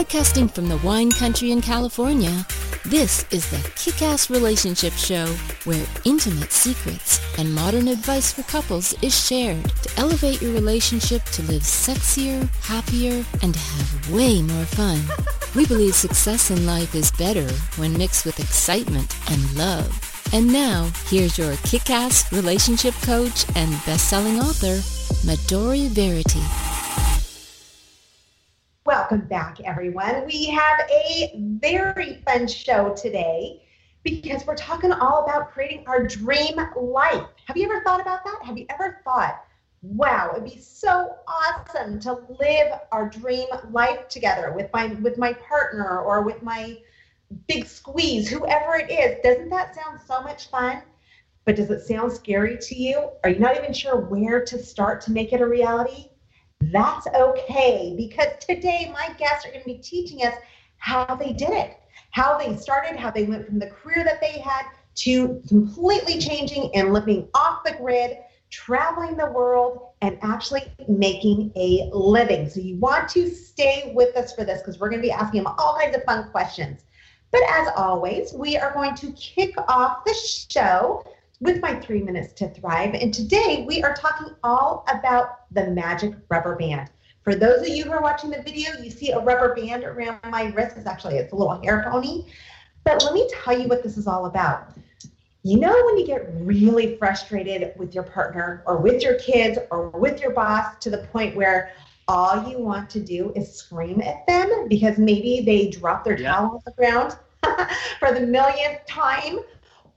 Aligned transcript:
Broadcasting 0.00 0.48
from 0.48 0.66
the 0.66 0.78
wine 0.78 1.10
country 1.10 1.50
in 1.50 1.60
California, 1.60 2.46
this 2.86 3.26
is 3.30 3.50
the 3.50 3.70
Kick-Ass 3.76 4.30
Relationship 4.30 4.94
Show, 4.94 5.26
where 5.64 5.86
intimate 6.06 6.52
secrets 6.52 7.20
and 7.38 7.54
modern 7.54 7.86
advice 7.86 8.32
for 8.32 8.42
couples 8.44 8.94
is 9.02 9.14
shared 9.14 9.62
to 9.62 10.00
elevate 10.00 10.40
your 10.40 10.54
relationship 10.54 11.22
to 11.24 11.42
live 11.42 11.60
sexier, 11.60 12.48
happier, 12.62 13.22
and 13.42 13.54
have 13.54 14.10
way 14.10 14.40
more 14.40 14.64
fun. 14.64 15.02
We 15.54 15.66
believe 15.66 15.94
success 15.94 16.50
in 16.50 16.64
life 16.64 16.94
is 16.94 17.12
better 17.12 17.46
when 17.76 17.92
mixed 17.92 18.24
with 18.24 18.40
excitement 18.40 19.14
and 19.30 19.54
love. 19.54 19.92
And 20.32 20.50
now, 20.50 20.90
here's 21.08 21.36
your 21.36 21.56
kick-ass 21.56 22.32
relationship 22.32 22.94
coach 23.02 23.44
and 23.54 23.70
best-selling 23.84 24.40
author, 24.40 24.78
Midori 25.28 25.88
Verity. 25.88 26.79
Welcome 28.90 29.20
back, 29.20 29.60
everyone. 29.60 30.26
We 30.26 30.46
have 30.46 30.80
a 30.90 31.30
very 31.60 32.20
fun 32.26 32.48
show 32.48 32.92
today 32.92 33.62
because 34.02 34.44
we're 34.44 34.56
talking 34.56 34.90
all 34.90 35.22
about 35.22 35.52
creating 35.52 35.86
our 35.86 36.04
dream 36.04 36.56
life. 36.76 37.22
Have 37.46 37.56
you 37.56 37.66
ever 37.70 37.84
thought 37.84 38.00
about 38.00 38.24
that? 38.24 38.40
Have 38.42 38.58
you 38.58 38.66
ever 38.68 39.00
thought, 39.04 39.44
wow, 39.82 40.32
it'd 40.32 40.44
be 40.44 40.58
so 40.58 41.14
awesome 41.28 42.00
to 42.00 42.14
live 42.40 42.80
our 42.90 43.08
dream 43.08 43.46
life 43.70 44.08
together 44.08 44.52
with 44.56 44.68
my 44.72 44.86
with 44.86 45.18
my 45.18 45.34
partner 45.34 46.00
or 46.00 46.22
with 46.22 46.42
my 46.42 46.76
big 47.46 47.66
squeeze, 47.66 48.28
whoever 48.28 48.74
it 48.74 48.90
is. 48.90 49.20
Doesn't 49.22 49.50
that 49.50 49.72
sound 49.72 50.00
so 50.04 50.20
much 50.20 50.50
fun? 50.50 50.82
But 51.44 51.54
does 51.54 51.70
it 51.70 51.86
sound 51.86 52.12
scary 52.12 52.58
to 52.60 52.74
you? 52.74 53.10
Are 53.22 53.30
you 53.30 53.38
not 53.38 53.56
even 53.56 53.72
sure 53.72 54.00
where 54.00 54.44
to 54.46 54.58
start 54.58 55.00
to 55.02 55.12
make 55.12 55.32
it 55.32 55.40
a 55.40 55.46
reality? 55.46 56.09
That's 56.60 57.06
okay 57.06 57.94
because 57.96 58.28
today 58.40 58.92
my 58.92 59.14
guests 59.14 59.46
are 59.46 59.50
going 59.50 59.62
to 59.62 59.66
be 59.66 59.78
teaching 59.78 60.24
us 60.26 60.34
how 60.76 61.14
they 61.14 61.32
did 61.32 61.50
it, 61.50 61.78
how 62.10 62.38
they 62.38 62.56
started, 62.56 62.96
how 62.96 63.10
they 63.10 63.24
went 63.24 63.46
from 63.46 63.58
the 63.58 63.68
career 63.68 64.04
that 64.04 64.20
they 64.20 64.38
had 64.40 64.66
to 64.96 65.42
completely 65.48 66.18
changing 66.18 66.70
and 66.74 66.92
living 66.92 67.28
off 67.34 67.64
the 67.64 67.72
grid, 67.72 68.18
traveling 68.50 69.16
the 69.16 69.30
world, 69.30 69.88
and 70.02 70.18
actually 70.22 70.72
making 70.88 71.52
a 71.56 71.88
living. 71.92 72.48
So 72.48 72.60
you 72.60 72.76
want 72.76 73.08
to 73.10 73.28
stay 73.28 73.92
with 73.94 74.16
us 74.16 74.34
for 74.34 74.44
this 74.44 74.60
because 74.60 74.78
we're 74.78 74.90
going 74.90 75.00
to 75.00 75.06
be 75.06 75.12
asking 75.12 75.44
them 75.44 75.54
all 75.58 75.78
kinds 75.78 75.96
of 75.96 76.04
fun 76.04 76.30
questions. 76.30 76.82
But 77.30 77.42
as 77.48 77.68
always, 77.76 78.32
we 78.32 78.56
are 78.56 78.72
going 78.72 78.94
to 78.96 79.12
kick 79.12 79.54
off 79.68 80.04
the 80.04 80.14
show 80.14 81.04
with 81.40 81.62
my 81.62 81.78
three 81.80 82.02
minutes 82.02 82.32
to 82.34 82.48
thrive. 82.50 82.94
And 82.94 83.14
today 83.14 83.64
we 83.66 83.82
are 83.82 83.94
talking 83.94 84.34
all 84.42 84.84
about 84.88 85.39
the 85.50 85.70
magic 85.70 86.14
rubber 86.28 86.56
band. 86.56 86.90
For 87.22 87.34
those 87.34 87.60
of 87.60 87.68
you 87.68 87.84
who 87.84 87.92
are 87.92 88.02
watching 88.02 88.30
the 88.30 88.42
video, 88.42 88.70
you 88.82 88.90
see 88.90 89.10
a 89.10 89.18
rubber 89.18 89.54
band 89.54 89.84
around 89.84 90.20
my 90.30 90.44
wrist. 90.46 90.76
It's 90.76 90.86
actually 90.86 91.16
it's 91.16 91.32
a 91.32 91.36
little 91.36 91.60
hair 91.62 91.86
pony. 91.90 92.24
But 92.84 93.04
let 93.04 93.12
me 93.12 93.28
tell 93.32 93.58
you 93.58 93.68
what 93.68 93.82
this 93.82 93.98
is 93.98 94.06
all 94.06 94.26
about. 94.26 94.72
You 95.42 95.58
know 95.58 95.74
when 95.86 95.98
you 95.98 96.06
get 96.06 96.28
really 96.40 96.96
frustrated 96.96 97.72
with 97.76 97.94
your 97.94 98.04
partner 98.04 98.62
or 98.66 98.78
with 98.78 99.02
your 99.02 99.14
kids 99.14 99.58
or 99.70 99.88
with 99.88 100.20
your 100.20 100.32
boss 100.32 100.76
to 100.80 100.90
the 100.90 100.98
point 100.98 101.34
where 101.34 101.72
all 102.08 102.48
you 102.48 102.58
want 102.58 102.90
to 102.90 103.00
do 103.00 103.32
is 103.36 103.52
scream 103.52 104.00
at 104.00 104.26
them 104.26 104.68
because 104.68 104.98
maybe 104.98 105.42
they 105.44 105.70
dropped 105.70 106.04
their 106.04 106.18
yeah. 106.18 106.32
towel 106.32 106.54
on 106.54 106.60
the 106.64 106.72
ground 106.72 107.16
for 107.98 108.12
the 108.12 108.20
millionth 108.20 108.84
time 108.86 109.38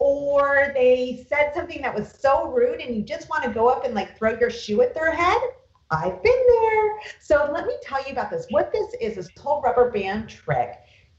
or 0.04 0.74
they 0.74 1.26
said 1.30 1.54
something 1.56 1.82
that 1.82 1.96
was 1.96 2.14
so 2.20 2.52
rude 2.52 2.82
and 2.82 2.94
you 2.94 3.02
just 3.02 3.30
want 3.30 3.42
to 3.42 3.50
go 3.50 3.70
up 3.70 3.86
and 3.86 3.96
like 3.96 4.18
throw 4.18 4.38
your 4.38 4.50
shoe 4.50 4.82
at 4.82 4.94
their 4.94 5.14
head. 5.14 5.40
I've 5.92 6.22
been 6.22 6.44
there. 6.46 7.00
So 7.22 7.50
let 7.54 7.66
me 7.66 7.74
tell 7.82 8.04
you 8.06 8.12
about 8.12 8.30
this. 8.30 8.46
What 8.50 8.74
this 8.74 8.94
is, 9.00 9.16
this 9.16 9.30
whole 9.40 9.62
rubber 9.62 9.90
band 9.92 10.28
trick, 10.28 10.74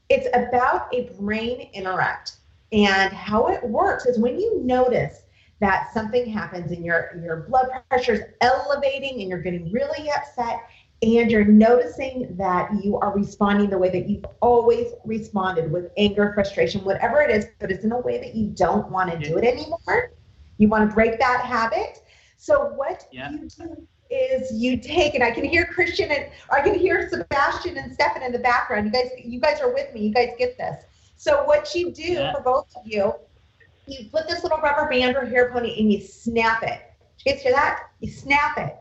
it's 0.09 0.27
about 0.35 0.93
a 0.93 1.09
brain 1.19 1.67
interrupt. 1.73 2.33
And 2.73 3.11
how 3.11 3.47
it 3.47 3.63
works 3.63 4.05
is 4.05 4.19
when 4.19 4.39
you 4.39 4.61
notice 4.63 5.23
that 5.61 5.91
something 5.91 6.29
happens 6.29 6.71
and 6.71 6.85
your, 6.85 7.19
your 7.23 7.47
blood 7.49 7.69
pressure 7.89 8.13
is 8.13 8.21
elevating 8.41 9.19
and 9.19 9.29
you're 9.29 9.41
getting 9.41 9.71
really 9.71 10.11
upset 10.11 10.59
and 11.01 11.29
you're 11.29 11.45
noticing 11.45 12.35
that 12.37 12.71
you 12.83 12.97
are 12.97 13.13
responding 13.13 13.69
the 13.69 13.77
way 13.77 13.89
that 13.89 14.09
you've 14.09 14.25
always 14.41 14.93
responded 15.03 15.71
with 15.71 15.91
anger, 15.97 16.31
frustration, 16.33 16.83
whatever 16.83 17.21
it 17.21 17.29
is, 17.29 17.47
but 17.59 17.69
it's 17.69 17.83
in 17.83 17.91
a 17.91 17.99
way 17.99 18.17
that 18.17 18.33
you 18.33 18.47
don't 18.47 18.89
want 18.89 19.11
to 19.11 19.17
do 19.17 19.37
it 19.37 19.43
anymore. 19.43 20.11
You 20.57 20.69
want 20.69 20.89
to 20.89 20.93
break 20.93 21.19
that 21.19 21.41
habit. 21.41 21.99
So 22.37 22.71
what 22.75 23.07
yeah. 23.11 23.29
you 23.31 23.49
do 23.49 23.87
is 24.09 24.53
you 24.53 24.77
take 24.77 25.15
and 25.15 25.23
I 25.23 25.31
can 25.31 25.43
hear 25.43 25.65
Christian 25.65 26.11
and 26.11 26.27
I 26.49 26.61
can 26.61 26.75
hear 26.75 27.09
Sebastian 27.09 27.77
and 27.77 27.93
Stefan 27.93 28.23
in 28.23 28.31
the 28.31 28.39
background. 28.39 28.85
You 28.85 28.91
guys, 28.91 29.09
you 29.23 29.39
guys 29.39 29.59
are 29.59 29.73
with 29.73 29.93
me. 29.93 30.01
You 30.07 30.13
guys 30.13 30.29
get 30.37 30.57
this. 30.57 30.85
So 31.17 31.43
what 31.43 31.75
you 31.75 31.91
do 31.91 32.03
yeah. 32.03 32.33
for 32.33 32.41
both 32.41 32.73
of 32.75 32.83
you, 32.85 33.13
you 33.87 34.09
put 34.09 34.29
this 34.29 34.43
little 34.43 34.59
rubber 34.59 34.89
band 34.89 35.17
or 35.17 35.25
hair 35.25 35.51
pony 35.51 35.77
and 35.77 35.91
you 35.91 35.99
snap 35.99 36.63
it. 36.63 36.81
Did 37.17 37.25
you 37.25 37.33
guys 37.33 37.41
hear 37.41 37.51
that? 37.51 37.79
You 37.99 38.09
snap 38.09 38.57
it 38.57 38.75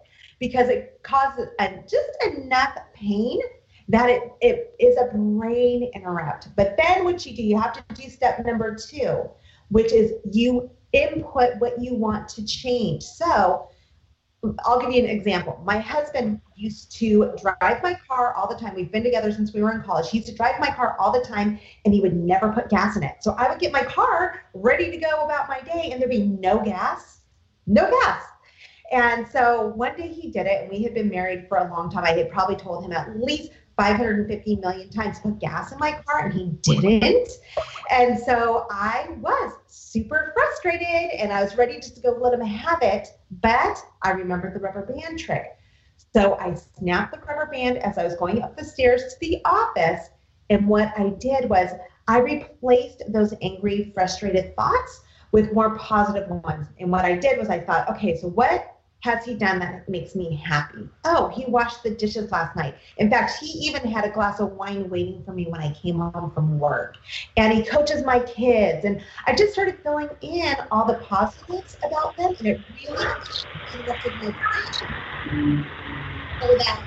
because 0.44 0.68
it 0.68 1.00
causes 1.02 1.48
a, 1.58 1.68
just 1.88 2.10
enough 2.26 2.76
pain 2.92 3.40
that 3.88 4.10
it, 4.10 4.30
it 4.42 4.74
is 4.78 4.94
a 4.98 5.06
brain 5.16 5.90
interrupt. 5.94 6.54
But 6.54 6.76
then 6.76 7.02
what 7.04 7.24
you 7.24 7.34
do, 7.34 7.42
you 7.42 7.58
have 7.58 7.72
to 7.72 7.94
do 7.94 8.10
step 8.10 8.44
number 8.44 8.74
two, 8.74 9.24
which 9.70 9.90
is 9.90 10.12
you 10.32 10.70
input 10.92 11.58
what 11.60 11.80
you 11.80 11.94
want 11.94 12.28
to 12.28 12.44
change. 12.44 13.02
So 13.04 13.70
I'll 14.66 14.78
give 14.78 14.92
you 14.92 15.02
an 15.02 15.08
example. 15.08 15.62
My 15.64 15.78
husband 15.78 16.42
used 16.56 16.92
to 16.98 17.32
drive 17.40 17.82
my 17.82 17.98
car 18.06 18.34
all 18.34 18.46
the 18.46 18.60
time. 18.60 18.74
We've 18.74 18.92
been 18.92 19.02
together 19.02 19.32
since 19.32 19.54
we 19.54 19.62
were 19.62 19.72
in 19.72 19.80
college. 19.80 20.10
He 20.10 20.18
used 20.18 20.28
to 20.28 20.36
drive 20.36 20.60
my 20.60 20.68
car 20.68 20.94
all 21.00 21.10
the 21.10 21.26
time 21.26 21.58
and 21.86 21.94
he 21.94 22.02
would 22.02 22.14
never 22.14 22.52
put 22.52 22.68
gas 22.68 22.98
in 22.98 23.02
it. 23.02 23.16
So 23.22 23.34
I 23.38 23.48
would 23.48 23.60
get 23.60 23.72
my 23.72 23.82
car 23.82 24.42
ready 24.52 24.90
to 24.90 24.98
go 24.98 25.24
about 25.24 25.48
my 25.48 25.62
day 25.62 25.88
and 25.90 26.02
there'd 26.02 26.10
be 26.10 26.26
no 26.26 26.62
gas. 26.62 27.20
No 27.66 27.90
gas. 27.90 28.24
And 28.92 29.26
so 29.26 29.72
one 29.76 29.96
day 29.96 30.08
he 30.08 30.30
did 30.30 30.46
it, 30.46 30.62
and 30.62 30.70
we 30.70 30.82
had 30.82 30.94
been 30.94 31.08
married 31.08 31.48
for 31.48 31.58
a 31.58 31.70
long 31.70 31.90
time. 31.90 32.04
I 32.04 32.12
had 32.12 32.30
probably 32.30 32.56
told 32.56 32.84
him 32.84 32.92
at 32.92 33.18
least 33.18 33.50
550 33.76 34.56
million 34.56 34.88
times 34.90 35.18
put 35.18 35.38
gas 35.40 35.72
in 35.72 35.78
my 35.78 36.00
car, 36.06 36.26
and 36.26 36.32
he 36.32 36.46
didn't. 36.62 37.28
And 37.90 38.18
so 38.18 38.66
I 38.70 39.08
was 39.20 39.52
super 39.66 40.32
frustrated, 40.34 41.10
and 41.18 41.32
I 41.32 41.42
was 41.42 41.56
ready 41.56 41.76
just 41.76 41.96
to 41.96 42.02
go 42.02 42.10
let 42.10 42.34
him 42.34 42.40
have 42.40 42.82
it. 42.82 43.08
But 43.42 43.78
I 44.02 44.10
remembered 44.10 44.54
the 44.54 44.60
rubber 44.60 44.86
band 44.86 45.18
trick. 45.18 45.46
So 46.12 46.36
I 46.38 46.54
snapped 46.54 47.12
the 47.12 47.20
rubber 47.26 47.50
band 47.50 47.78
as 47.78 47.98
I 47.98 48.04
was 48.04 48.14
going 48.14 48.42
up 48.42 48.56
the 48.56 48.64
stairs 48.64 49.02
to 49.02 49.20
the 49.20 49.40
office. 49.44 50.10
And 50.50 50.68
what 50.68 50.92
I 50.96 51.08
did 51.18 51.48
was 51.48 51.70
I 52.06 52.18
replaced 52.18 53.02
those 53.08 53.34
angry, 53.42 53.90
frustrated 53.94 54.54
thoughts 54.54 55.02
with 55.32 55.52
more 55.52 55.76
positive 55.76 56.28
ones. 56.28 56.68
And 56.78 56.92
what 56.92 57.04
I 57.04 57.16
did 57.16 57.38
was 57.38 57.48
I 57.48 57.58
thought, 57.58 57.88
okay, 57.88 58.16
so 58.16 58.28
what 58.28 58.73
has 59.04 59.22
he 59.22 59.34
done 59.34 59.58
that 59.58 59.86
makes 59.86 60.14
me 60.14 60.34
happy? 60.34 60.88
Oh, 61.04 61.28
he 61.28 61.44
washed 61.44 61.82
the 61.82 61.90
dishes 61.90 62.30
last 62.30 62.56
night. 62.56 62.74
In 62.96 63.10
fact, 63.10 63.34
he 63.38 63.48
even 63.68 63.82
had 63.82 64.06
a 64.06 64.10
glass 64.10 64.40
of 64.40 64.52
wine 64.52 64.88
waiting 64.88 65.22
for 65.26 65.34
me 65.34 65.46
when 65.46 65.60
I 65.60 65.74
came 65.74 65.98
home 65.98 66.32
from 66.32 66.58
work. 66.58 66.96
And 67.36 67.52
he 67.52 67.62
coaches 67.62 68.02
my 68.02 68.20
kids. 68.20 68.86
And 68.86 69.02
I 69.26 69.34
just 69.34 69.52
started 69.52 69.76
filling 69.82 70.08
in 70.22 70.54
all 70.70 70.86
the 70.86 70.94
positives 71.00 71.76
about 71.84 72.16
them. 72.16 72.34
And 72.38 72.48
it 72.48 72.64
really 72.72 73.84
lifted 73.84 74.18
my 74.18 74.32
so 76.40 76.56
that 76.56 76.86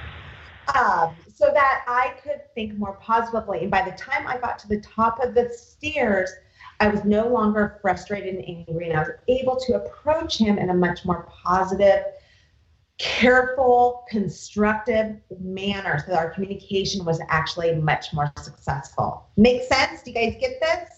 um, 0.75 1.17
so 1.31 1.51
that 1.53 1.83
I 1.87 2.15
could 2.23 2.41
think 2.55 2.79
more 2.79 2.93
positively. 2.95 3.59
And 3.59 3.69
by 3.69 3.87
the 3.87 3.95
time 3.95 4.25
I 4.25 4.39
got 4.39 4.57
to 4.59 4.67
the 4.67 4.81
top 4.81 5.23
of 5.23 5.35
the 5.35 5.49
stairs, 5.49 6.31
I 6.79 6.89
was 6.89 7.03
no 7.05 7.27
longer 7.27 7.79
frustrated 7.81 8.35
and 8.35 8.67
angry, 8.67 8.89
and 8.89 8.97
I 8.97 9.03
was 9.03 9.11
able 9.27 9.55
to 9.61 9.75
approach 9.75 10.37
him 10.37 10.57
in 10.57 10.69
a 10.69 10.73
much 10.73 11.05
more 11.05 11.27
positive, 11.43 12.03
careful, 12.97 14.05
constructive 14.09 15.17
manner 15.39 16.03
so 16.05 16.15
our 16.15 16.31
communication 16.31 17.05
was 17.05 17.19
actually 17.29 17.75
much 17.75 18.13
more 18.13 18.31
successful. 18.37 19.27
Make 19.37 19.63
sense? 19.63 20.01
Do 20.01 20.11
you 20.11 20.15
guys 20.15 20.35
get 20.39 20.59
this? 20.61 20.97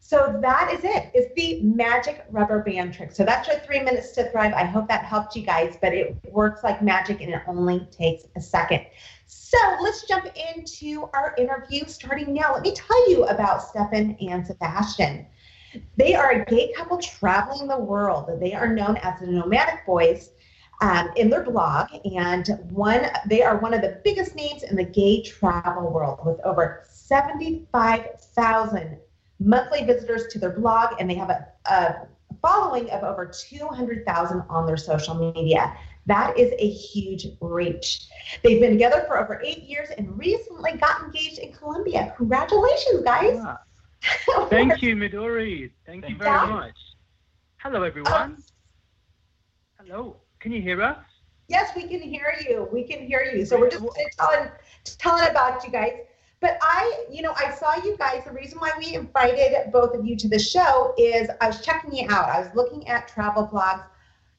So 0.00 0.38
that 0.42 0.72
is 0.72 0.84
it. 0.84 1.10
It's 1.14 1.32
the 1.36 1.62
magic 1.62 2.26
rubber 2.30 2.62
band 2.62 2.92
trick. 2.92 3.12
So 3.12 3.24
that's 3.24 3.48
your 3.48 3.58
three 3.60 3.80
minutes 3.80 4.10
to 4.12 4.30
thrive. 4.30 4.52
I 4.52 4.64
hope 4.64 4.88
that 4.88 5.04
helped 5.04 5.36
you 5.36 5.42
guys, 5.42 5.78
but 5.80 5.94
it 5.94 6.16
works 6.28 6.64
like 6.64 6.82
magic 6.82 7.20
and 7.20 7.32
it 7.32 7.40
only 7.46 7.86
takes 7.90 8.24
a 8.36 8.40
second. 8.40 8.84
So 9.34 9.56
let's 9.80 10.04
jump 10.04 10.26
into 10.54 11.08
our 11.14 11.34
interview 11.38 11.86
starting 11.86 12.34
now. 12.34 12.52
Let 12.52 12.60
me 12.62 12.74
tell 12.74 13.10
you 13.10 13.24
about 13.24 13.62
Stefan 13.62 14.14
and 14.20 14.46
Sebastian. 14.46 15.24
They 15.96 16.14
are 16.14 16.32
a 16.32 16.44
gay 16.44 16.70
couple 16.74 16.98
traveling 16.98 17.66
the 17.66 17.78
world. 17.78 18.28
They 18.40 18.52
are 18.52 18.68
known 18.68 18.98
as 18.98 19.20
the 19.20 19.28
Nomadic 19.28 19.86
Boys 19.86 20.32
um, 20.82 21.12
in 21.16 21.30
their 21.30 21.44
blog, 21.44 21.88
and 22.04 22.46
one 22.70 23.06
they 23.26 23.42
are 23.42 23.56
one 23.56 23.72
of 23.72 23.80
the 23.80 24.02
biggest 24.04 24.36
names 24.36 24.64
in 24.64 24.76
the 24.76 24.84
gay 24.84 25.22
travel 25.22 25.90
world 25.90 26.20
with 26.26 26.38
over 26.44 26.82
75,000 26.90 28.98
monthly 29.40 29.84
visitors 29.84 30.26
to 30.32 30.38
their 30.38 30.50
blog, 30.50 30.96
and 31.00 31.08
they 31.08 31.14
have 31.14 31.30
a, 31.30 31.46
a 31.66 32.06
following 32.42 32.90
of 32.90 33.02
over 33.02 33.24
200,000 33.26 34.42
on 34.50 34.66
their 34.66 34.76
social 34.76 35.14
media. 35.14 35.74
That 36.06 36.36
is 36.38 36.52
a 36.58 36.68
huge 36.68 37.26
reach. 37.40 38.08
They've 38.42 38.60
been 38.60 38.72
together 38.72 39.04
for 39.06 39.18
over 39.18 39.40
eight 39.44 39.62
years 39.62 39.88
and 39.96 40.18
recently 40.18 40.72
got 40.72 41.02
engaged 41.02 41.38
in 41.38 41.52
Colombia. 41.52 42.12
Congratulations, 42.16 43.02
guys. 43.04 43.34
Yeah. 43.34 43.56
Thank 44.48 44.82
you, 44.82 44.96
Midori. 44.96 45.70
Thank 45.86 46.08
you 46.08 46.16
very 46.16 46.48
much. 46.48 46.74
Hello, 47.58 47.84
everyone. 47.84 48.12
Um, 48.14 48.44
Hello. 49.78 50.16
Can 50.40 50.50
you 50.50 50.60
hear 50.60 50.82
us? 50.82 50.98
Yes, 51.46 51.70
we 51.76 51.82
can 51.82 52.00
hear 52.00 52.34
you. 52.48 52.68
We 52.72 52.82
can 52.82 53.06
hear 53.06 53.22
you. 53.22 53.44
So 53.44 53.58
we're 53.58 53.70
just 53.70 53.84
telling, 54.18 54.48
telling 54.98 55.28
about 55.28 55.64
you 55.64 55.70
guys. 55.70 55.92
But 56.40 56.58
I, 56.60 57.04
you 57.08 57.22
know, 57.22 57.34
I 57.36 57.52
saw 57.52 57.76
you 57.84 57.96
guys. 57.96 58.24
The 58.24 58.32
reason 58.32 58.58
why 58.58 58.72
we 58.76 58.94
invited 58.94 59.70
both 59.70 59.94
of 59.94 60.04
you 60.04 60.16
to 60.16 60.28
the 60.28 60.38
show 60.40 60.92
is 60.98 61.28
I 61.40 61.46
was 61.46 61.64
checking 61.64 61.94
you 61.94 62.08
out. 62.10 62.28
I 62.28 62.40
was 62.40 62.48
looking 62.56 62.88
at 62.88 63.06
travel 63.06 63.48
blogs 63.52 63.84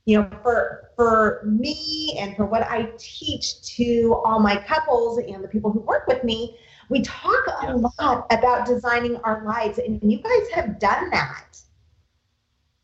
you 0.05 0.17
know 0.17 0.29
for 0.41 0.89
for 0.95 1.41
me 1.45 2.15
and 2.19 2.35
for 2.35 2.45
what 2.45 2.63
i 2.63 2.89
teach 2.97 3.61
to 3.61 4.21
all 4.25 4.39
my 4.39 4.57
couples 4.57 5.17
and 5.17 5.43
the 5.43 5.47
people 5.47 5.71
who 5.71 5.79
work 5.79 6.05
with 6.07 6.23
me 6.23 6.57
we 6.89 7.01
talk 7.01 7.47
a 7.47 7.67
yes. 7.67 7.93
lot 7.99 8.25
about 8.31 8.65
designing 8.65 9.17
our 9.23 9.43
lives 9.45 9.79
and 9.79 9.99
you 10.03 10.19
guys 10.19 10.49
have 10.53 10.79
done 10.79 11.09
that. 11.11 11.57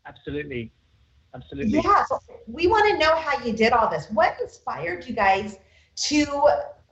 Absolutely. 0.06 0.72
Absolutely. 1.34 1.80
Yeah 1.80 2.04
so 2.06 2.18
we 2.46 2.66
want 2.66 2.90
to 2.90 2.98
know 2.98 3.14
how 3.14 3.42
you 3.44 3.52
did 3.52 3.72
all 3.72 3.88
this. 3.88 4.06
What 4.10 4.36
inspired 4.40 5.06
you 5.06 5.14
guys 5.14 5.58
to 6.08 6.48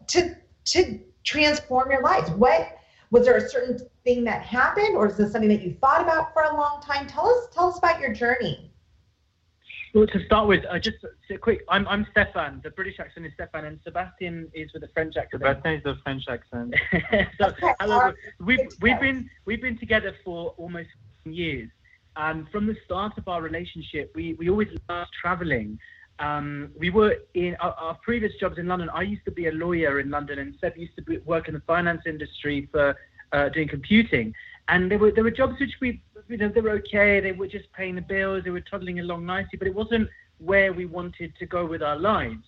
to 0.09 0.37
to 0.67 1.01
transform 1.25 1.91
your 1.91 2.03
lives? 2.03 2.31
What 2.31 2.77
was 3.11 3.25
there 3.25 3.37
a 3.37 3.49
certain 3.49 3.79
thing 4.05 4.23
that 4.25 4.43
happened 4.43 4.95
or 4.95 5.09
is 5.09 5.17
this 5.17 5.33
something 5.33 5.49
that 5.49 5.63
you 5.63 5.75
thought 5.81 6.03
about 6.03 6.33
for 6.33 6.43
a 6.43 6.55
long 6.55 6.81
time? 6.83 7.07
Tell 7.07 7.27
us 7.27 7.49
tell 7.53 7.69
us 7.69 7.79
about 7.79 8.01
your 8.01 8.13
journey 8.13 8.71
well, 9.95 10.07
to 10.07 10.25
start 10.25 10.49
with, 10.49 10.65
uh, 10.67 10.79
just 10.79 10.99
a 11.31 11.39
quick. 11.39 11.65
I'm 11.69 11.87
I'm 11.89 12.07
Stefan. 12.11 12.61
The 12.63 12.71
British 12.71 12.99
accent 13.01 13.27
is 13.27 13.33
Stefan, 13.35 13.65
and 13.65 13.79
Sebastian 13.85 14.51
is 14.55 14.73
with 14.73 14.83
a 14.83 14.89
French 14.89 15.17
accent. 15.17 15.43
Sebastian 15.43 15.75
is 15.75 15.83
the 15.83 15.97
French 16.03 16.25
accent. 16.29 16.75
so, 17.41 17.53
hello. 17.81 18.13
We've 18.41 18.69
we've 18.81 19.01
been 19.01 19.29
we've 19.45 19.63
been 19.63 19.79
together 19.79 20.15
for 20.25 20.55
almost 20.57 20.91
years, 21.25 21.71
and 22.17 22.49
from 22.51 22.67
the 22.67 22.77
start 22.85 23.17
of 23.19 23.29
our 23.29 23.43
relationship, 23.43 24.13
we 24.15 24.35
we 24.35 24.51
always 24.51 24.69
loved 24.89 25.11
traveling. 25.21 25.79
Um, 26.21 26.71
we 26.77 26.91
were 26.91 27.17
in 27.35 27.55
our, 27.61 27.73
our, 27.75 27.95
previous 28.03 28.33
jobs 28.41 28.59
in 28.59 28.67
London. 28.67 28.91
I 28.93 29.03
used 29.03 29.25
to 29.27 29.31
be 29.31 29.47
a 29.47 29.53
lawyer 29.53 30.01
in 30.01 30.11
London, 30.11 30.41
and 30.41 30.53
Seb 30.61 30.77
used 30.77 30.97
to 30.97 31.03
be, 31.03 31.19
work 31.19 31.47
in 31.47 31.55
the 31.55 31.61
finance 31.61 32.03
industry 32.07 32.69
for 32.73 32.97
uh, 33.33 33.49
doing 33.51 33.69
computing. 33.69 34.35
And 34.69 34.91
there 34.91 34.99
were 34.99 35.11
there 35.11 35.25
were 35.25 35.31
jobs 35.31 35.59
which 35.59 35.75
we 35.81 36.01
you 36.29 36.37
know 36.37 36.49
they 36.49 36.61
were 36.61 36.79
okay. 36.83 37.21
They 37.21 37.33
were 37.33 37.47
just 37.47 37.73
paying 37.73 37.95
the 37.95 38.03
bills. 38.03 38.45
They 38.45 38.51
were 38.51 38.61
toddling 38.61 39.01
along 39.01 39.27
nicely, 39.27 39.59
but 39.59 39.67
it 39.67 39.75
wasn't 39.75 40.09
where 40.39 40.73
we 40.73 40.87
wanted 40.87 41.35
to 41.39 41.47
go 41.47 41.67
with 41.67 41.83
our 41.83 41.97
lives. 41.97 42.45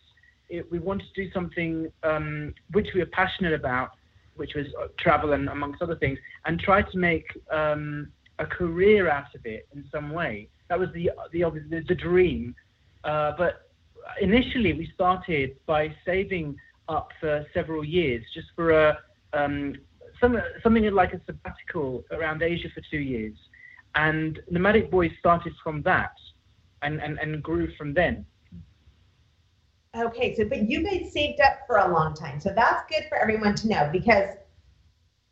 It, 0.48 0.70
we 0.70 0.78
wanted 0.78 1.06
to 1.14 1.24
do 1.24 1.32
something 1.32 1.90
um, 2.02 2.54
which 2.72 2.88
we 2.94 3.00
were 3.00 3.06
passionate 3.06 3.54
about, 3.54 3.90
which 4.36 4.54
was 4.54 4.66
uh, 4.80 4.88
travel 4.96 5.32
and 5.32 5.48
amongst 5.48 5.80
other 5.80 5.96
things, 5.96 6.18
and 6.44 6.60
try 6.60 6.82
to 6.82 6.98
make 6.98 7.26
um, 7.50 8.08
a 8.38 8.46
career 8.46 9.08
out 9.08 9.34
of 9.34 9.46
it 9.46 9.66
in 9.74 9.84
some 9.90 10.10
way. 10.10 10.48
That 10.68 10.78
was 10.78 10.90
the 10.92 11.10
the 11.32 11.44
the, 11.70 11.84
the 11.88 11.94
dream. 11.94 12.54
Uh, 13.02 13.32
but 13.38 13.70
initially, 14.20 14.72
we 14.74 14.90
started 14.94 15.56
by 15.66 15.94
saving 16.04 16.56
up 16.88 17.12
for 17.20 17.46
several 17.54 17.84
years 17.84 18.24
just 18.34 18.48
for 18.54 18.72
a 18.72 18.98
um, 19.32 19.74
some, 20.20 20.40
something 20.62 20.84
like 20.92 21.12
a 21.12 21.20
sabbatical 21.26 22.04
around 22.10 22.42
Asia 22.42 22.68
for 22.74 22.82
two 22.90 22.98
years. 22.98 23.34
And 23.94 24.40
Nomadic 24.50 24.90
Boys 24.90 25.10
started 25.18 25.52
from 25.62 25.82
that 25.82 26.12
and, 26.82 27.00
and, 27.00 27.18
and 27.18 27.42
grew 27.42 27.72
from 27.76 27.94
then. 27.94 28.24
Okay, 29.96 30.36
so 30.36 30.44
but 30.44 30.70
you 30.70 30.84
guys 30.84 31.12
saved 31.12 31.40
up 31.40 31.60
for 31.66 31.78
a 31.78 31.92
long 31.92 32.14
time. 32.14 32.38
So 32.38 32.52
that's 32.54 32.88
good 32.88 33.06
for 33.08 33.18
everyone 33.18 33.56
to 33.56 33.68
know 33.68 33.88
because 33.90 34.36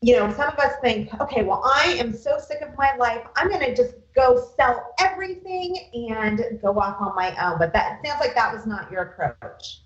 you 0.01 0.17
know, 0.17 0.33
some 0.33 0.53
of 0.53 0.59
us 0.59 0.75
think, 0.81 1.11
okay, 1.21 1.43
well, 1.43 1.63
I 1.65 1.97
am 1.99 2.13
so 2.13 2.39
sick 2.39 2.61
of 2.61 2.77
my 2.77 2.95
life. 2.97 3.23
I'm 3.37 3.49
going 3.49 3.61
to 3.61 3.75
just 3.75 3.95
go 4.15 4.49
sell 4.57 4.95
everything 5.01 5.77
and 6.13 6.41
go 6.63 6.79
off 6.79 7.01
on 7.01 7.17
my 7.17 7.35
own. 7.45 7.59
But 7.59 7.73
that 7.73 8.01
sounds 8.05 8.21
like 8.21 8.35
that 8.37 8.55
was 8.55 8.65
not 8.65 8.91
your 8.93 9.03
approach. 9.03 9.81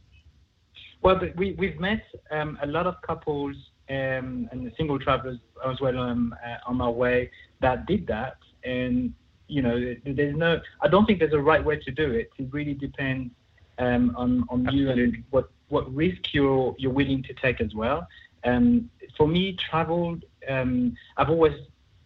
Well, 1.01 1.17
but 1.17 1.35
we, 1.37 1.53
we've 1.53 1.81
met 1.81 2.03
um, 2.31 2.59
a 2.63 2.67
lot 2.67 2.87
of 2.87 3.01
couples 3.03 3.57
um, 3.91 4.49
and 4.51 4.73
single 4.77 4.99
travelers 4.99 5.39
as 5.69 5.81
well 5.81 5.99
um, 5.99 6.35
uh, 6.45 6.59
on 6.67 6.81
our 6.81 6.91
way 6.91 7.31
that 7.61 7.87
did 7.87 8.07
that. 8.07 8.37
And 8.65 9.13
you 9.49 9.63
know, 9.63 9.95
there's 10.05 10.37
no. 10.37 10.61
I 10.81 10.89
don't 10.89 11.05
think 11.07 11.19
there's 11.19 11.33
a 11.33 11.41
right 11.41 11.65
way 11.65 11.77
to 11.79 11.91
do 11.91 12.11
it. 12.13 12.31
It 12.39 12.49
really 12.53 12.75
depends 12.75 13.33
um, 13.79 14.15
on 14.17 14.45
on 14.49 14.67
you 14.73 14.91
and 14.91 15.23
what 15.31 15.51
what 15.69 15.93
risk 15.95 16.33
you're 16.33 16.75
you're 16.79 16.93
willing 16.93 17.23
to 17.25 17.35
take 17.35 17.61
as 17.61 17.75
well. 17.75 18.07
Um, 18.45 18.91
for 19.17 19.27
me, 19.27 19.57
travel. 19.71 20.19
Um, 20.49 20.97
I've 21.17 21.31
always 21.31 21.55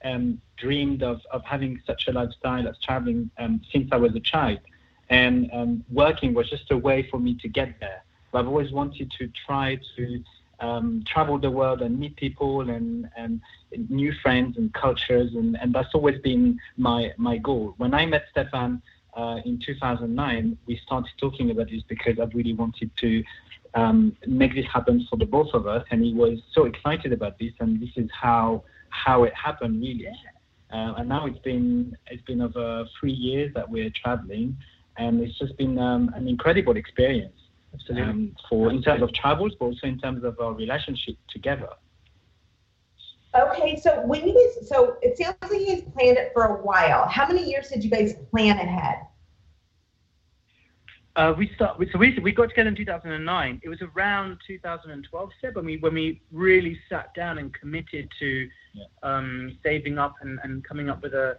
um, 0.04 0.40
dreamed 0.56 1.02
of, 1.02 1.20
of 1.30 1.42
having 1.44 1.80
such 1.86 2.04
a 2.08 2.12
lifestyle 2.12 2.68
as 2.68 2.76
traveling 2.82 3.30
um, 3.38 3.60
since 3.72 3.88
I 3.92 3.96
was 3.96 4.14
a 4.14 4.20
child, 4.20 4.60
and 5.10 5.50
um, 5.52 5.84
working 5.90 6.34
was 6.34 6.50
just 6.50 6.70
a 6.70 6.76
way 6.76 7.08
for 7.10 7.18
me 7.18 7.34
to 7.42 7.48
get 7.48 7.78
there. 7.80 8.04
But 8.32 8.40
I've 8.40 8.48
always 8.48 8.72
wanted 8.72 9.10
to 9.18 9.30
try 9.46 9.78
to 9.96 10.22
um, 10.60 11.04
travel 11.06 11.38
the 11.38 11.50
world 11.50 11.82
and 11.82 11.98
meet 11.98 12.16
people 12.16 12.68
and, 12.70 13.08
and 13.16 13.40
new 13.88 14.12
friends 14.22 14.56
and 14.56 14.72
cultures, 14.74 15.34
and, 15.34 15.56
and 15.60 15.74
that's 15.74 15.94
always 15.94 16.20
been 16.20 16.58
my, 16.76 17.12
my 17.16 17.38
goal. 17.38 17.74
When 17.76 17.94
I 17.94 18.06
met 18.06 18.24
Stefan 18.30 18.82
uh, 19.16 19.38
in 19.44 19.58
2009, 19.64 20.58
we 20.66 20.80
started 20.84 21.10
talking 21.18 21.50
about 21.50 21.70
this 21.70 21.82
because 21.88 22.18
I 22.18 22.24
really 22.34 22.54
wanted 22.54 22.90
to 22.98 23.22
um, 23.74 24.16
make 24.26 24.54
this 24.54 24.66
happen 24.72 25.06
for 25.10 25.16
the 25.16 25.26
both 25.26 25.52
of 25.52 25.66
us, 25.66 25.84
and 25.90 26.02
he 26.02 26.14
was 26.14 26.38
so 26.52 26.64
excited 26.64 27.12
about 27.12 27.38
this, 27.38 27.52
and 27.60 27.80
this 27.80 27.90
is 27.96 28.08
how 28.12 28.64
how 28.88 29.24
it 29.24 29.34
happened 29.34 29.82
really. 29.82 30.08
Uh, 30.72 30.94
and 30.96 31.08
now 31.08 31.26
it's 31.26 31.38
been 31.40 31.96
it's 32.06 32.22
been 32.22 32.40
over 32.40 32.86
three 32.98 33.12
years 33.12 33.52
that 33.54 33.68
we're 33.68 33.90
traveling, 33.90 34.56
and 34.96 35.20
it's 35.20 35.38
just 35.38 35.56
been 35.58 35.78
um, 35.78 36.10
an 36.14 36.26
incredible 36.26 36.76
experience 36.76 37.45
um, 37.90 38.34
for 38.48 38.70
in 38.70 38.82
terms 38.82 39.02
of 39.02 39.12
travels, 39.12 39.52
but 39.58 39.66
also 39.66 39.86
in 39.86 39.98
terms 39.98 40.24
of 40.24 40.38
our 40.40 40.52
relationship 40.52 41.16
together. 41.28 41.68
Okay, 43.34 43.78
so 43.78 44.00
when 44.06 44.26
you 44.26 44.34
guys, 44.34 44.68
so 44.68 44.96
it 45.02 45.18
sounds 45.18 45.36
like 45.42 45.60
you 45.60 45.66
guys 45.66 45.82
planned 45.94 46.16
it 46.16 46.30
for 46.32 46.44
a 46.44 46.62
while. 46.62 47.06
How 47.06 47.26
many 47.26 47.44
years 47.44 47.68
did 47.68 47.84
you 47.84 47.90
guys 47.90 48.14
plan 48.30 48.58
ahead? 48.58 49.00
Uh, 51.16 51.34
we 51.36 51.50
start. 51.54 51.78
So 51.92 51.98
we 51.98 52.18
we 52.22 52.32
got 52.32 52.50
together 52.50 52.68
in 52.68 52.76
2009. 52.76 53.60
It 53.64 53.68
was 53.68 53.80
around 53.94 54.38
2012, 54.46 55.30
Seb, 55.40 55.56
when 55.56 55.64
we 55.64 55.78
when 55.78 55.94
we 55.94 56.20
really 56.30 56.78
sat 56.88 57.14
down 57.14 57.38
and 57.38 57.52
committed 57.54 58.08
to 58.18 58.48
yeah. 58.74 58.84
um, 59.02 59.58
saving 59.62 59.98
up 59.98 60.14
and, 60.20 60.38
and 60.44 60.62
coming 60.62 60.90
up 60.90 61.02
with 61.02 61.14
a 61.14 61.38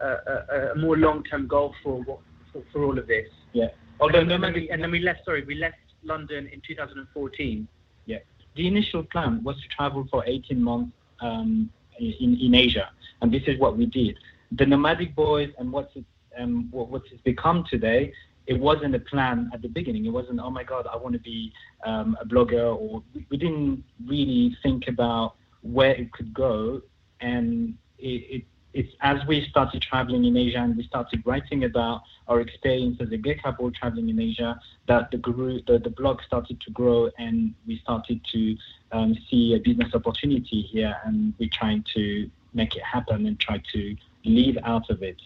a, 0.00 0.06
a, 0.06 0.72
a 0.72 0.74
more 0.76 0.96
long-term 0.96 1.48
goal 1.48 1.74
for, 1.82 2.00
what, 2.04 2.20
for 2.52 2.62
for 2.72 2.84
all 2.84 2.96
of 2.96 3.08
this. 3.08 3.28
Yeah. 3.52 3.68
Although 4.00 4.20
and, 4.20 4.30
then 4.30 4.52
we, 4.52 4.70
and 4.70 4.82
then 4.82 4.90
we 4.90 5.00
left. 5.00 5.24
Sorry, 5.24 5.44
we 5.44 5.56
left 5.56 5.76
London 6.02 6.48
in 6.52 6.60
2014. 6.66 7.68
Yeah. 8.06 8.18
The 8.56 8.66
initial 8.66 9.02
plan 9.04 9.42
was 9.42 9.56
to 9.56 9.68
travel 9.68 10.06
for 10.10 10.24
18 10.26 10.62
months 10.62 10.92
um, 11.20 11.70
in 11.98 12.38
in 12.40 12.54
Asia, 12.54 12.90
and 13.20 13.32
this 13.32 13.42
is 13.46 13.58
what 13.58 13.76
we 13.76 13.86
did. 13.86 14.16
The 14.52 14.66
nomadic 14.66 15.14
boys 15.14 15.50
and 15.58 15.70
what's 15.72 15.94
it, 15.96 16.04
um, 16.38 16.68
what, 16.70 16.88
what 16.90 17.02
it's 17.10 17.22
become 17.22 17.64
today. 17.68 18.12
It 18.46 18.58
wasn't 18.58 18.94
a 18.94 19.00
plan 19.00 19.50
at 19.52 19.60
the 19.60 19.68
beginning. 19.68 20.06
It 20.06 20.08
wasn't, 20.08 20.40
oh 20.42 20.48
my 20.48 20.64
God, 20.64 20.86
I 20.90 20.96
want 20.96 21.12
to 21.12 21.20
be 21.20 21.52
um, 21.84 22.16
a 22.18 22.24
blogger, 22.24 22.74
or 22.74 23.02
we 23.28 23.36
didn't 23.36 23.84
really 24.06 24.56
think 24.62 24.84
about 24.88 25.34
where 25.60 25.90
it 25.90 26.10
could 26.12 26.32
go. 26.32 26.80
And 27.20 27.74
it, 27.98 28.36
it 28.36 28.44
it's 28.74 28.92
as 29.00 29.18
we 29.26 29.46
started 29.48 29.82
traveling 29.82 30.24
in 30.24 30.36
Asia 30.36 30.58
and 30.58 30.76
we 30.76 30.84
started 30.84 31.22
writing 31.24 31.64
about 31.64 32.02
our 32.28 32.40
experience 32.40 32.98
as 33.00 33.10
a 33.12 33.16
gay 33.16 33.34
couple 33.34 33.70
traveling 33.72 34.08
in 34.08 34.20
Asia 34.20 34.60
that 34.86 35.10
the 35.10 35.16
group, 35.16 35.66
the, 35.66 35.78
the 35.78 35.90
blog 35.90 36.20
started 36.26 36.60
to 36.60 36.70
grow 36.70 37.10
and 37.18 37.54
we 37.66 37.78
started 37.78 38.20
to 38.32 38.56
um, 38.92 39.16
see 39.30 39.54
a 39.54 39.58
business 39.58 39.94
opportunity 39.94 40.62
here 40.62 40.94
and 41.04 41.32
we're 41.38 41.48
trying 41.52 41.84
to 41.94 42.30
make 42.52 42.76
it 42.76 42.82
happen 42.82 43.26
and 43.26 43.40
try 43.40 43.60
to 43.72 43.96
live 44.24 44.58
out 44.64 44.88
of 44.90 45.02
it 45.02 45.20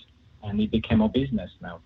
and 0.44 0.60
it 0.60 0.70
became 0.70 1.02
our 1.02 1.08
business 1.08 1.50
now. 1.60 1.80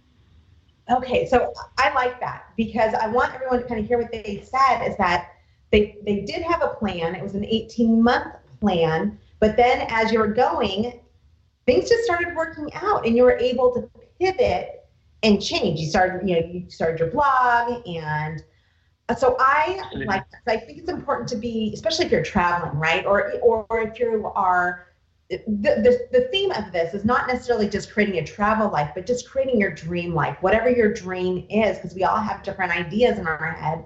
Okay, 0.90 1.26
so 1.26 1.52
I 1.78 1.92
like 1.94 2.20
that 2.20 2.44
because 2.56 2.94
I 2.94 3.08
want 3.08 3.34
everyone 3.34 3.60
to 3.60 3.66
kind 3.66 3.80
of 3.80 3.86
hear 3.86 3.98
what 3.98 4.12
they 4.12 4.44
said 4.44 4.86
is 4.86 4.96
that 4.98 5.30
they, 5.72 5.96
they 6.04 6.20
did 6.20 6.42
have 6.42 6.62
a 6.62 6.68
plan. 6.68 7.14
It 7.14 7.22
was 7.22 7.34
an 7.34 7.44
18 7.44 8.02
month 8.02 8.34
plan, 8.60 9.18
but 9.40 9.56
then 9.56 9.86
as 9.90 10.12
you 10.12 10.20
were 10.20 10.28
going, 10.28 11.00
things 11.66 11.88
just 11.88 12.04
started 12.04 12.34
working 12.34 12.72
out 12.74 13.06
and 13.06 13.16
you 13.16 13.24
were 13.24 13.38
able 13.38 13.72
to 13.74 13.90
pivot 14.18 14.86
and 15.22 15.42
change. 15.42 15.80
You 15.80 15.88
started, 15.88 16.28
you 16.28 16.40
know, 16.40 16.46
you 16.46 16.70
started 16.70 17.00
your 17.00 17.10
blog 17.10 17.86
and 17.86 18.42
uh, 19.08 19.14
so 19.14 19.36
I 19.38 19.82
like 20.06 20.24
I 20.48 20.56
think 20.56 20.78
it's 20.78 20.88
important 20.88 21.28
to 21.28 21.36
be, 21.36 21.70
especially 21.74 22.06
if 22.06 22.12
you're 22.12 22.24
traveling, 22.24 22.76
right? 22.78 23.06
Or 23.06 23.34
or 23.40 23.66
if 23.80 24.00
you 24.00 24.30
are 24.34 24.86
the, 25.28 25.38
the, 25.46 26.08
the 26.12 26.28
theme 26.30 26.52
of 26.52 26.72
this 26.72 26.94
is 26.94 27.04
not 27.04 27.26
necessarily 27.26 27.68
just 27.68 27.92
creating 27.92 28.18
a 28.18 28.24
travel 28.24 28.70
life, 28.70 28.92
but 28.94 29.06
just 29.06 29.28
creating 29.28 29.60
your 29.60 29.72
dream 29.72 30.14
life, 30.14 30.36
whatever 30.40 30.70
your 30.70 30.92
dream 30.92 31.46
is, 31.50 31.78
because 31.78 31.94
we 31.94 32.04
all 32.04 32.18
have 32.18 32.42
different 32.42 32.72
ideas 32.72 33.18
in 33.18 33.26
our 33.26 33.52
head. 33.52 33.84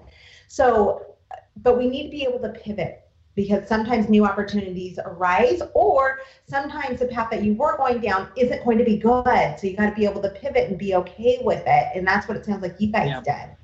So, 0.48 1.16
but 1.56 1.78
we 1.78 1.88
need 1.88 2.04
to 2.04 2.10
be 2.10 2.24
able 2.24 2.40
to 2.40 2.50
pivot 2.50 3.09
because 3.40 3.66
sometimes 3.66 4.10
new 4.10 4.26
opportunities 4.26 4.98
arise, 5.02 5.62
or 5.72 6.20
sometimes 6.46 7.00
the 7.00 7.06
path 7.06 7.30
that 7.30 7.42
you 7.42 7.54
were 7.54 7.74
going 7.78 8.00
down 8.00 8.28
isn't 8.36 8.62
going 8.64 8.76
to 8.76 8.84
be 8.84 8.98
good. 8.98 9.56
So 9.58 9.66
you 9.66 9.76
got 9.76 9.88
to 9.88 9.96
be 9.96 10.04
able 10.04 10.20
to 10.20 10.28
pivot 10.28 10.68
and 10.68 10.78
be 10.78 10.94
okay 10.96 11.38
with 11.42 11.62
it. 11.66 11.86
And 11.94 12.06
that's 12.06 12.28
what 12.28 12.36
it 12.36 12.44
sounds 12.44 12.62
like 12.62 12.76
you 12.78 12.92
guys 12.92 13.08
yeah. 13.08 13.20
did. 13.20 13.56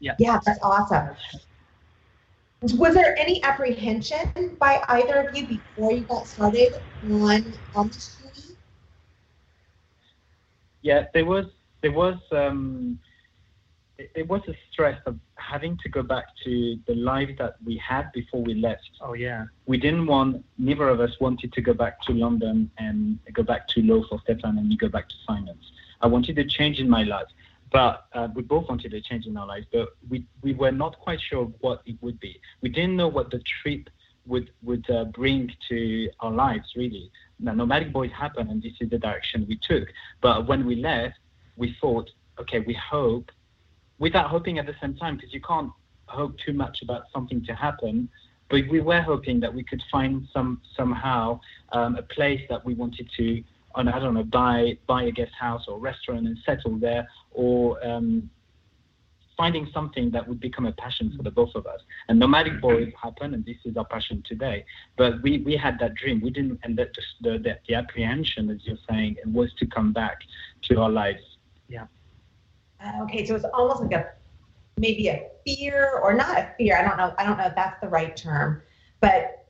Yeah. 0.00 0.14
Yeah, 0.18 0.40
that's 0.46 0.58
awesome. 0.62 1.14
Was 2.78 2.94
there 2.94 3.18
any 3.18 3.42
apprehension 3.42 4.56
by 4.58 4.82
either 4.88 5.28
of 5.28 5.36
you 5.36 5.46
before 5.46 5.92
you 5.92 6.00
got 6.00 6.26
started 6.26 6.72
on 7.10 7.54
on 7.74 7.88
this 7.88 8.16
journey? 8.16 8.56
Yeah, 10.80 11.06
there 11.12 11.26
was 11.26 11.46
there 11.82 11.92
was 11.92 12.16
um, 12.32 12.98
it, 14.00 14.10
it, 14.14 14.28
was 14.28 14.42
a 14.48 14.54
stress 14.70 15.00
of 15.06 15.16
having 15.36 15.76
to 15.82 15.88
go 15.88 16.02
back 16.02 16.26
to 16.44 16.78
the 16.86 16.94
life 16.94 17.30
that 17.38 17.56
we 17.64 17.76
had 17.76 18.10
before 18.12 18.42
we 18.42 18.54
left. 18.54 18.90
Oh 19.00 19.14
yeah. 19.14 19.44
We 19.66 19.78
didn't 19.78 20.06
want 20.06 20.44
neither 20.58 20.88
of 20.88 21.00
us 21.00 21.18
wanted 21.20 21.52
to 21.52 21.60
go 21.60 21.74
back 21.74 22.00
to 22.02 22.12
London 22.12 22.70
and 22.78 23.18
go 23.32 23.42
back 23.42 23.68
to 23.68 23.82
law 23.82 24.02
for 24.08 24.20
Stefan 24.24 24.58
and 24.58 24.78
go 24.78 24.88
back 24.88 25.08
to 25.08 25.14
finance. 25.26 25.72
I 26.00 26.06
wanted 26.06 26.38
a 26.38 26.44
change 26.44 26.78
in 26.78 26.88
my 26.88 27.02
life 27.02 27.28
but 27.72 28.06
uh, 28.14 28.28
we 28.34 28.42
both 28.42 28.68
wanted 28.68 28.92
a 28.94 29.00
change 29.00 29.26
in 29.26 29.36
our 29.36 29.46
lives, 29.46 29.66
but 29.72 29.90
we, 30.08 30.26
we 30.42 30.54
were 30.54 30.72
not 30.72 30.98
quite 30.98 31.20
sure 31.20 31.44
what 31.60 31.82
it 31.86 31.96
would 32.00 32.18
be. 32.18 32.40
We 32.62 32.68
didn't 32.68 32.96
know 32.96 33.08
what 33.08 33.30
the 33.30 33.40
trip 33.62 33.88
would 34.26 34.50
would 34.62 34.88
uh, 34.90 35.04
bring 35.04 35.50
to 35.68 36.10
our 36.20 36.32
lives 36.32 36.72
really. 36.76 37.10
Now, 37.38 37.52
Nomadic 37.52 37.92
Boys 37.92 38.10
happened, 38.12 38.50
and 38.50 38.62
this 38.62 38.72
is 38.80 38.90
the 38.90 38.98
direction 38.98 39.46
we 39.48 39.58
took. 39.62 39.88
But 40.20 40.46
when 40.46 40.66
we 40.66 40.76
left, 40.76 41.18
we 41.56 41.76
thought, 41.80 42.10
okay, 42.38 42.60
we 42.60 42.74
hope, 42.74 43.30
without 44.00 44.28
hoping 44.28 44.58
at 44.58 44.66
the 44.66 44.74
same 44.80 44.96
time, 44.96 45.14
because 45.16 45.32
you 45.32 45.40
can't 45.40 45.70
hope 46.06 46.34
too 46.44 46.52
much 46.52 46.82
about 46.82 47.02
something 47.14 47.44
to 47.44 47.54
happen. 47.54 48.08
But 48.50 48.62
we 48.68 48.80
were 48.80 49.00
hoping 49.00 49.38
that 49.40 49.54
we 49.54 49.62
could 49.62 49.82
find 49.92 50.26
some 50.32 50.60
somehow 50.76 51.38
um, 51.70 51.94
a 51.94 52.02
place 52.02 52.40
that 52.50 52.64
we 52.64 52.74
wanted 52.74 53.08
to 53.16 53.44
on 53.76 53.86
I 53.86 54.00
don't 54.00 54.14
know 54.14 54.24
buy 54.24 54.76
buy 54.88 55.04
a 55.04 55.12
guest 55.12 55.32
house 55.38 55.66
or 55.68 55.78
restaurant 55.78 56.26
and 56.26 56.36
settle 56.44 56.76
there, 56.76 57.08
or 57.30 57.78
um, 57.86 58.28
finding 59.40 59.66
something 59.72 60.10
that 60.10 60.26
would 60.28 60.38
become 60.38 60.66
a 60.66 60.72
passion 60.72 61.14
for 61.16 61.22
the 61.22 61.30
both 61.30 61.54
of 61.54 61.66
us. 61.66 61.80
And 62.08 62.18
nomadic 62.18 62.54
mm-hmm. 62.54 62.60
boys 62.60 62.92
happen, 63.02 63.32
and 63.32 63.42
this 63.46 63.56
is 63.64 63.74
our 63.74 63.86
passion 63.86 64.22
today. 64.26 64.66
But 64.98 65.22
we, 65.22 65.38
we 65.38 65.56
had 65.56 65.78
that 65.78 65.94
dream. 65.94 66.20
We 66.20 66.28
didn't, 66.28 66.60
and 66.62 66.76
that 66.76 66.90
the, 67.22 67.38
the, 67.38 67.58
the 67.66 67.74
apprehension, 67.74 68.50
as 68.50 68.58
you're 68.64 68.76
saying, 68.86 69.16
it 69.24 69.28
was 69.28 69.50
to 69.60 69.66
come 69.66 69.94
back 69.94 70.18
to 70.64 70.80
our 70.80 70.90
lives. 70.90 71.22
Yeah. 71.68 71.86
Uh, 72.84 73.02
okay, 73.02 73.26
so 73.26 73.34
it's 73.34 73.44
almost 73.52 73.82
like 73.82 73.92
a 73.92 74.10
maybe 74.76 75.08
a 75.08 75.28
fear, 75.44 76.00
or 76.02 76.14
not 76.14 76.38
a 76.38 76.52
fear. 76.56 76.76
I 76.76 76.82
don't 76.82 76.96
know. 76.96 77.14
I 77.18 77.24
don't 77.24 77.36
know 77.36 77.46
if 77.46 77.54
that's 77.54 77.80
the 77.80 77.88
right 77.88 78.16
term, 78.16 78.62
but 79.00 79.46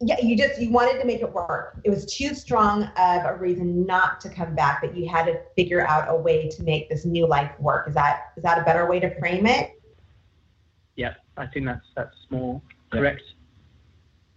yeah, 0.00 0.16
you 0.22 0.36
just 0.36 0.60
you 0.60 0.70
wanted 0.70 0.98
to 1.00 1.04
make 1.04 1.20
it 1.20 1.30
work. 1.30 1.78
It 1.84 1.90
was 1.90 2.06
too 2.06 2.34
strong 2.34 2.84
of 2.84 3.24
a 3.24 3.36
reason 3.38 3.84
not 3.84 4.20
to 4.22 4.30
come 4.30 4.54
back, 4.54 4.80
that 4.80 4.96
you 4.96 5.06
had 5.08 5.26
to 5.26 5.40
figure 5.56 5.86
out 5.86 6.06
a 6.08 6.16
way 6.16 6.48
to 6.48 6.62
make 6.62 6.88
this 6.88 7.04
new 7.04 7.26
life 7.26 7.52
work. 7.60 7.88
Is 7.88 7.94
that 7.94 8.32
is 8.36 8.42
that 8.42 8.58
a 8.58 8.62
better 8.62 8.88
way 8.88 8.98
to 9.00 9.14
frame 9.18 9.46
it? 9.46 9.72
Yeah, 10.96 11.14
I 11.36 11.46
think 11.46 11.66
that's 11.66 11.86
that's 11.94 12.16
more 12.30 12.62
correct. 12.90 13.22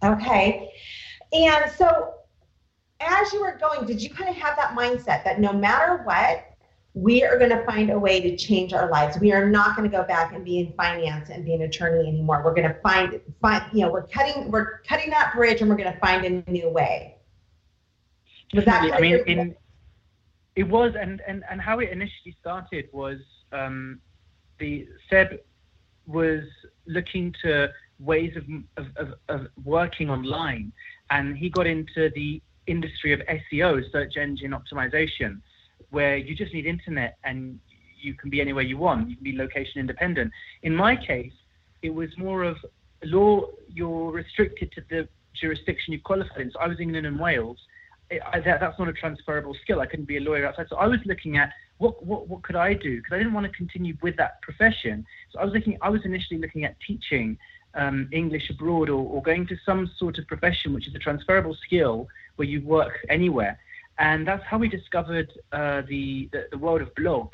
Okay. 0.02 0.70
And 1.32 1.70
so 1.72 2.14
as 3.00 3.32
you 3.32 3.40
were 3.40 3.58
going, 3.58 3.86
did 3.86 4.02
you 4.02 4.10
kind 4.10 4.28
of 4.28 4.36
have 4.36 4.56
that 4.56 4.76
mindset 4.76 5.24
that 5.24 5.40
no 5.40 5.52
matter 5.52 6.02
what, 6.04 6.44
we 6.94 7.24
are 7.24 7.36
going 7.38 7.50
to 7.50 7.64
find 7.64 7.90
a 7.90 7.98
way 7.98 8.20
to 8.20 8.36
change 8.36 8.72
our 8.72 8.88
lives. 8.88 9.18
We 9.18 9.32
are 9.32 9.50
not 9.50 9.76
going 9.76 9.90
to 9.90 9.94
go 9.94 10.04
back 10.04 10.32
and 10.32 10.44
be 10.44 10.60
in 10.60 10.72
finance 10.74 11.28
and 11.28 11.44
be 11.44 11.52
an 11.52 11.62
attorney 11.62 12.08
anymore. 12.08 12.42
We're 12.44 12.54
going 12.54 12.68
to 12.68 12.80
find 12.82 13.20
find 13.42 13.64
you 13.72 13.84
know 13.84 13.90
we're 13.90 14.06
cutting 14.06 14.50
we're 14.50 14.78
cutting 14.88 15.10
that 15.10 15.32
bridge 15.34 15.60
and 15.60 15.68
we're 15.68 15.76
going 15.76 15.92
to 15.92 15.98
find 15.98 16.24
a 16.24 16.50
new 16.50 16.68
way. 16.68 17.16
Was 18.54 18.64
that? 18.66 18.92
I 18.92 19.00
mean, 19.00 19.18
in, 19.26 19.56
it 20.54 20.68
was, 20.68 20.94
and 20.98 21.20
and 21.26 21.42
and 21.50 21.60
how 21.60 21.80
it 21.80 21.90
initially 21.90 22.36
started 22.40 22.88
was 22.92 23.18
um, 23.50 24.00
the 24.60 24.86
Seb 25.10 25.40
was 26.06 26.44
looking 26.86 27.34
to 27.42 27.70
ways 27.98 28.36
of, 28.36 28.44
of, 28.76 28.86
of, 28.96 29.14
of 29.28 29.46
working 29.64 30.10
online, 30.10 30.72
and 31.10 31.36
he 31.36 31.48
got 31.48 31.66
into 31.66 32.10
the 32.14 32.40
industry 32.68 33.12
of 33.12 33.20
SEO, 33.20 33.82
search 33.90 34.16
engine 34.16 34.52
optimization 34.52 35.40
where 35.90 36.16
you 36.16 36.34
just 36.34 36.52
need 36.52 36.66
internet 36.66 37.18
and 37.24 37.58
you 38.00 38.14
can 38.14 38.30
be 38.30 38.40
anywhere 38.40 38.62
you 38.62 38.76
want. 38.76 39.08
You 39.08 39.16
can 39.16 39.24
be 39.24 39.36
location 39.36 39.80
independent. 39.80 40.30
In 40.62 40.74
my 40.74 40.94
case, 40.96 41.32
it 41.82 41.90
was 41.90 42.10
more 42.18 42.44
of 42.44 42.56
law. 43.04 43.46
You're 43.68 44.10
restricted 44.10 44.72
to 44.72 44.82
the 44.90 45.08
jurisdiction 45.34 45.92
you 45.92 46.00
qualified 46.00 46.40
in. 46.40 46.50
So 46.50 46.58
I 46.60 46.68
was 46.68 46.78
in 46.78 46.84
England 46.84 47.06
and 47.06 47.18
Wales. 47.18 47.58
It, 48.10 48.20
I, 48.32 48.40
that, 48.40 48.60
that's 48.60 48.78
not 48.78 48.88
a 48.88 48.92
transferable 48.92 49.56
skill. 49.62 49.80
I 49.80 49.86
couldn't 49.86 50.06
be 50.06 50.18
a 50.18 50.20
lawyer 50.20 50.46
outside. 50.46 50.66
So 50.68 50.76
I 50.76 50.86
was 50.86 51.00
looking 51.06 51.36
at 51.36 51.50
what 51.78 52.04
what, 52.04 52.28
what 52.28 52.42
could 52.42 52.56
I 52.56 52.74
do 52.74 52.98
because 52.98 53.12
I 53.14 53.18
didn't 53.18 53.32
want 53.32 53.46
to 53.46 53.52
continue 53.52 53.96
with 54.02 54.16
that 54.16 54.40
profession. 54.42 55.04
So 55.32 55.38
I 55.40 55.44
was 55.44 55.54
looking. 55.54 55.78
I 55.80 55.88
was 55.88 56.02
initially 56.04 56.38
looking 56.38 56.64
at 56.64 56.76
teaching 56.86 57.38
um, 57.74 58.08
English 58.12 58.50
abroad 58.50 58.88
or, 58.88 59.04
or 59.04 59.22
going 59.22 59.46
to 59.48 59.56
some 59.64 59.90
sort 59.98 60.18
of 60.18 60.26
profession 60.26 60.72
which 60.72 60.86
is 60.86 60.94
a 60.94 60.98
transferable 60.98 61.56
skill 61.64 62.06
where 62.36 62.46
you 62.46 62.62
work 62.62 62.98
anywhere 63.08 63.58
and 63.98 64.26
that's 64.26 64.44
how 64.44 64.58
we 64.58 64.68
discovered 64.68 65.30
uh, 65.52 65.82
the, 65.88 66.28
the, 66.32 66.46
the 66.50 66.58
world 66.58 66.82
of 66.82 66.94
blogs 66.94 67.28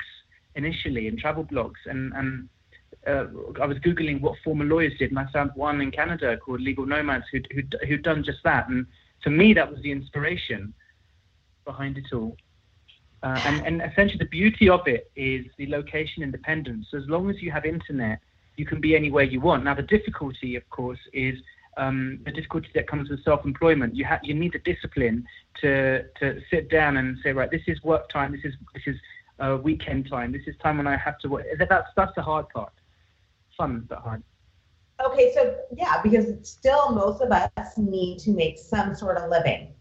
initially 0.55 1.07
and 1.07 1.17
travel 1.17 1.43
blogs. 1.43 1.79
And 1.85 2.13
and 2.13 2.49
uh, 3.07 3.25
I 3.61 3.65
was 3.65 3.77
googling 3.79 4.21
what 4.21 4.37
former 4.43 4.65
lawyers 4.65 4.93
did 4.99 5.09
and 5.09 5.19
I 5.19 5.25
found 5.31 5.51
one 5.55 5.81
in 5.81 5.91
Canada 5.91 6.37
called 6.37 6.61
Legal 6.61 6.85
Nomads 6.85 7.25
who'd, 7.31 7.47
who'd, 7.53 7.75
who'd 7.87 8.03
done 8.03 8.23
just 8.23 8.39
that. 8.43 8.69
And 8.69 8.85
to 9.23 9.29
me 9.29 9.53
that 9.53 9.71
was 9.71 9.81
the 9.81 9.91
inspiration 9.91 10.73
behind 11.65 11.97
it 11.97 12.13
all. 12.13 12.37
Uh, 13.23 13.39
and, 13.45 13.65
and 13.65 13.91
essentially 13.91 14.19
the 14.19 14.25
beauty 14.25 14.69
of 14.69 14.87
it 14.87 15.11
is 15.15 15.45
the 15.57 15.67
location 15.67 16.21
independence. 16.21 16.87
So 16.91 16.97
as 16.97 17.07
long 17.07 17.29
as 17.29 17.41
you 17.41 17.51
have 17.51 17.65
internet 17.65 18.19
you 18.57 18.65
can 18.65 18.79
be 18.79 18.95
anywhere 18.95 19.23
you 19.23 19.41
want. 19.41 19.63
Now 19.63 19.73
the 19.73 19.81
difficulty 19.83 20.55
of 20.55 20.69
course 20.69 20.99
is 21.11 21.35
um, 21.77 22.19
the 22.25 22.31
difficulty 22.31 22.69
that 22.75 22.87
comes 22.87 23.09
with 23.09 23.23
self-employment. 23.23 23.95
You 23.95 24.05
have 24.05 24.19
you 24.23 24.33
need 24.33 24.53
the 24.53 24.59
discipline 24.59 25.25
to 25.61 26.03
to 26.19 26.41
sit 26.49 26.69
down 26.69 26.97
and 26.97 27.17
say, 27.23 27.31
right, 27.33 27.49
this 27.49 27.61
is 27.67 27.81
work 27.83 28.09
time. 28.09 28.31
This 28.31 28.43
is 28.43 28.55
this 28.73 28.83
is 28.87 28.97
uh, 29.39 29.57
weekend 29.61 30.09
time. 30.09 30.31
This 30.31 30.47
is 30.47 30.55
time 30.57 30.77
when 30.77 30.87
I 30.87 30.97
have 30.97 31.17
to 31.19 31.29
work. 31.29 31.45
That's 31.57 31.89
that's 31.95 32.13
the 32.15 32.21
hard 32.21 32.49
part. 32.49 32.73
Fun 33.57 33.85
but 33.87 33.99
hard. 33.99 34.23
Okay, 35.03 35.33
so 35.33 35.55
yeah, 35.75 36.01
because 36.01 36.27
still 36.47 36.91
most 36.91 37.21
of 37.21 37.31
us 37.31 37.77
need 37.77 38.19
to 38.19 38.31
make 38.31 38.59
some 38.59 38.93
sort 38.93 39.17
of 39.17 39.29
living. 39.29 39.73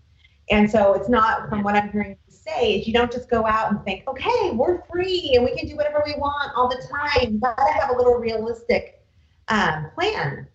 And 0.50 0.68
so 0.68 0.94
it's 0.94 1.08
not 1.08 1.48
from 1.48 1.62
what 1.62 1.76
I'm 1.76 1.90
hearing 1.90 2.16
you 2.26 2.34
say 2.34 2.74
is 2.74 2.86
you 2.86 2.92
don't 2.92 3.12
just 3.12 3.30
go 3.30 3.46
out 3.46 3.70
and 3.70 3.84
think, 3.84 4.08
okay, 4.08 4.50
we're 4.52 4.82
free 4.90 5.32
and 5.34 5.44
we 5.44 5.56
can 5.56 5.68
do 5.68 5.76
whatever 5.76 6.02
we 6.04 6.14
want 6.14 6.52
all 6.56 6.68
the 6.68 6.82
time. 6.90 7.34
You 7.34 7.38
gotta 7.38 7.72
have 7.80 7.90
a 7.90 7.96
little 7.96 8.14
realistic 8.14 9.04
um, 9.48 9.90
plan 9.94 10.48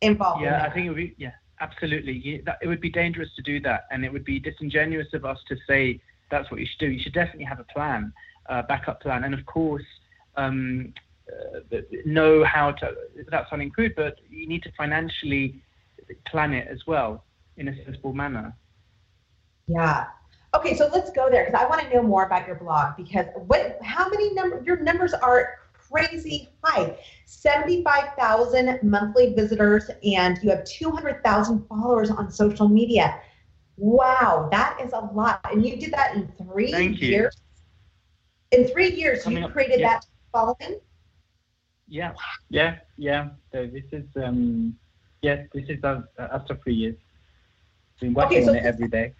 involved. 0.00 0.42
Yeah, 0.42 0.64
in 0.64 0.70
I 0.70 0.74
think 0.74 0.86
it 0.86 0.88
would 0.90 0.96
be 0.96 1.14
yeah, 1.18 1.32
absolutely. 1.60 2.42
that, 2.44 2.58
it 2.62 2.68
would 2.68 2.80
be 2.80 2.90
dangerous 2.90 3.28
to 3.36 3.42
do 3.42 3.60
that, 3.60 3.86
and 3.90 4.04
it 4.04 4.12
would 4.12 4.24
be 4.24 4.38
disingenuous 4.38 5.08
of 5.14 5.24
us 5.24 5.38
to 5.48 5.56
say 5.66 6.00
that's 6.30 6.50
what 6.50 6.60
you 6.60 6.66
should 6.66 6.80
do. 6.80 6.90
You 6.90 7.00
should 7.00 7.14
definitely 7.14 7.44
have 7.44 7.60
a 7.60 7.64
plan, 7.64 8.12
uh, 8.48 8.62
backup 8.62 9.00
plan, 9.00 9.24
and 9.24 9.34
of 9.34 9.44
course. 9.46 9.84
Um, 10.36 10.94
uh, 11.28 11.80
know 12.06 12.42
how 12.44 12.72
to 12.72 12.94
That's 13.30 13.50
sounding 13.50 13.70
crude, 13.70 13.94
but 13.96 14.16
you 14.30 14.46
need 14.48 14.62
to 14.62 14.72
financially 14.72 15.60
plan 16.26 16.54
it 16.54 16.68
as 16.68 16.86
well 16.86 17.24
in 17.56 17.68
a 17.68 17.84
sensible 17.84 18.14
manner. 18.14 18.54
Yeah. 19.66 20.06
Okay, 20.54 20.74
so 20.74 20.88
let's 20.92 21.10
go 21.10 21.28
there 21.30 21.44
because 21.44 21.60
I 21.60 21.66
want 21.66 21.82
to 21.82 21.94
know 21.94 22.02
more 22.02 22.24
about 22.24 22.46
your 22.46 22.56
blog 22.56 22.96
because 22.96 23.26
what 23.46 23.78
how 23.82 24.08
many 24.08 24.32
number 24.32 24.62
your 24.64 24.78
numbers 24.78 25.12
are 25.12 25.56
crazy 25.90 26.48
high 26.62 26.96
75,000 27.26 28.80
monthly 28.82 29.34
visitors, 29.34 29.90
and 30.02 30.38
you 30.42 30.50
have 30.50 30.64
200,000 30.64 31.66
followers 31.68 32.10
on 32.10 32.30
social 32.30 32.68
media. 32.68 33.20
Wow, 33.76 34.48
that 34.50 34.78
is 34.82 34.92
a 34.92 34.98
lot. 34.98 35.40
And 35.52 35.64
you 35.64 35.76
did 35.76 35.92
that 35.92 36.14
in 36.14 36.32
three 36.36 36.72
Thank 36.72 37.00
years? 37.00 37.36
You. 38.50 38.58
In 38.60 38.68
three 38.68 38.92
years, 38.92 39.22
Coming 39.22 39.42
you 39.42 39.48
created 39.50 39.80
yeah. 39.80 39.88
that 39.88 40.06
following? 40.32 40.80
Yeah, 41.86 42.12
yeah, 42.48 42.78
yeah. 42.96 43.28
So 43.52 43.66
this 43.66 43.84
is, 43.92 44.04
um, 44.16 44.76
yes, 45.22 45.46
this 45.54 45.64
is 45.68 45.82
uh, 45.84 46.00
after 46.18 46.56
three 46.56 46.74
years. 46.74 46.96
Been 48.00 48.14
working 48.14 48.38
okay, 48.38 48.44
so 48.44 48.50
on 48.50 48.56
it 48.56 48.64
every 48.64 48.88
day. 48.88 49.14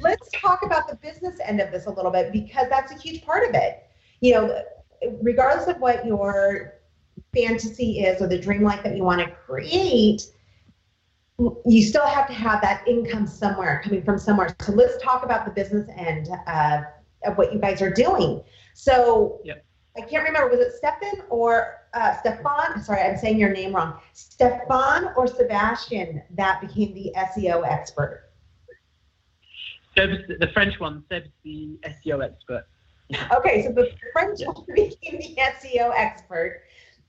let's 0.00 0.28
talk 0.34 0.64
about 0.64 0.88
the 0.88 0.96
business 0.96 1.38
end 1.44 1.60
of 1.60 1.70
this 1.70 1.86
a 1.86 1.90
little 1.90 2.10
bit 2.10 2.32
because 2.32 2.66
that's 2.68 2.92
a 2.92 2.98
huge 2.98 3.24
part 3.24 3.48
of 3.48 3.54
it. 3.54 3.84
You 4.20 4.34
know, 4.34 4.62
regardless 5.20 5.68
of 5.68 5.80
what 5.80 6.04
your 6.06 6.74
fantasy 7.34 8.00
is 8.00 8.20
or 8.20 8.28
the 8.28 8.38
dream 8.38 8.62
life 8.62 8.82
that 8.82 8.96
you 8.96 9.04
want 9.04 9.20
to 9.20 9.30
create, 9.46 10.22
you 11.66 11.82
still 11.82 12.06
have 12.06 12.26
to 12.26 12.32
have 12.32 12.60
that 12.62 12.86
income 12.86 13.26
somewhere 13.26 13.80
coming 13.82 14.02
from 14.02 14.18
somewhere. 14.18 14.54
So 14.60 14.72
let's 14.72 15.02
talk 15.02 15.24
about 15.24 15.44
the 15.44 15.50
business 15.50 15.88
end 15.96 16.28
uh, 16.46 16.82
of 17.24 17.36
what 17.38 17.52
you 17.52 17.58
guys 17.58 17.82
are 17.82 17.90
doing. 17.90 18.42
So 18.74 19.40
yep. 19.44 19.64
I 19.96 20.00
can't 20.00 20.24
remember, 20.24 20.48
was 20.48 20.60
it 20.60 20.72
Stefan 20.72 21.24
or 21.28 21.86
uh, 21.94 22.18
Stefan? 22.20 22.82
Sorry, 22.82 23.02
I'm 23.02 23.16
saying 23.16 23.38
your 23.38 23.52
name 23.52 23.74
wrong. 23.74 23.98
Stefan 24.12 25.10
or 25.16 25.26
Sebastian 25.26 26.22
that 26.30 26.60
became 26.60 26.94
the 26.94 27.12
SEO 27.16 27.66
expert? 27.66 28.30
Seb's 29.96 30.22
the 30.38 30.48
French 30.54 30.80
one. 30.80 31.04
Seb's 31.10 31.28
the 31.44 31.78
SEO 31.84 32.24
expert. 32.24 32.66
Okay, 33.36 33.64
so 33.64 33.72
the 33.72 33.90
French 34.12 34.40
became 34.74 35.18
the 35.18 35.36
SEO 35.38 35.92
expert. 35.94 36.62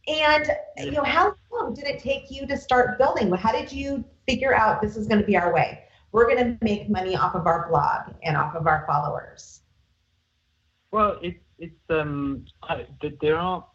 And 0.08 0.52
you 0.78 0.92
know, 0.92 1.04
how 1.04 1.36
long 1.52 1.74
did 1.74 1.86
it 1.86 2.00
take 2.00 2.30
you 2.30 2.46
to 2.48 2.58
start 2.58 2.98
building? 2.98 3.32
How 3.34 3.52
did 3.52 3.72
you 3.72 4.04
figure 4.28 4.54
out 4.54 4.82
this 4.82 4.98
is 4.98 5.08
going 5.08 5.22
to 5.22 5.26
be 5.26 5.38
our 5.38 5.54
way? 5.54 5.84
We're 6.12 6.28
going 6.28 6.58
to 6.58 6.58
make 6.64 6.90
money 6.90 7.16
off 7.16 7.36
of 7.36 7.48
our 7.48 7.70
blog 7.70 8.16
and 8.24 8.36
off 8.36 8.56
of 8.56 8.68
our 8.68 8.86
followers. 8.86 9.62
Well, 10.92 11.18
it's 11.22 11.40
it's 11.58 11.80
um, 11.90 12.46
there 13.22 13.38
are 13.38 13.66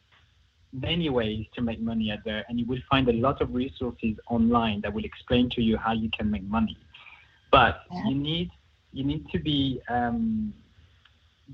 many 0.73 1.09
ways 1.09 1.47
to 1.55 1.63
make 1.63 1.81
money 1.81 2.11
out 2.13 2.21
there, 2.25 2.45
and 2.49 2.61
you 2.61 2.67
will 2.67 2.83
find 2.91 3.09
a 3.09 3.13
lot 3.13 3.41
of 3.41 3.55
resources 3.55 4.17
online 4.29 4.83
that 4.83 4.93
will 4.93 5.05
explain 5.05 5.49
to 5.51 5.63
you 5.63 5.77
how 5.79 5.93
you 5.93 6.11
can 6.17 6.31
make 6.31 6.45
money. 6.45 6.77
But 7.51 7.81
yeah. 7.91 8.05
you 8.09 8.15
need 8.15 8.51
you 8.93 9.05
need 9.05 9.29
to 9.31 9.39
be 9.39 9.81
um, 9.89 10.53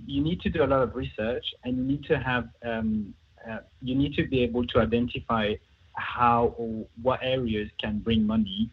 you 0.06 0.22
need 0.22 0.40
to 0.42 0.50
do 0.50 0.64
a 0.64 0.66
lot 0.66 0.82
of 0.82 0.94
research, 0.94 1.54
and 1.64 1.76
you 1.76 1.84
need 1.84 2.04
to 2.04 2.18
have 2.18 2.48
um, 2.64 3.14
uh, 3.48 3.58
you 3.82 3.94
need 3.94 4.14
to 4.14 4.26
be 4.26 4.42
able 4.42 4.66
to 4.66 4.80
identify 4.80 5.54
how 5.94 6.54
or 6.56 6.84
what 7.02 7.20
areas 7.22 7.70
can 7.80 7.98
bring 7.98 8.26
money 8.26 8.70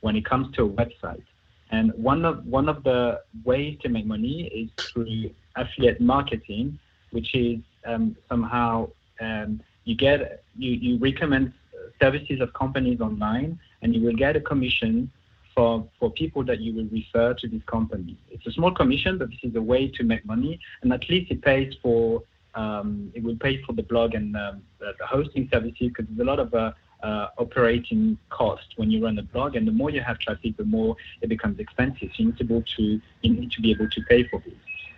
when 0.00 0.16
it 0.16 0.24
comes 0.24 0.54
to 0.56 0.64
a 0.64 0.68
website. 0.68 1.22
And 1.70 1.92
one 1.94 2.24
of 2.24 2.44
one 2.46 2.68
of 2.68 2.82
the 2.84 3.20
ways 3.44 3.78
to 3.82 3.88
make 3.88 4.06
money 4.06 4.46
is 4.46 4.70
through 4.86 5.30
affiliate 5.56 6.00
marketing, 6.00 6.78
which 7.10 7.34
is 7.34 7.58
um, 7.86 8.16
somehow 8.28 8.88
um, 9.20 9.60
you 9.84 9.94
get 9.94 10.44
you, 10.56 10.72
you 10.72 10.98
recommend 10.98 11.52
services 12.00 12.40
of 12.40 12.52
companies 12.54 13.00
online, 13.00 13.58
and 13.82 13.94
you 13.94 14.02
will 14.02 14.16
get 14.16 14.36
a 14.36 14.40
commission 14.40 15.10
for 15.54 15.86
for 15.98 16.10
people 16.10 16.44
that 16.44 16.60
you 16.60 16.74
will 16.74 16.86
refer 16.86 17.34
to 17.34 17.48
this 17.48 17.62
company. 17.66 18.16
It's 18.30 18.46
a 18.46 18.52
small 18.52 18.72
commission, 18.72 19.18
but 19.18 19.30
this 19.30 19.38
is 19.42 19.54
a 19.56 19.62
way 19.62 19.88
to 19.88 20.04
make 20.04 20.24
money, 20.24 20.58
and 20.82 20.92
at 20.92 21.08
least 21.08 21.30
it 21.30 21.42
pays 21.42 21.74
for 21.82 22.22
um, 22.54 23.10
it 23.14 23.22
will 23.22 23.36
pay 23.36 23.62
for 23.62 23.72
the 23.72 23.82
blog 23.82 24.14
and 24.14 24.36
um, 24.36 24.62
the, 24.78 24.92
the, 24.98 25.06
hosting 25.06 25.48
services 25.52 25.88
because 25.88 26.06
there's 26.08 26.20
a 26.20 26.30
lot 26.30 26.38
of 26.38 26.54
uh, 26.54 26.72
uh, 27.02 27.28
operating 27.38 28.16
cost 28.30 28.66
when 28.76 28.90
you 28.90 29.04
run 29.04 29.18
a 29.18 29.22
blog, 29.22 29.56
and 29.56 29.66
the 29.66 29.72
more 29.72 29.90
you 29.90 30.00
have 30.00 30.18
traffic, 30.18 30.56
the 30.56 30.64
more 30.64 30.96
it 31.20 31.28
becomes 31.28 31.58
expensive. 31.58 32.10
So 32.14 32.22
you 32.22 32.26
need 32.26 32.38
to 32.38 32.44
be 32.44 32.54
able 32.54 32.64
to 32.76 32.82
you 33.22 33.34
need 33.34 33.52
to 33.52 33.60
be 33.60 33.70
able 33.70 33.90
to 33.90 34.00
pay 34.08 34.24
for 34.24 34.40
this. 34.40 34.54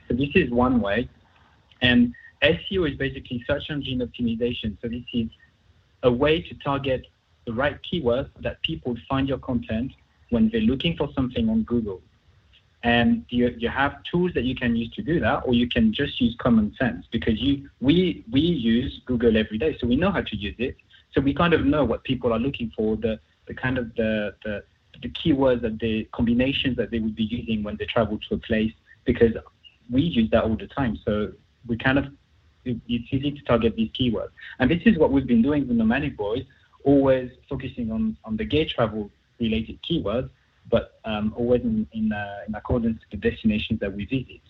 So 0.09 0.15
this 0.15 0.31
is 0.35 0.51
one 0.51 0.81
way, 0.81 1.09
and 1.83 2.15
SEO 2.43 2.91
is 2.91 2.97
basically 2.97 3.43
search 3.47 3.71
engine 3.71 4.01
optimization. 4.01 4.77
So 4.83 4.89
this 4.89 5.05
is 5.13 5.29
a 6.03 6.13
way 6.13 6.43
to 6.43 6.55
target 6.57 7.07
the 7.47 7.53
right 7.53 7.79
keywords 7.83 8.29
that 8.41 8.61
people 8.63 8.97
find 9.09 9.29
your 9.29 9.39
content 9.39 9.93
when 10.31 10.49
they're 10.51 10.61
looking 10.61 10.97
for 10.97 11.09
something 11.15 11.49
on 11.49 11.63
Google. 11.63 12.01
And 12.83 13.25
you, 13.31 13.55
you 13.59 13.69
have 13.69 14.03
tools 14.05 14.33
that 14.35 14.45
you 14.45 14.55
can 14.55 14.77
use 14.77 14.91
to 14.93 15.03
do 15.03 15.19
that, 15.21 15.43
or 15.47 15.55
you 15.55 15.69
can 15.69 15.93
just 15.93 16.21
use 16.21 16.37
common 16.39 16.75
sense 16.79 17.07
because 17.11 17.41
you 17.41 17.69
we 17.81 18.25
we 18.31 18.41
use 18.41 19.01
Google 19.07 19.37
every 19.37 19.59
day, 19.59 19.77
so 19.81 19.87
we 19.87 19.97
know 19.97 20.11
how 20.11 20.21
to 20.21 20.37
use 20.37 20.55
it. 20.59 20.77
So 21.13 21.21
we 21.21 21.35
kind 21.35 21.55
of 21.55 21.65
know 21.65 21.85
what 21.85 22.05
people 22.05 22.33
are 22.33 22.39
looking 22.39 22.71
for, 22.77 22.97
the 22.97 23.19
the 23.49 23.55
kind 23.55 23.79
of 23.79 23.95
the 23.97 24.35
the, 24.45 24.63
the 25.03 25.09
keywords 25.09 25.63
that 25.63 25.79
the 25.81 26.05
combinations 26.13 26.77
that 26.77 26.91
they 26.91 27.01
would 27.01 27.17
be 27.17 27.25
using 27.25 27.65
when 27.65 27.77
they 27.77 27.87
travel 27.87 28.19
to 28.29 28.35
a 28.35 28.39
place 28.39 28.73
because 29.05 29.33
we 29.91 30.03
use 30.03 30.31
that 30.31 30.45
all 30.45 30.57
the 30.57 30.69
time. 30.69 30.97
So 31.05 31.33
we 31.67 31.77
kind 31.77 31.99
of 31.99 32.07
it's 32.67 33.13
easy 33.13 33.31
to 33.31 33.43
target 33.45 33.77
these 33.77 33.91
keywords. 33.91 34.31
And 34.59 34.71
this 34.71 34.83
is 34.85 34.99
what 34.99 35.13
we've 35.13 35.27
been 35.27 35.43
doing 35.43 35.67
with 35.69 35.77
Nomadic 35.77 36.17
Boys, 36.17 36.45
always 36.85 37.31
focusing 37.49 37.91
on, 37.93 38.17
on 38.25 38.37
the 38.37 38.45
gay 38.45 38.65
travel 38.65 39.11
related 39.41 39.79
keywords, 39.89 40.31
but 40.71 40.99
um, 41.05 41.33
always 41.37 41.63
in, 41.63 41.87
in, 41.93 42.13
uh, 42.13 42.41
in, 42.49 42.55
accordance 42.55 43.01
to 43.01 43.17
the 43.17 43.31
destinations 43.31 43.81
that 43.81 43.93
we 43.93 44.05
visit. 44.05 44.41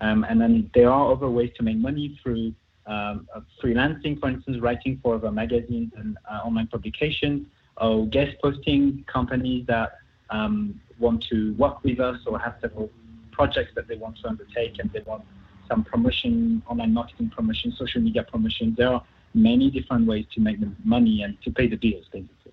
Um, 0.00 0.24
and 0.28 0.40
then 0.40 0.70
there 0.74 0.90
are 0.90 1.12
other 1.12 1.28
ways 1.28 1.50
to 1.56 1.62
make 1.62 1.76
money 1.76 2.18
through 2.22 2.54
um, 2.86 3.28
uh, 3.34 3.40
freelancing, 3.62 4.18
for 4.18 4.28
instance, 4.28 4.58
writing 4.60 4.98
for 5.02 5.16
other 5.16 5.30
magazines 5.30 5.92
and 5.96 6.16
uh, 6.30 6.38
online 6.44 6.66
publications, 6.66 7.46
or 7.76 8.06
guest 8.06 8.36
posting 8.42 9.04
companies 9.06 9.66
that 9.66 9.98
um, 10.30 10.80
want 10.98 11.24
to 11.30 11.54
work 11.54 11.82
with 11.84 12.00
us 12.00 12.18
or 12.26 12.38
have 12.38 12.56
several 12.60 12.90
projects 13.32 13.72
that 13.74 13.88
they 13.88 13.96
want 13.96 14.16
to 14.18 14.28
undertake 14.28 14.78
and 14.78 14.92
they 14.92 15.00
want 15.00 15.24
some 15.68 15.84
promotion, 15.84 16.62
online 16.68 16.92
marketing 16.92 17.30
promotion, 17.34 17.72
social 17.78 18.00
media 18.00 18.22
promotion. 18.22 18.74
There 18.76 18.88
are 18.88 19.02
many 19.34 19.70
different 19.70 20.06
ways 20.06 20.26
to 20.34 20.40
make 20.40 20.60
the 20.60 20.70
money 20.84 21.22
and 21.22 21.40
to 21.42 21.50
pay 21.50 21.68
the 21.68 21.76
bills, 21.76 22.06
basically. 22.12 22.49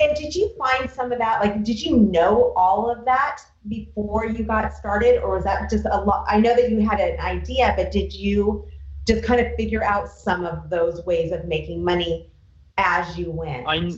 And 0.00 0.14
did 0.16 0.34
you 0.34 0.50
find 0.56 0.88
some 0.88 1.10
of 1.10 1.18
that? 1.18 1.40
Like, 1.40 1.64
did 1.64 1.80
you 1.82 1.96
know 1.96 2.52
all 2.56 2.88
of 2.88 3.04
that 3.04 3.40
before 3.66 4.26
you 4.26 4.44
got 4.44 4.72
started, 4.72 5.20
or 5.22 5.34
was 5.34 5.44
that 5.44 5.68
just 5.68 5.86
a 5.90 6.00
lot? 6.00 6.24
I 6.28 6.38
know 6.38 6.54
that 6.54 6.70
you 6.70 6.88
had 6.88 7.00
an 7.00 7.18
idea, 7.18 7.74
but 7.76 7.90
did 7.90 8.12
you 8.12 8.64
just 9.06 9.24
kind 9.24 9.40
of 9.40 9.54
figure 9.56 9.82
out 9.82 10.08
some 10.08 10.44
of 10.44 10.70
those 10.70 11.04
ways 11.04 11.32
of 11.32 11.46
making 11.46 11.82
money 11.82 12.30
as 12.76 13.18
you 13.18 13.30
went? 13.32 13.66
I, 13.66 13.92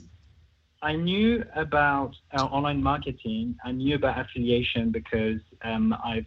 I 0.83 0.97
knew 0.97 1.45
about 1.55 2.17
uh, 2.33 2.45
online 2.45 2.83
marketing. 2.83 3.57
I 3.65 3.73
knew 3.73 3.97
about 3.97 4.19
affiliation 4.19 4.91
because 4.91 5.41
um, 5.63 5.95
I've 6.03 6.25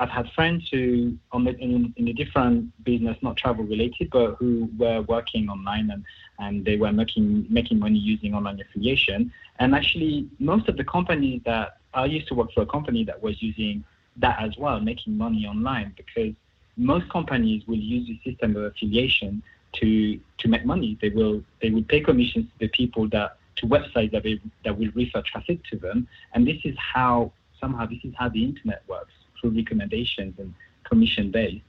I've 0.00 0.08
had 0.08 0.30
friends 0.32 0.66
who, 0.72 1.18
on 1.30 1.44
the, 1.44 1.54
in, 1.58 1.92
in 1.98 2.08
a 2.08 2.14
different 2.14 2.72
business, 2.84 3.18
not 3.20 3.36
travel 3.36 3.64
related, 3.64 4.08
but 4.10 4.36
who 4.36 4.70
were 4.78 5.02
working 5.02 5.50
online 5.50 5.90
and, 5.90 6.02
and 6.38 6.64
they 6.64 6.78
were 6.78 6.90
making 6.90 7.46
making 7.50 7.78
money 7.78 7.98
using 7.98 8.34
online 8.34 8.58
affiliation. 8.62 9.30
And 9.58 9.74
actually, 9.74 10.26
most 10.38 10.70
of 10.70 10.78
the 10.78 10.84
companies 10.84 11.42
that 11.44 11.76
I 11.92 12.06
used 12.06 12.28
to 12.28 12.34
work 12.34 12.50
for 12.54 12.62
a 12.62 12.66
company 12.66 13.04
that 13.04 13.22
was 13.22 13.42
using 13.42 13.84
that 14.16 14.40
as 14.40 14.56
well, 14.56 14.80
making 14.80 15.18
money 15.18 15.44
online, 15.46 15.92
because 15.94 16.32
most 16.78 17.06
companies 17.10 17.66
will 17.66 17.76
use 17.76 18.08
the 18.08 18.18
system 18.24 18.56
of 18.56 18.62
affiliation 18.64 19.42
to 19.74 20.18
to 20.38 20.48
make 20.48 20.64
money. 20.64 20.96
They 21.02 21.10
will 21.10 21.44
they 21.60 21.68
will 21.68 21.84
pay 21.84 22.00
commissions 22.00 22.46
to 22.52 22.58
the 22.58 22.68
people 22.68 23.06
that 23.10 23.36
to 23.56 23.66
websites 23.66 24.12
that 24.12 24.22
they, 24.22 24.40
that 24.64 24.78
will 24.78 24.90
refer 24.94 25.20
traffic 25.20 25.62
to 25.64 25.76
them, 25.76 26.08
and 26.32 26.46
this 26.46 26.60
is 26.64 26.74
how 26.78 27.32
somehow 27.60 27.84
this 27.84 28.02
is 28.02 28.14
how 28.16 28.30
the 28.30 28.42
internet 28.42 28.82
works 28.88 29.12
through 29.40 29.50
recommendations 29.50 30.34
and 30.38 30.54
commission 30.84 31.30
based. 31.30 31.64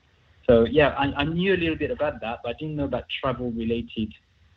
So 0.47 0.65
yeah, 0.65 0.89
I, 0.97 1.13
I, 1.21 1.23
knew 1.23 1.53
a 1.53 1.57
little 1.57 1.75
bit 1.75 1.91
about 1.91 2.19
that, 2.21 2.39
but 2.43 2.49
I 2.49 2.53
didn't 2.59 2.75
know 2.75 2.85
about 2.85 3.05
travel 3.21 3.51
related 3.51 4.11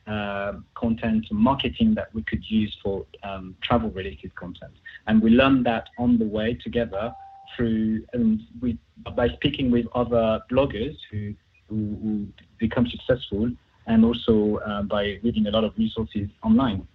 uh, 0.06 0.54
content 0.74 1.26
marketing 1.30 1.94
that 1.94 2.14
we 2.14 2.22
could 2.22 2.44
use 2.50 2.76
for 2.82 3.06
um, 3.22 3.54
travel 3.62 3.90
related 3.90 4.34
content. 4.34 4.72
And 5.06 5.22
we 5.22 5.30
learned 5.30 5.66
that 5.66 5.88
on 5.98 6.18
the 6.18 6.26
way 6.26 6.54
together 6.54 7.14
through 7.54 8.04
and 8.12 8.40
we, 8.60 8.78
by 9.14 9.28
speaking 9.28 9.70
with 9.70 9.86
other 9.94 10.40
bloggers 10.50 10.96
who, 11.10 11.34
who, 11.68 11.96
who 12.02 12.26
become 12.58 12.86
successful 12.88 13.50
and 13.86 14.04
also 14.04 14.56
uh, 14.58 14.82
by 14.82 15.18
reading 15.22 15.46
a 15.46 15.50
lot 15.50 15.64
of 15.64 15.76
resources 15.76 16.28
online. 16.42 16.86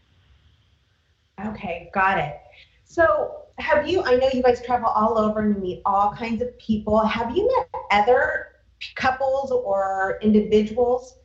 Okay, 1.45 1.89
got 1.93 2.17
it. 2.17 2.37
So 2.83 3.43
have 3.59 3.87
you, 3.87 4.03
I 4.03 4.15
know 4.15 4.29
you 4.33 4.41
guys 4.41 4.61
travel 4.61 4.89
all 4.89 5.17
over 5.17 5.41
and 5.41 5.61
meet 5.61 5.81
all 5.85 6.13
kinds 6.13 6.41
of 6.41 6.57
people. 6.57 6.99
Have 7.05 7.35
you 7.35 7.47
met 7.47 7.69
other 7.91 8.47
couples 8.95 9.51
or 9.51 10.19
individuals 10.21 11.17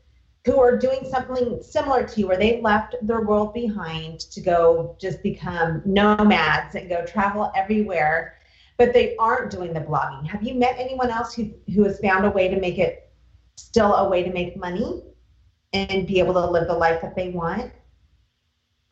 who 0.45 0.61
are 0.61 0.77
doing 0.77 1.09
something 1.11 1.63
similar 1.63 2.05
to 2.05 2.21
you 2.21 2.27
where 2.27 2.37
they 2.37 2.61
left 2.61 2.97
their 3.03 3.23
world 3.23 3.55
behind 3.55 4.21
to 4.21 4.41
go 4.41 4.97
just 5.01 5.23
become 5.23 5.81
nomads 5.87 6.75
and 6.75 6.89
go 6.89 7.05
travel 7.07 7.51
everywhere, 7.57 8.37
but 8.77 8.93
they 8.93 9.17
aren't 9.17 9.51
doing 9.51 9.73
the 9.73 9.81
blogging? 9.81 10.27
Have 10.27 10.43
you 10.43 10.55
met 10.55 10.77
anyone 10.79 11.11
else 11.11 11.35
who, 11.35 11.51
who 11.75 11.85
has 11.85 11.99
found 12.01 12.27
a 12.27 12.31
way 12.31 12.49
to 12.49 12.61
make 12.61 12.79
it 12.79 13.11
still 13.57 13.95
a 13.95 14.09
way 14.09 14.23
to 14.23 14.33
make 14.33 14.57
money 14.57 15.03
and 15.73 16.07
be 16.07 16.19
able 16.19 16.35
to 16.35 16.45
live 16.45 16.67
the 16.67 16.75
life 16.75 17.01
that 17.01 17.17
they 17.17 17.31
want? 17.31 17.73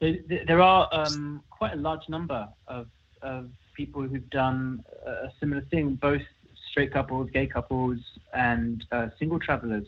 There 0.01 0.61
are 0.61 0.89
um, 0.93 1.43
quite 1.51 1.75
a 1.75 1.77
large 1.77 2.09
number 2.09 2.49
of 2.67 2.89
of 3.23 3.49
people 3.75 4.03
who've 4.03 4.29
done 4.31 4.85
a 5.07 5.31
similar 5.41 5.63
thing, 5.71 5.99
both 6.01 6.23
straight 6.71 6.93
couples, 6.93 7.29
gay 7.33 7.47
couples, 7.47 7.99
and 8.35 8.85
uh, 8.93 9.09
single 9.19 9.39
travelers. 9.39 9.87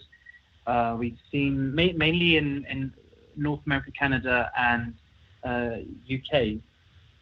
Uh, 0.66 0.96
we've 0.98 1.18
seen 1.30 1.74
ma- 1.74 1.96
mainly 1.96 2.36
in, 2.36 2.64
in 2.70 2.92
North 3.36 3.60
America, 3.66 3.90
Canada, 3.98 4.50
and 4.56 4.94
uh, 5.44 5.78
UK. 6.12 6.60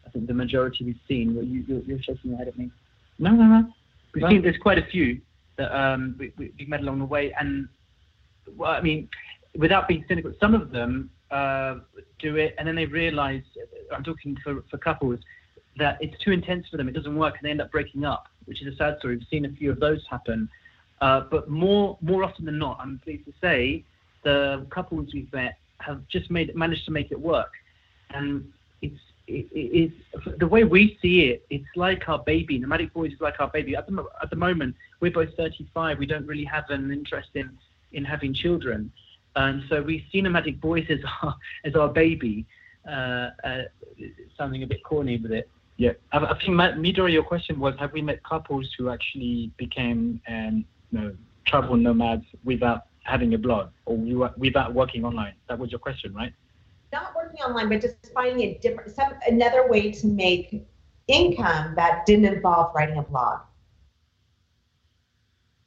I 0.05 0.09
think 0.11 0.27
the 0.27 0.33
majority 0.33 0.85
we've 0.85 0.99
seen. 1.07 1.33
You, 1.67 1.83
you're, 1.85 2.01
shaking 2.01 2.31
your 2.31 2.37
head 2.37 2.47
at 2.47 2.57
me. 2.57 2.71
No, 3.19 3.31
no, 3.31 3.43
no. 3.43 3.67
We've 4.13 4.23
no. 4.23 4.29
seen 4.29 4.41
there's 4.41 4.57
quite 4.57 4.77
a 4.77 4.85
few 4.85 5.19
that 5.57 5.75
um, 5.77 6.15
we, 6.17 6.33
we, 6.37 6.53
have 6.59 6.67
met 6.67 6.81
along 6.81 6.99
the 6.99 7.05
way, 7.05 7.33
and 7.39 7.67
well, 8.57 8.71
I 8.71 8.81
mean, 8.81 9.07
without 9.55 9.87
being 9.87 10.03
cynical, 10.07 10.33
some 10.39 10.55
of 10.55 10.71
them 10.71 11.09
uh, 11.31 11.75
do 12.19 12.35
it, 12.37 12.55
and 12.57 12.67
then 12.67 12.75
they 12.75 12.85
realise 12.85 13.43
I'm 13.93 14.03
talking 14.03 14.37
for, 14.43 14.63
for 14.69 14.77
couples, 14.77 15.19
that 15.77 15.97
it's 16.01 16.17
too 16.23 16.31
intense 16.31 16.67
for 16.69 16.77
them, 16.77 16.87
it 16.87 16.93
doesn't 16.93 17.15
work, 17.15 17.35
and 17.37 17.45
they 17.45 17.51
end 17.51 17.61
up 17.61 17.71
breaking 17.71 18.05
up, 18.05 18.27
which 18.45 18.61
is 18.61 18.73
a 18.73 18.75
sad 18.77 18.97
story. 18.99 19.17
We've 19.17 19.27
seen 19.29 19.45
a 19.45 19.49
few 19.49 19.71
of 19.71 19.79
those 19.79 20.01
happen. 20.09 20.49
Uh, 21.01 21.21
but 21.29 21.49
more 21.49 21.97
more 22.01 22.23
often 22.23 22.45
than 22.45 22.57
not, 22.57 22.77
I'm 22.79 22.99
pleased 23.03 23.25
to 23.25 23.33
say, 23.41 23.83
the 24.23 24.65
couples 24.69 25.09
we've 25.13 25.31
met 25.33 25.57
have 25.79 26.07
just 26.07 26.31
made 26.31 26.55
managed 26.55 26.85
to 26.85 26.91
make 26.91 27.11
it 27.11 27.19
work, 27.19 27.51
and 28.11 28.45
it's 28.81 28.99
it, 29.27 29.47
it's 29.51 30.39
the 30.39 30.47
way 30.47 30.63
we 30.63 30.97
see 31.01 31.25
it. 31.25 31.45
It's 31.49 31.65
like 31.75 32.07
our 32.07 32.19
baby. 32.19 32.57
Nomadic 32.57 32.93
Boys 32.93 33.13
is 33.13 33.21
like 33.21 33.39
our 33.39 33.49
baby. 33.49 33.75
At 33.75 33.87
the 33.87 34.05
at 34.21 34.29
the 34.29 34.35
moment, 34.35 34.75
we're 34.99 35.11
both 35.11 35.35
35. 35.35 35.99
We 35.99 36.05
don't 36.05 36.25
really 36.25 36.45
have 36.45 36.65
an 36.69 36.91
interest 36.91 37.29
in 37.35 37.49
in 37.91 38.05
having 38.05 38.33
children, 38.33 38.91
and 39.35 39.63
so 39.69 39.81
we 39.81 40.05
see 40.11 40.21
Nomadic 40.21 40.61
Boys 40.61 40.85
as 40.89 40.99
our 41.21 41.35
as 41.65 41.75
our 41.75 41.89
baby. 41.89 42.45
Uh, 42.87 43.29
uh, 43.45 43.61
something 44.37 44.61
a 44.63 44.67
bit 44.67 44.83
corny 44.83 45.17
with 45.17 45.31
it. 45.31 45.49
Yeah, 45.77 45.91
I, 46.11 46.19
I 46.19 46.39
think 46.39 46.51
Midori, 46.51 47.13
your 47.13 47.23
question 47.23 47.59
was: 47.59 47.73
Have 47.79 47.93
we 47.93 48.01
met 48.01 48.23
couples 48.23 48.69
who 48.77 48.89
actually 48.89 49.51
became 49.57 50.21
um, 50.27 50.65
you 50.91 50.99
know, 50.99 51.15
travel 51.45 51.75
nomads 51.75 52.25
without 52.43 52.83
having 53.03 53.33
a 53.33 53.37
blog 53.37 53.69
or 53.85 53.97
without 54.37 54.73
working 54.73 55.03
online? 55.03 55.33
That 55.49 55.57
was 55.57 55.71
your 55.71 55.79
question, 55.79 56.13
right? 56.13 56.33
Not 56.91 57.15
working 57.15 57.41
online, 57.41 57.69
but 57.69 57.81
just 57.81 57.95
finding 58.13 58.41
a 58.41 58.57
different, 58.59 58.95
some 58.95 59.13
another 59.27 59.67
way 59.67 59.91
to 59.91 60.07
make 60.07 60.63
income 61.07 61.73
that 61.75 62.05
didn't 62.05 62.25
involve 62.25 62.73
writing 62.75 62.97
a 62.97 63.01
blog. 63.01 63.41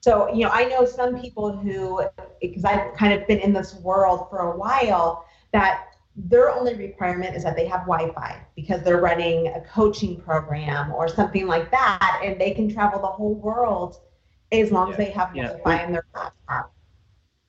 So, 0.01 0.33
you 0.33 0.45
know, 0.45 0.51
I 0.53 0.66
know 0.66 0.87
some 0.87 1.21
people 1.21 1.51
who, 1.51 2.05
because 2.40 2.64
I've 2.64 2.95
kind 2.95 3.12
of 3.12 3.27
been 3.27 3.40
in 3.40 3.53
this 3.53 3.75
world 3.75 4.31
for 4.31 4.38
a 4.38 4.57
while, 4.57 5.27
that 5.53 5.96
their 6.16 6.50
only 6.50 6.74
requirement 6.74 7.37
is 7.37 7.44
that 7.44 7.57
they 7.57 7.66
have 7.66 7.81
Wi-Fi 7.83 8.40
because 8.55 8.83
they're 8.83 9.00
running 9.00 9.48
a 9.48 9.61
coaching 9.61 10.20
program 10.20 10.92
or 10.92 11.09
something 11.09 11.46
like 11.46 11.70
that, 11.70 12.20
and 12.24 12.40
they 12.40 12.52
can 12.52 12.72
travel 12.72 13.00
the 13.00 13.07
whole 13.07 13.35
world 13.35 14.00
as 14.50 14.72
long 14.72 14.88
yeah. 14.88 14.92
as 14.92 14.98
they 14.98 15.11
have 15.11 15.37
yeah. 15.37 15.48
Wi-Fi 15.48 15.85
in 15.85 15.92
their 15.92 16.07
laptop. 16.14 16.72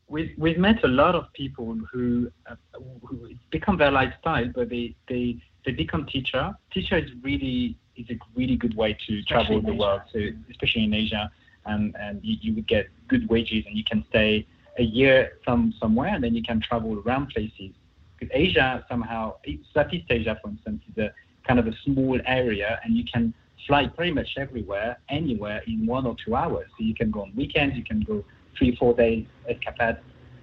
We've, 0.09 0.33
we've 0.37 0.57
met 0.57 0.83
a 0.83 0.87
lot 0.87 1.15
of 1.15 1.31
people 1.33 1.77
who, 1.91 2.31
uh, 2.49 2.55
who 3.03 3.29
become 3.51 3.77
their 3.77 3.91
lifestyle, 3.91 4.49
but 4.53 4.69
they, 4.69 4.95
they, 5.07 5.37
they 5.65 5.71
become 5.71 6.05
teacher. 6.05 6.53
Teacher 6.71 6.97
is 6.97 7.11
really 7.21 7.77
is 7.95 8.09
a 8.09 8.19
really 8.35 8.55
good 8.55 8.75
way 8.75 8.97
to 9.07 9.23
travel 9.23 9.59
the 9.61 9.73
world, 9.73 10.01
so 10.13 10.19
especially 10.51 10.83
in 10.83 10.93
Asia, 10.93 11.31
and, 11.65 11.95
and 11.99 12.23
you, 12.23 12.37
you 12.41 12.53
would 12.53 12.67
get 12.67 12.87
good 13.07 13.27
wages 13.27 13.65
and 13.65 13.75
you 13.75 13.83
can 13.83 14.05
stay 14.09 14.45
a 14.77 14.83
year 14.83 15.39
some 15.43 15.73
somewhere 15.79 16.13
and 16.13 16.23
then 16.23 16.35
you 16.35 16.43
can 16.43 16.61
travel 16.61 17.01
around 17.05 17.29
places. 17.29 17.71
Because 18.17 18.31
Asia 18.33 18.85
somehow, 18.89 19.35
Southeast 19.73 20.05
Asia, 20.09 20.39
for 20.41 20.49
instance, 20.49 20.81
is 20.89 20.97
a 20.97 21.13
kind 21.47 21.59
of 21.59 21.67
a 21.67 21.73
small 21.85 22.19
area, 22.25 22.79
and 22.83 22.95
you 22.95 23.03
can 23.11 23.33
fly 23.67 23.87
pretty 23.87 24.11
much 24.11 24.29
everywhere, 24.37 24.97
anywhere 25.09 25.61
in 25.67 25.85
one 25.85 26.05
or 26.05 26.15
two 26.25 26.35
hours. 26.35 26.67
So 26.77 26.83
you 26.83 26.95
can 26.95 27.11
go 27.11 27.21
on 27.21 27.33
weekends, 27.35 27.75
you 27.75 27.83
can 27.83 28.01
go 28.01 28.23
three, 28.57 28.75
four 28.75 28.93
days 28.93 29.25
at 29.49 29.57
escapade 29.57 29.97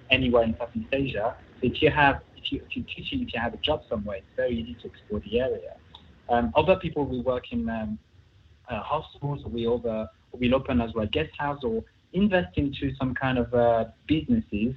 anywhere 0.09 0.43
in 0.43 0.55
Southeast 0.57 0.87
Asia. 0.91 1.35
If 1.61 1.81
you 1.81 1.89
have, 1.91 2.21
if, 2.37 2.51
you, 2.51 2.61
if 2.67 2.75
you're 2.75 2.85
teaching, 2.85 3.21
if 3.21 3.33
you 3.33 3.39
have 3.39 3.53
a 3.53 3.57
job 3.57 3.81
somewhere, 3.89 4.17
it's 4.17 4.27
very 4.35 4.57
easy 4.57 4.75
to 4.81 4.87
explore 4.87 5.19
the 5.21 5.39
area. 5.39 5.75
Um, 6.29 6.51
other 6.55 6.75
people 6.77 7.05
will 7.05 7.23
work 7.23 7.51
in 7.51 7.69
um, 7.69 7.99
uh, 8.69 8.81
hostels, 8.81 9.43
we 9.45 9.67
over, 9.67 10.07
will 10.31 10.55
open 10.55 10.81
as 10.81 10.93
well 10.93 11.05
guest 11.05 11.31
house 11.37 11.63
or 11.63 11.83
invest 12.13 12.57
into 12.57 12.93
some 12.95 13.13
kind 13.13 13.37
of 13.37 13.53
uh, 13.53 13.85
businesses 14.07 14.75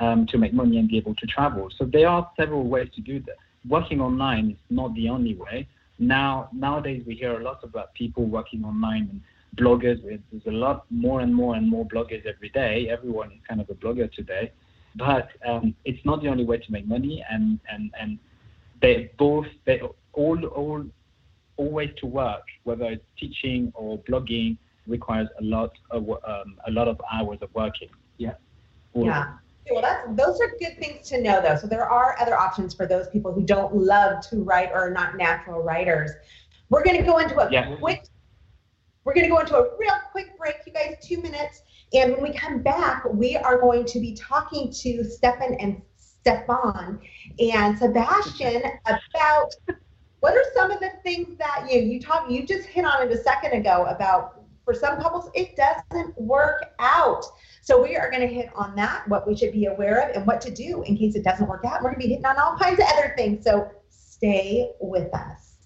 um, 0.00 0.26
to 0.26 0.38
make 0.38 0.52
money 0.52 0.78
and 0.78 0.88
be 0.88 0.96
able 0.96 1.14
to 1.14 1.26
travel. 1.26 1.68
So 1.76 1.84
there 1.84 2.08
are 2.08 2.30
several 2.36 2.64
ways 2.64 2.88
to 2.94 3.00
do 3.00 3.20
that. 3.20 3.36
Working 3.68 4.00
online 4.00 4.50
is 4.50 4.56
not 4.70 4.94
the 4.94 5.08
only 5.08 5.34
way. 5.34 5.68
Now 5.98 6.48
nowadays 6.52 7.02
we 7.06 7.14
hear 7.14 7.40
a 7.40 7.42
lot 7.42 7.60
about 7.64 7.94
people 7.94 8.24
working 8.26 8.64
online 8.64 9.08
and 9.10 9.20
bloggers. 9.56 10.02
There's 10.04 10.46
a 10.46 10.50
lot 10.50 10.84
more 10.90 11.20
and 11.20 11.34
more 11.34 11.54
and 11.56 11.68
more 11.68 11.86
bloggers 11.86 12.24
every 12.26 12.50
day. 12.50 12.88
Everyone 12.90 13.32
is 13.32 13.38
kind 13.48 13.60
of 13.60 13.70
a 13.70 13.74
blogger 13.74 14.12
today, 14.12 14.52
but 14.94 15.28
um, 15.46 15.74
it's 15.84 16.04
not 16.04 16.22
the 16.22 16.28
only 16.28 16.44
way 16.44 16.58
to 16.58 16.72
make 16.72 16.86
money. 16.86 17.24
And 17.30 17.58
and 17.70 17.90
and 17.98 18.18
they 18.82 19.10
both 19.18 19.46
they 19.64 19.80
all 20.12 20.44
all 20.46 20.84
always 21.56 21.90
to 21.98 22.06
work, 22.06 22.42
whether 22.64 22.84
it's 22.84 23.04
teaching 23.18 23.72
or 23.74 23.98
blogging, 24.00 24.58
requires 24.86 25.28
a 25.40 25.44
lot 25.44 25.72
of 25.90 26.08
um, 26.08 26.56
a 26.66 26.70
lot 26.70 26.88
of 26.88 27.00
hours 27.12 27.38
of 27.40 27.54
working. 27.54 27.88
Yeah. 28.18 28.34
yeah. 28.94 29.32
Well, 29.70 29.82
that's 29.82 30.06
those 30.16 30.40
are 30.40 30.52
good 30.60 30.78
things 30.78 31.08
to 31.08 31.20
know, 31.20 31.40
though. 31.42 31.56
So 31.56 31.66
there 31.66 31.88
are 31.88 32.16
other 32.20 32.36
options 32.36 32.74
for 32.74 32.86
those 32.86 33.08
people 33.08 33.32
who 33.32 33.42
don't 33.42 33.74
love 33.74 34.26
to 34.28 34.42
write 34.42 34.70
or 34.70 34.88
are 34.88 34.90
not 34.90 35.16
natural 35.16 35.62
writers. 35.62 36.12
We're 36.68 36.84
going 36.84 36.96
to 36.98 37.02
go 37.02 37.18
into 37.18 37.38
a 37.38 37.50
yeah. 37.50 37.74
quick. 37.76 38.04
We're 39.04 39.14
going 39.14 39.26
to 39.26 39.30
go 39.30 39.38
into 39.38 39.56
a 39.56 39.76
real 39.78 39.94
quick 40.10 40.36
break, 40.38 40.56
you 40.66 40.72
guys, 40.72 40.96
two 41.02 41.20
minutes. 41.20 41.62
And 41.94 42.12
when 42.12 42.22
we 42.22 42.32
come 42.32 42.62
back, 42.62 43.04
we 43.12 43.36
are 43.36 43.60
going 43.60 43.84
to 43.86 44.00
be 44.00 44.14
talking 44.14 44.72
to 44.72 45.04
Stefan 45.04 45.54
and 45.54 45.80
Stefan 45.96 47.00
and 47.38 47.78
Sebastian 47.78 48.62
about 48.86 49.54
what 50.20 50.34
are 50.34 50.44
some 50.54 50.72
of 50.72 50.80
the 50.80 50.90
things 51.04 51.38
that 51.38 51.68
you 51.70 51.80
you 51.80 52.00
talk 52.00 52.28
you 52.28 52.44
just 52.44 52.66
hit 52.66 52.84
on 52.84 53.06
it 53.06 53.12
a 53.12 53.22
second 53.22 53.52
ago 53.52 53.84
about 53.88 54.42
for 54.64 54.74
some 54.74 55.00
couples 55.00 55.30
it 55.34 55.56
doesn't 55.56 56.20
work 56.20 56.74
out. 56.80 57.24
So 57.66 57.82
we 57.82 57.96
are 57.96 58.08
going 58.12 58.20
to 58.20 58.32
hit 58.32 58.48
on 58.54 58.76
that, 58.76 59.08
what 59.08 59.26
we 59.26 59.36
should 59.36 59.50
be 59.50 59.64
aware 59.64 60.08
of, 60.08 60.14
and 60.14 60.24
what 60.24 60.40
to 60.42 60.52
do 60.52 60.84
in 60.84 60.96
case 60.96 61.16
it 61.16 61.24
doesn't 61.24 61.48
work 61.48 61.64
out. 61.64 61.82
We're 61.82 61.90
going 61.90 62.00
to 62.02 62.06
be 62.06 62.10
hitting 62.10 62.24
on 62.24 62.38
all 62.38 62.56
kinds 62.56 62.78
of 62.78 62.86
other 62.94 63.12
things. 63.16 63.42
So 63.42 63.68
stay 63.88 64.70
with 64.80 65.12
us. 65.12 65.56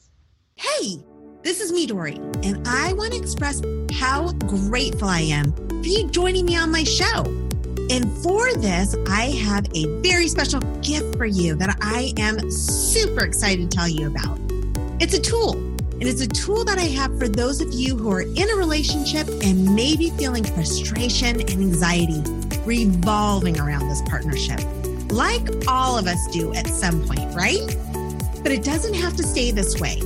Hey, 0.55 1.05
this 1.43 1.61
is 1.61 1.73
Midori, 1.73 2.17
and 2.43 2.67
I 2.67 2.95
want 2.95 3.13
to 3.13 3.19
express 3.19 3.61
how 3.93 4.33
grateful 4.33 5.09
I 5.09 5.21
am 5.21 5.53
for 5.53 5.89
you 5.89 6.09
joining 6.09 6.47
me 6.47 6.57
on 6.57 6.73
my 6.73 6.85
show. 6.85 7.25
And 7.91 8.11
for 8.23 8.51
this, 8.55 8.97
I 9.07 9.27
have 9.43 9.67
a 9.75 9.85
very 10.01 10.29
special 10.29 10.61
gift 10.81 11.19
for 11.19 11.27
you 11.27 11.55
that 11.57 11.77
I 11.83 12.15
am 12.17 12.51
super 12.51 13.27
excited 13.27 13.71
to 13.71 13.77
tell 13.77 13.89
you 13.89 14.07
about. 14.07 14.39
It's 15.01 15.13
a 15.13 15.21
tool 15.21 15.70
it 16.01 16.07
is 16.07 16.23
a 16.23 16.27
tool 16.27 16.65
that 16.65 16.79
I 16.79 16.85
have 16.85 17.19
for 17.19 17.29
those 17.29 17.61
of 17.61 17.75
you 17.75 17.95
who 17.95 18.11
are 18.11 18.23
in 18.23 18.51
a 18.51 18.57
relationship 18.57 19.29
and 19.43 19.75
maybe 19.75 20.09
feeling 20.11 20.45
frustration 20.45 21.41
and 21.41 21.51
anxiety 21.51 22.23
revolving 22.65 23.61
around 23.61 23.87
this 23.87 24.01
partnership, 24.09 24.61
like 25.11 25.47
all 25.69 25.99
of 25.99 26.07
us 26.07 26.27
do 26.29 26.55
at 26.55 26.67
some 26.69 27.07
point, 27.07 27.35
right? 27.35 27.77
But 28.43 28.51
it 28.51 28.65
doesn't 28.65 28.95
have 28.95 29.15
to 29.17 29.23
stay 29.23 29.51
this 29.51 29.79
way. 29.79 30.01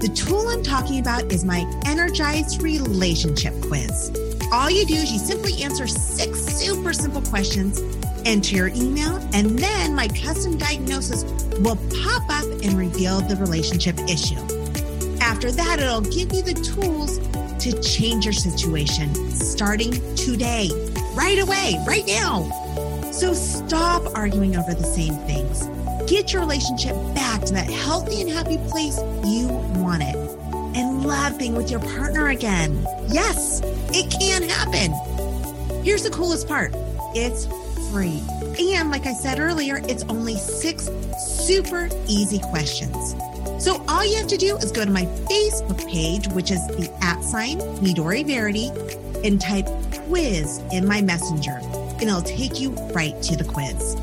The 0.00 0.12
tool 0.14 0.48
I'm 0.48 0.62
talking 0.62 1.00
about 1.00 1.32
is 1.32 1.46
my 1.46 1.60
Energized 1.86 2.60
Relationship 2.62 3.54
Quiz. 3.62 4.12
All 4.52 4.70
you 4.70 4.84
do 4.84 4.96
is 4.96 5.10
you 5.10 5.18
simply 5.18 5.62
answer 5.62 5.86
six 5.86 6.40
super 6.40 6.92
simple 6.92 7.22
questions, 7.22 7.80
enter 8.26 8.54
your 8.54 8.68
email, 8.68 9.16
and 9.32 9.58
then 9.58 9.94
my 9.94 10.08
custom 10.08 10.58
diagnosis 10.58 11.24
will 11.60 11.76
pop 12.02 12.22
up 12.28 12.44
and 12.62 12.74
reveal 12.74 13.20
the 13.22 13.36
relationship 13.36 13.98
issue. 14.00 14.57
After 15.38 15.52
that, 15.52 15.78
it'll 15.78 16.00
give 16.00 16.32
you 16.32 16.42
the 16.42 16.52
tools 16.52 17.20
to 17.62 17.80
change 17.80 18.24
your 18.24 18.32
situation 18.32 19.14
starting 19.30 19.92
today, 20.16 20.68
right 21.14 21.38
away, 21.38 21.76
right 21.86 22.04
now. 22.08 22.50
So 23.12 23.34
stop 23.34 24.02
arguing 24.16 24.56
over 24.56 24.74
the 24.74 24.82
same 24.82 25.14
things. 25.28 25.68
Get 26.10 26.32
your 26.32 26.42
relationship 26.42 26.96
back 27.14 27.42
to 27.42 27.52
that 27.52 27.70
healthy 27.70 28.20
and 28.20 28.28
happy 28.28 28.58
place 28.68 28.98
you 29.24 29.46
want 29.76 30.02
it. 30.02 30.16
And 30.76 31.06
love 31.06 31.38
being 31.38 31.54
with 31.54 31.70
your 31.70 31.82
partner 31.82 32.30
again. 32.30 32.84
Yes, 33.08 33.60
it 33.94 34.10
can 34.10 34.42
happen. 34.42 34.92
Here's 35.84 36.02
the 36.02 36.10
coolest 36.10 36.48
part 36.48 36.74
it's 37.14 37.46
free. 37.92 38.24
And 38.58 38.90
like 38.90 39.06
I 39.06 39.12
said 39.12 39.38
earlier, 39.38 39.80
it's 39.84 40.02
only 40.08 40.34
six 40.34 40.90
super 41.16 41.88
easy 42.08 42.40
questions. 42.40 43.14
So 43.58 43.84
all 43.88 44.04
you 44.04 44.16
have 44.16 44.28
to 44.28 44.36
do 44.36 44.56
is 44.56 44.70
go 44.70 44.84
to 44.84 44.90
my 44.90 45.04
Facebook 45.04 45.84
page, 45.90 46.28
which 46.28 46.52
is 46.52 46.64
the 46.68 46.90
at 47.02 47.22
sign 47.24 47.58
Midori 47.80 48.24
Verity, 48.24 48.70
and 49.24 49.40
type 49.40 49.66
quiz 50.06 50.62
in 50.72 50.86
my 50.86 51.02
messenger, 51.02 51.58
and 51.62 52.02
it'll 52.02 52.22
take 52.22 52.60
you 52.60 52.70
right 52.94 53.20
to 53.22 53.36
the 53.36 53.44
quiz. 53.44 53.96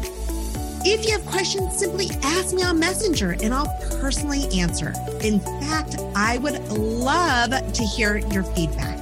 If 0.87 1.05
you 1.05 1.13
have 1.13 1.25
questions, 1.25 1.79
simply 1.79 2.09
ask 2.21 2.53
me 2.53 2.61
on 2.61 2.77
Messenger 2.77 3.37
and 3.41 3.53
I'll 3.53 3.73
personally 3.99 4.45
answer. 4.59 4.93
In 5.21 5.39
fact, 5.39 5.95
I 6.15 6.37
would 6.39 6.59
love 6.69 7.49
to 7.49 7.83
hear 7.83 8.17
your 8.17 8.43
feedback. 8.43 8.99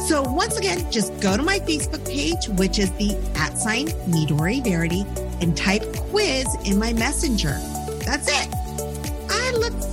So 0.00 0.20
once 0.22 0.58
again, 0.58 0.90
just 0.92 1.18
go 1.20 1.34
to 1.36 1.42
my 1.42 1.60
Facebook 1.60 2.04
page, 2.06 2.48
which 2.58 2.78
is 2.78 2.90
the 2.92 3.16
at 3.36 3.56
sign 3.56 3.86
Midori 4.06 4.62
Verity, 4.62 5.06
and 5.40 5.56
type 5.56 5.82
quiz 5.96 6.46
in 6.66 6.78
my 6.78 6.92
messenger. 6.92 7.56
That's 8.04 8.28
it 8.28 8.53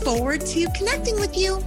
forward 0.03 0.41
to 0.47 0.67
connecting 0.75 1.15
with 1.15 1.37
you. 1.37 1.63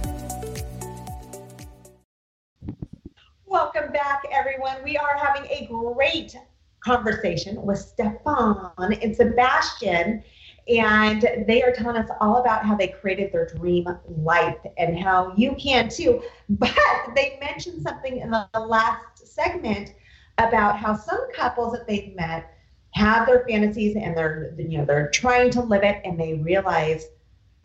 Welcome 3.45 3.93
back, 3.93 4.23
everyone. 4.31 4.83
We 4.83 4.97
are 4.97 5.17
having 5.17 5.49
a 5.49 5.67
great 5.71 6.35
conversation 6.81 7.61
with 7.61 7.79
Stefan 7.79 8.71
and 9.01 9.15
Sebastian. 9.15 10.23
and 10.67 11.45
they 11.47 11.61
are 11.61 11.71
telling 11.71 11.95
us 11.95 12.09
all 12.19 12.37
about 12.37 12.65
how 12.65 12.75
they 12.75 12.87
created 12.87 13.31
their 13.31 13.45
dream 13.45 13.87
life 14.07 14.57
and 14.77 14.97
how 14.97 15.33
you 15.37 15.55
can 15.55 15.89
too. 15.89 16.21
But 16.49 16.75
they 17.15 17.37
mentioned 17.39 17.83
something 17.83 18.17
in 18.17 18.31
the 18.31 18.59
last 18.59 19.27
segment 19.27 19.93
about 20.37 20.77
how 20.77 20.95
some 20.95 21.31
couples 21.33 21.73
that 21.73 21.87
they've 21.87 22.15
met 22.15 22.51
have 22.91 23.27
their 23.27 23.45
fantasies 23.47 23.95
and 23.95 24.17
they're 24.17 24.53
you 24.57 24.77
know 24.77 24.85
they're 24.85 25.09
trying 25.09 25.51
to 25.51 25.61
live 25.61 25.83
it 25.83 26.01
and 26.03 26.19
they 26.19 26.35
realize, 26.35 27.05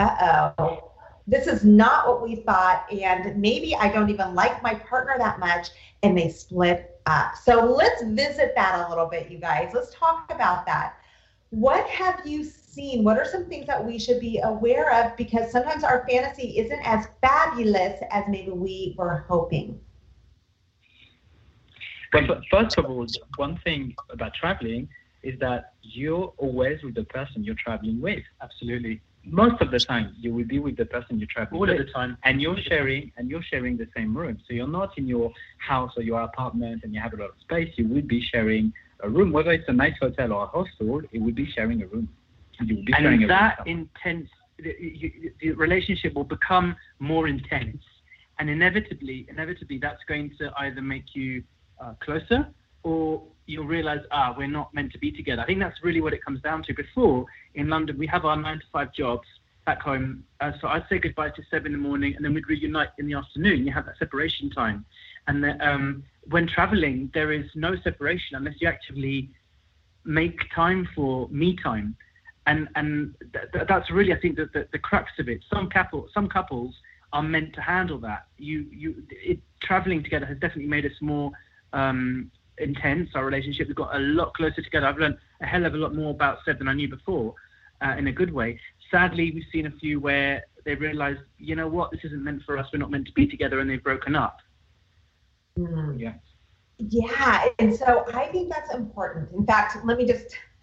uh 0.00 0.52
oh, 0.58 0.92
this 1.26 1.46
is 1.46 1.64
not 1.64 2.08
what 2.08 2.22
we 2.22 2.36
thought, 2.36 2.90
and 2.92 3.40
maybe 3.40 3.74
I 3.76 3.90
don't 3.90 4.10
even 4.10 4.34
like 4.34 4.62
my 4.62 4.74
partner 4.74 5.14
that 5.18 5.38
much, 5.38 5.68
and 6.02 6.16
they 6.16 6.28
split 6.28 7.00
up. 7.06 7.36
So 7.36 7.64
let's 7.64 8.02
visit 8.02 8.52
that 8.56 8.84
a 8.86 8.88
little 8.88 9.06
bit, 9.06 9.30
you 9.30 9.38
guys. 9.38 9.70
Let's 9.74 9.94
talk 9.94 10.30
about 10.32 10.66
that. 10.66 10.94
What 11.50 11.86
have 11.88 12.20
you 12.24 12.44
seen? 12.44 13.04
What 13.04 13.18
are 13.18 13.24
some 13.24 13.46
things 13.46 13.66
that 13.66 13.84
we 13.84 13.98
should 13.98 14.20
be 14.20 14.40
aware 14.42 14.92
of? 14.92 15.16
Because 15.16 15.50
sometimes 15.50 15.84
our 15.84 16.06
fantasy 16.08 16.58
isn't 16.58 16.80
as 16.84 17.06
fabulous 17.20 18.00
as 18.10 18.24
maybe 18.28 18.50
we 18.50 18.94
were 18.98 19.24
hoping. 19.28 19.80
Well, 22.12 22.40
first 22.50 22.78
of 22.78 22.86
all, 22.86 23.06
one 23.36 23.58
thing 23.64 23.94
about 24.10 24.34
traveling 24.34 24.88
is 25.22 25.38
that 25.40 25.74
you're 25.82 26.32
always 26.38 26.82
with 26.82 26.94
the 26.94 27.04
person 27.04 27.44
you're 27.44 27.54
traveling 27.62 28.00
with. 28.00 28.22
Absolutely. 28.42 29.00
Most 29.24 29.60
of 29.60 29.70
the 29.70 29.78
time, 29.78 30.14
you 30.18 30.34
will 30.34 30.46
be 30.46 30.58
with 30.58 30.76
the 30.76 30.86
person 30.86 31.18
you 31.20 31.26
travel 31.26 31.58
All 31.58 31.60
with. 31.60 31.70
of 31.70 31.78
the 31.86 31.92
time. 31.92 32.16
and 32.24 32.40
you're 32.40 32.56
sharing 32.68 33.12
and 33.16 33.30
you're 33.30 33.42
sharing 33.42 33.76
the 33.76 33.86
same 33.96 34.16
room. 34.16 34.38
So 34.48 34.54
you're 34.54 34.66
not 34.66 34.96
in 34.96 35.06
your 35.06 35.30
house 35.58 35.92
or 35.96 36.02
your 36.02 36.22
apartment 36.22 36.82
and 36.84 36.94
you 36.94 37.00
have 37.00 37.12
a 37.12 37.16
lot 37.16 37.30
of 37.30 37.34
space. 37.40 37.72
You 37.76 37.86
would 37.88 38.08
be 38.08 38.22
sharing 38.32 38.72
a 39.02 39.08
room, 39.08 39.30
whether 39.32 39.50
it's 39.52 39.68
a 39.68 39.72
nice 39.72 39.94
hotel 40.00 40.32
or 40.32 40.44
a 40.44 40.46
hostel. 40.46 41.02
It 41.12 41.20
would 41.20 41.34
be 41.34 41.50
sharing 41.52 41.82
a 41.82 41.86
room. 41.86 42.08
You 42.60 42.76
would 42.76 42.86
be 42.86 42.92
sharing 42.94 43.22
and 43.22 43.24
a 43.24 43.28
that 43.28 43.58
room. 43.66 43.88
intense 44.04 44.28
the, 44.58 44.74
you- 44.80 45.32
the 45.40 45.52
relationship 45.52 46.14
will 46.14 46.24
become 46.24 46.76
more 46.98 47.28
intense 47.28 47.82
and 48.38 48.48
inevitably 48.50 49.26
inevitably 49.30 49.78
that's 49.78 50.02
going 50.08 50.30
to 50.38 50.50
either 50.58 50.82
make 50.82 51.14
you 51.14 51.42
uh, 51.82 51.92
closer 52.02 52.46
or 52.82 53.22
you'll 53.50 53.66
realize 53.66 54.00
ah 54.10 54.34
we're 54.36 54.54
not 54.60 54.72
meant 54.72 54.92
to 54.92 54.98
be 54.98 55.10
together. 55.10 55.42
I 55.42 55.46
think 55.46 55.60
that's 55.60 55.82
really 55.82 56.00
what 56.00 56.12
it 56.12 56.24
comes 56.24 56.40
down 56.40 56.62
to. 56.64 56.74
Before 56.74 57.24
in 57.54 57.68
london 57.68 57.98
we 57.98 58.06
have 58.06 58.24
our 58.24 58.36
nine 58.36 58.58
to 58.58 58.66
five 58.72 58.92
jobs 58.92 59.26
back 59.66 59.80
home. 59.82 60.24
Uh, 60.40 60.52
so 60.60 60.68
i'd 60.68 60.86
say 60.88 60.98
goodbye 60.98 61.30
to 61.30 61.42
seven 61.50 61.66
in 61.66 61.72
the 61.72 61.88
morning 61.88 62.14
and 62.16 62.24
then 62.24 62.32
we'd 62.34 62.48
reunite 62.48 62.90
in 62.98 63.06
the 63.06 63.14
afternoon. 63.14 63.66
You 63.66 63.72
have 63.72 63.86
that 63.86 63.98
separation 63.98 64.50
time. 64.50 64.84
And 65.26 65.44
the, 65.44 65.52
um, 65.68 66.02
when 66.34 66.46
traveling 66.46 67.10
there 67.12 67.32
is 67.32 67.46
no 67.54 67.76
separation 67.88 68.36
unless 68.36 68.54
you 68.60 68.68
actively 68.68 69.30
make 70.04 70.38
time 70.54 70.88
for 70.94 71.28
me 71.28 71.56
time. 71.56 71.96
And 72.46 72.68
and 72.74 73.14
th- 73.32 73.46
th- 73.52 73.66
that's 73.68 73.90
really 73.90 74.12
I 74.12 74.20
think 74.20 74.36
that 74.36 74.52
the, 74.52 74.66
the 74.72 74.78
crux 74.78 75.10
of 75.18 75.28
it. 75.28 75.40
Some 75.52 75.68
couple 75.68 76.08
some 76.14 76.28
couples 76.28 76.74
are 77.12 77.22
meant 77.22 77.54
to 77.54 77.60
handle 77.60 77.98
that. 77.98 78.26
You 78.38 78.66
you 78.70 78.88
it, 79.10 79.40
traveling 79.60 80.02
together 80.02 80.26
has 80.26 80.38
definitely 80.38 80.70
made 80.70 80.86
us 80.86 80.98
more 81.00 81.32
um, 81.72 82.30
intense. 82.60 83.10
Our 83.14 83.24
relationship 83.24 83.68
we've 83.68 83.76
got 83.76 83.94
a 83.94 83.98
lot 83.98 84.34
closer 84.34 84.62
together. 84.62 84.86
I've 84.86 84.98
learned 84.98 85.18
a 85.40 85.46
hell 85.46 85.64
of 85.66 85.74
a 85.74 85.76
lot 85.76 85.94
more 85.94 86.10
about 86.10 86.38
Seb 86.44 86.58
than 86.58 86.68
I 86.68 86.74
knew 86.74 86.88
before, 86.88 87.34
uh, 87.84 87.94
in 87.98 88.06
a 88.06 88.12
good 88.12 88.32
way. 88.32 88.60
Sadly, 88.90 89.30
we've 89.32 89.44
seen 89.52 89.66
a 89.66 89.70
few 89.70 90.00
where 90.00 90.44
they 90.64 90.74
realise, 90.74 91.18
you 91.38 91.56
know 91.56 91.68
what, 91.68 91.90
this 91.90 92.00
isn't 92.04 92.22
meant 92.22 92.42
for 92.44 92.58
us. 92.58 92.66
We're 92.72 92.78
not 92.80 92.90
meant 92.90 93.06
to 93.06 93.12
be 93.12 93.26
together, 93.26 93.60
and 93.60 93.70
they've 93.70 93.82
broken 93.82 94.14
up. 94.14 94.38
Mm. 95.58 95.98
Yeah. 95.98 96.14
Yeah, 96.78 97.48
and 97.58 97.74
so 97.74 98.06
I 98.14 98.26
think 98.26 98.50
that's 98.50 98.72
important. 98.74 99.30
In 99.32 99.44
fact, 99.44 99.76
let 99.84 99.98
me 99.98 100.06
just 100.06 100.34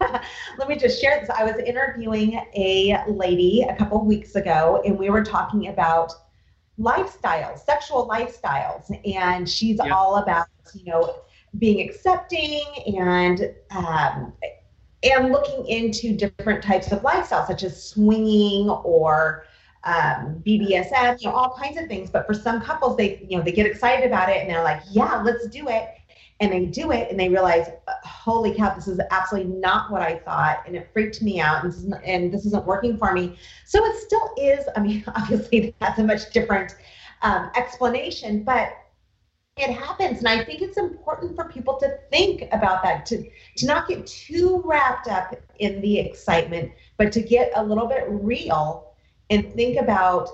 let 0.58 0.68
me 0.68 0.76
just 0.76 1.00
share 1.00 1.20
this. 1.20 1.30
I 1.30 1.44
was 1.44 1.56
interviewing 1.64 2.40
a 2.56 3.04
lady 3.08 3.64
a 3.68 3.76
couple 3.76 4.04
weeks 4.04 4.34
ago, 4.34 4.82
and 4.84 4.98
we 4.98 5.10
were 5.10 5.22
talking 5.24 5.68
about 5.68 6.12
lifestyles, 6.78 7.64
sexual 7.64 8.08
lifestyles, 8.08 8.90
and 9.06 9.48
she's 9.48 9.78
Yeah. 9.84 9.94
all 9.94 10.16
about 10.16 10.48
you 10.74 10.90
know 10.90 11.20
being 11.58 11.88
accepting 11.88 12.62
and 12.98 13.54
um, 13.70 14.32
and 15.02 15.32
looking 15.32 15.66
into 15.66 16.16
different 16.16 16.62
types 16.62 16.90
of 16.92 17.02
lifestyles, 17.02 17.46
such 17.46 17.62
as 17.62 17.82
swinging 17.82 18.68
or 18.68 19.44
um, 19.84 20.42
BDSM, 20.44 21.20
you 21.20 21.28
know, 21.28 21.34
all 21.34 21.56
kinds 21.56 21.78
of 21.78 21.86
things. 21.86 22.10
But 22.10 22.26
for 22.26 22.34
some 22.34 22.60
couples, 22.60 22.96
they, 22.96 23.24
you 23.28 23.38
know, 23.38 23.44
they 23.44 23.52
get 23.52 23.66
excited 23.66 24.06
about 24.06 24.28
it 24.28 24.38
and 24.38 24.50
they're 24.50 24.64
like, 24.64 24.82
yeah, 24.90 25.22
let's 25.22 25.46
do 25.48 25.68
it. 25.68 25.88
And 26.40 26.52
they 26.52 26.66
do 26.66 26.92
it 26.92 27.10
and 27.10 27.18
they 27.18 27.28
realize, 27.28 27.68
holy 28.04 28.54
cow, 28.54 28.74
this 28.74 28.86
is 28.86 29.00
absolutely 29.10 29.52
not 29.54 29.90
what 29.90 30.02
I 30.02 30.18
thought. 30.18 30.62
And 30.66 30.76
it 30.76 30.88
freaked 30.92 31.20
me 31.20 31.40
out 31.40 31.64
and 31.64 31.72
this, 31.72 31.78
isn't, 31.78 32.04
and 32.04 32.32
this 32.32 32.46
isn't 32.46 32.64
working 32.64 32.96
for 32.96 33.12
me. 33.12 33.36
So 33.64 33.84
it 33.84 33.96
still 33.96 34.34
is, 34.36 34.64
I 34.76 34.80
mean, 34.80 35.04
obviously 35.16 35.74
that's 35.80 35.98
a 35.98 36.04
much 36.04 36.32
different 36.32 36.76
um, 37.22 37.50
explanation, 37.56 38.44
but 38.44 38.72
it 39.58 39.70
happens. 39.70 40.18
And 40.18 40.28
I 40.28 40.44
think 40.44 40.62
it's 40.62 40.78
important 40.78 41.34
for 41.34 41.44
people 41.44 41.76
to 41.78 41.98
think 42.10 42.48
about 42.52 42.82
that, 42.82 43.06
to, 43.06 43.28
to 43.56 43.66
not 43.66 43.88
get 43.88 44.06
too 44.06 44.62
wrapped 44.64 45.08
up 45.08 45.34
in 45.58 45.80
the 45.80 45.98
excitement, 45.98 46.72
but 46.96 47.12
to 47.12 47.20
get 47.20 47.52
a 47.56 47.62
little 47.62 47.86
bit 47.86 48.04
real 48.08 48.92
and 49.30 49.52
think 49.54 49.78
about 49.78 50.28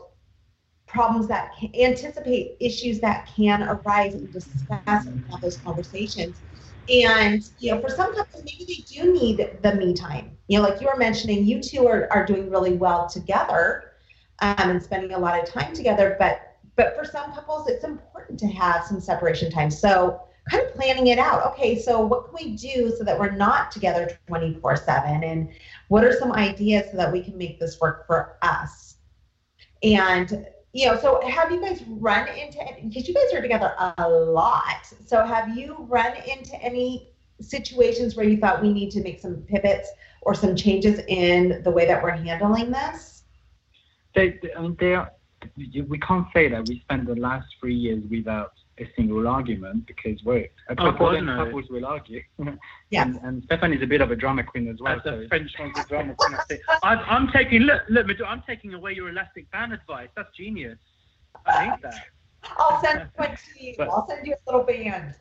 problems 0.86 1.26
that 1.26 1.52
can 1.58 1.74
anticipate 1.74 2.56
issues 2.60 3.00
that 3.00 3.28
can 3.34 3.62
arise 3.64 4.14
and 4.14 4.32
discuss 4.32 5.06
and 5.06 5.24
have 5.30 5.40
those 5.40 5.56
conversations. 5.58 6.36
And 6.88 7.48
you 7.58 7.72
know, 7.72 7.80
for 7.80 7.88
some 7.88 8.14
couples, 8.14 8.44
maybe 8.44 8.64
they 8.66 8.84
do 8.94 9.12
need 9.12 9.58
the 9.62 9.74
me 9.74 9.94
time. 9.94 10.36
You 10.48 10.58
know, 10.58 10.68
like 10.68 10.80
you 10.80 10.86
were 10.86 10.98
mentioning, 10.98 11.46
you 11.46 11.62
two 11.62 11.86
are, 11.86 12.08
are 12.12 12.26
doing 12.26 12.50
really 12.50 12.74
well 12.74 13.08
together 13.08 13.92
um, 14.40 14.54
and 14.58 14.82
spending 14.82 15.12
a 15.12 15.18
lot 15.18 15.42
of 15.42 15.48
time 15.48 15.72
together. 15.72 16.16
But 16.18 16.53
but 16.76 16.96
for 16.96 17.04
some 17.04 17.32
couples, 17.32 17.68
it's 17.68 17.84
important 17.84 18.38
to 18.40 18.46
have 18.48 18.84
some 18.84 19.00
separation 19.00 19.50
time. 19.50 19.70
So 19.70 20.20
kind 20.50 20.66
of 20.66 20.74
planning 20.74 21.06
it 21.08 21.18
out. 21.18 21.46
Okay, 21.52 21.78
so 21.78 22.00
what 22.00 22.26
can 22.26 22.34
we 22.34 22.56
do 22.56 22.94
so 22.96 23.04
that 23.04 23.18
we're 23.18 23.30
not 23.30 23.70
together 23.70 24.18
24 24.26 24.76
7? 24.76 25.24
And 25.24 25.48
what 25.88 26.04
are 26.04 26.12
some 26.12 26.32
ideas 26.32 26.90
so 26.90 26.96
that 26.96 27.12
we 27.12 27.22
can 27.22 27.36
make 27.36 27.58
this 27.58 27.80
work 27.80 28.06
for 28.06 28.36
us? 28.42 28.96
And 29.82 30.46
you 30.72 30.86
know, 30.86 30.98
so 30.98 31.24
have 31.28 31.52
you 31.52 31.60
guys 31.60 31.82
run 31.86 32.26
into 32.28 32.58
because 32.82 33.06
you 33.06 33.14
guys 33.14 33.32
are 33.32 33.40
together 33.40 33.74
a 33.96 34.08
lot. 34.08 34.92
So 35.06 35.24
have 35.24 35.56
you 35.56 35.76
run 35.88 36.12
into 36.28 36.60
any 36.60 37.10
situations 37.40 38.16
where 38.16 38.26
you 38.26 38.38
thought 38.38 38.60
we 38.60 38.72
need 38.72 38.90
to 38.90 39.00
make 39.00 39.20
some 39.20 39.36
pivots 39.42 39.88
or 40.22 40.34
some 40.34 40.56
changes 40.56 41.00
in 41.06 41.62
the 41.62 41.70
way 41.70 41.86
that 41.86 42.02
we're 42.02 42.10
handling 42.10 42.72
this? 42.72 43.22
They, 44.16 44.40
they, 44.78 44.94
are, 44.94 45.12
we 45.56 45.98
can't 45.98 46.26
say 46.34 46.48
that 46.48 46.66
we 46.68 46.80
spent 46.80 47.06
the 47.06 47.14
last 47.14 47.46
three 47.60 47.74
years 47.74 48.02
without 48.10 48.52
a 48.80 48.88
single 48.96 49.28
argument 49.28 49.86
because 49.86 50.20
we're 50.24 50.38
a 50.68 50.72
Oh, 50.72 50.74
couple 50.74 51.06
God, 51.06 51.14
and 51.16 51.26
no. 51.26 51.44
couples 51.44 51.64
will 51.70 51.86
argue. 51.86 52.22
Yes. 52.90 53.06
And, 53.06 53.16
and 53.22 53.42
Stefan 53.44 53.72
is 53.72 53.82
a 53.82 53.86
bit 53.86 54.00
of 54.00 54.10
a 54.10 54.16
drama 54.16 54.42
queen 54.42 54.68
as 54.68 54.76
well. 54.80 54.96
As 54.96 55.02
so 55.04 55.20
a 55.20 55.28
French 55.28 55.50
one's 55.58 55.78
a 55.78 55.84
drama 55.88 56.14
queen, 56.16 56.34
I 56.38 56.42
think. 56.48 56.60
I'm, 56.82 56.98
I'm 57.08 57.28
taking 57.32 57.62
look, 57.62 57.82
look, 57.88 58.06
Madonna, 58.06 58.30
I'm 58.30 58.42
taking 58.46 58.74
away 58.74 58.92
your 58.92 59.08
elastic 59.08 59.50
band 59.52 59.72
advice. 59.72 60.08
That's 60.16 60.28
genius. 60.36 60.78
I 61.46 61.64
hate 61.70 61.82
that. 61.82 61.94
I'll 62.58 62.80
send 62.82 63.08
one 63.16 63.30
to 63.30 63.64
you. 63.64 63.74
But- 63.78 63.88
I'll 63.90 64.06
send 64.08 64.26
you 64.26 64.34
a 64.34 64.50
little 64.50 64.66
band. 64.66 65.14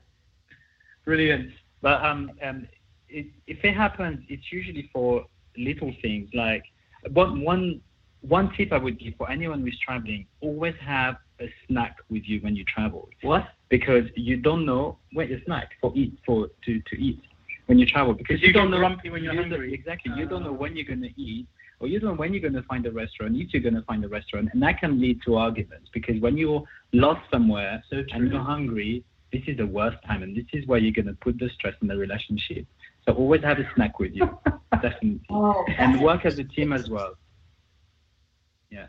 Brilliant. 1.05 1.51
But 1.81 2.03
um, 2.03 2.31
um, 2.41 2.67
it, 3.09 3.27
if 3.47 3.63
it 3.63 3.73
happens, 3.75 4.23
it's 4.29 4.51
usually 4.51 4.89
for 4.93 5.25
little 5.57 5.93
things. 6.01 6.29
Like 6.33 6.63
one 7.11 7.41
one 7.41 7.81
one 8.27 8.51
tip 8.55 8.71
I 8.71 8.77
would 8.77 8.99
give 8.99 9.13
for 9.17 9.29
anyone 9.29 9.61
who's 9.61 9.77
traveling: 9.85 10.25
always 10.41 10.75
have 10.81 11.15
a 11.39 11.51
snack 11.67 11.97
with 12.09 12.23
you 12.25 12.39
when 12.41 12.55
you 12.55 12.63
travel, 12.65 13.09
What? 13.21 13.47
because 13.69 14.05
you 14.15 14.37
don't 14.37 14.65
know 14.65 14.97
when 15.13 15.31
a 15.31 15.43
snack 15.45 15.71
for 15.81 15.91
eat 15.95 16.13
for 16.25 16.47
to, 16.65 16.79
to 16.89 17.01
eat 17.01 17.21
when 17.65 17.77
you 17.79 17.85
travel 17.85 18.13
because 18.13 18.39
Because 18.39 18.47
you 18.47 18.53
don't 18.53 18.71
know 18.71 18.77
grumpy 18.77 19.09
when 19.09 19.23
you're 19.23 19.33
you 19.33 19.41
hungry. 19.41 19.73
Exactly, 19.73 20.11
you 20.15 20.25
don't 20.25 20.43
know 20.43 20.53
Ah. 20.53 20.63
when 20.63 20.75
you're 20.75 20.85
gonna 20.85 21.09
eat. 21.17 21.47
Or 21.79 21.87
you 21.87 21.99
don't 21.99 22.11
know 22.11 22.15
when 22.15 22.33
you're 22.33 22.41
going 22.41 22.53
to 22.53 22.61
find 22.63 22.85
a 22.85 22.91
restaurant, 22.91 23.35
if 23.35 23.51
you're 23.51 23.61
going 23.61 23.73
to 23.73 23.81
find 23.81 24.05
a 24.05 24.07
restaurant, 24.07 24.47
and 24.53 24.61
that 24.63 24.79
can 24.79 25.01
lead 25.01 25.19
to 25.25 25.35
arguments 25.35 25.89
because 25.93 26.17
when 26.21 26.37
you're 26.37 26.63
lost 26.93 27.19
somewhere 27.29 27.83
So 27.89 28.03
and 28.13 28.31
you're 28.31 28.39
hungry, 28.41 29.03
this 29.33 29.41
is 29.47 29.57
the 29.57 29.65
worst 29.67 29.97
time, 30.07 30.23
and 30.23 30.33
this 30.33 30.45
is 30.53 30.65
where 30.65 30.79
you're 30.79 30.93
going 30.93 31.07
to 31.07 31.19
put 31.25 31.37
the 31.39 31.49
stress 31.49 31.73
in 31.81 31.89
the 31.89 31.97
relationship. 31.97 32.65
So 33.05 33.11
always 33.13 33.41
have 33.43 33.59
a 33.59 33.67
snack 33.75 33.99
with 33.99 34.13
you, 34.13 34.29
definitely, 34.81 35.19
Oh, 35.29 35.65
and 35.77 35.99
work 36.01 36.25
as 36.25 36.37
a 36.39 36.45
team 36.45 36.71
as 36.71 36.89
well. 36.89 37.15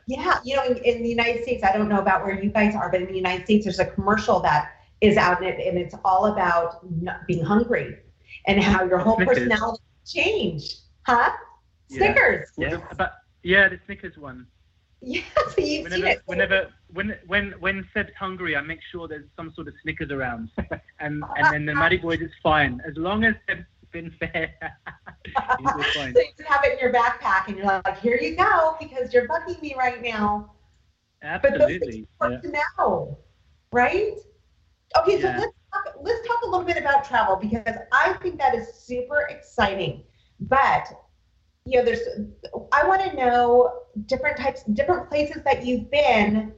Yeah, 0.07 0.41
you 0.45 0.57
know, 0.57 0.65
in, 0.65 0.77
in 0.79 1.03
the 1.03 1.09
United 1.09 1.43
States, 1.43 1.63
I 1.63 1.77
don't 1.77 1.89
know 1.89 2.01
about 2.01 2.25
where 2.25 2.43
you 2.43 2.51
guys 2.51 2.75
are, 2.75 2.91
but 2.91 3.01
in 3.03 3.09
the 3.09 3.17
United 3.17 3.45
States, 3.45 3.65
there's 3.65 3.79
a 3.79 3.87
commercial 3.87 4.41
that 4.41 4.73
is 5.01 5.17
out 5.17 5.43
in 5.43 5.49
it, 5.49 5.67
and 5.67 5.79
it's 5.79 5.95
all 6.05 6.27
about 6.27 6.81
not 7.03 7.27
being 7.27 7.45
hungry 7.45 7.99
and 8.47 8.63
how 8.63 8.85
your 8.85 8.99
whole 8.99 9.17
Snickers. 9.17 9.39
personality 9.39 9.83
changed. 10.07 10.81
Huh? 11.03 11.31
Snickers. 11.91 12.49
Yeah. 12.57 12.79
About, 12.91 13.11
yeah, 13.43 13.69
the 13.69 13.79
Snickers 13.87 14.17
one. 14.17 14.47
Yeah, 15.07 15.21
so 15.37 15.43
you've 15.59 15.59
seen 15.59 15.83
Whenever, 15.83 16.07
it. 16.07 16.23
whenever, 16.25 16.69
when, 16.95 17.19
when, 17.27 17.53
when 17.61 17.87
Seb's 17.93 18.15
hungry, 18.19 18.57
I 18.57 18.63
make 18.63 18.81
sure 18.91 19.07
there's 19.07 19.29
some 19.37 19.53
sort 19.55 19.69
of 19.69 19.75
Snickers 19.83 20.11
around, 20.11 20.49
and 20.99 21.23
and 21.37 21.53
then 21.53 21.67
the 21.67 21.75
Matty 21.75 21.99
Boys 21.99 22.23
is 22.23 22.31
fine 22.43 22.81
as 22.89 22.97
long 22.97 23.23
as 23.23 23.35
Seb's 23.47 23.67
spin 23.95 24.11
fare. 24.19 24.55
so 25.55 26.03
you 26.05 26.45
have 26.47 26.65
it 26.65 26.73
in 26.73 26.79
your 26.79 26.93
backpack, 26.93 27.49
and 27.49 27.57
you're 27.57 27.67
like, 27.67 28.01
"Here 28.01 28.19
you 28.21 28.37
go," 28.37 28.77
because 28.81 29.13
you're 29.13 29.29
bugging 29.29 29.61
me 29.63 29.75
right 29.77 30.03
now. 30.03 30.53
Absolutely. 31.23 32.07
But 32.19 32.31
those 32.31 32.41
things 32.41 32.41
yeah. 32.45 32.51
to 32.51 32.65
know, 32.79 33.19
right? 33.73 34.15
Okay, 34.99 35.21
so 35.21 35.29
yeah. 35.29 35.39
let's 35.39 35.53
talk, 35.73 35.95
let's 36.03 36.27
talk 36.27 36.43
a 36.43 36.47
little 36.47 36.67
bit 36.67 36.77
about 36.77 37.05
travel 37.05 37.37
because 37.37 37.77
I 37.93 38.15
think 38.23 38.39
that 38.39 38.55
is 38.55 38.75
super 38.75 39.27
exciting. 39.31 40.03
But 40.41 40.89
you 41.65 41.79
know, 41.79 41.85
there's 41.85 42.01
I 42.73 42.87
want 42.87 43.01
to 43.03 43.17
know 43.17 43.83
different 44.07 44.37
types, 44.37 44.65
different 44.65 45.09
places 45.09 45.43
that 45.45 45.65
you've 45.65 45.91
been 45.91 46.53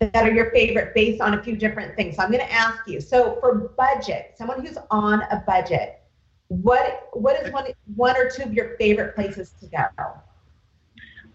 that 0.00 0.14
are 0.14 0.30
your 0.30 0.52
favorite 0.52 0.94
based 0.94 1.20
on 1.20 1.34
a 1.34 1.42
few 1.42 1.56
different 1.56 1.96
things. 1.96 2.16
So 2.16 2.22
I'm 2.22 2.30
going 2.30 2.44
to 2.44 2.52
ask 2.52 2.86
you. 2.86 3.00
So 3.00 3.36
for 3.40 3.72
budget, 3.76 4.34
someone 4.36 4.64
who's 4.64 4.78
on 4.90 5.22
a 5.22 5.42
budget, 5.44 5.97
what 6.48 7.08
what 7.12 7.44
is 7.44 7.52
one 7.52 7.66
one 7.94 8.16
or 8.16 8.30
two 8.30 8.42
of 8.42 8.52
your 8.52 8.76
favorite 8.76 9.14
places 9.14 9.52
to 9.60 9.66
go? 9.66 9.84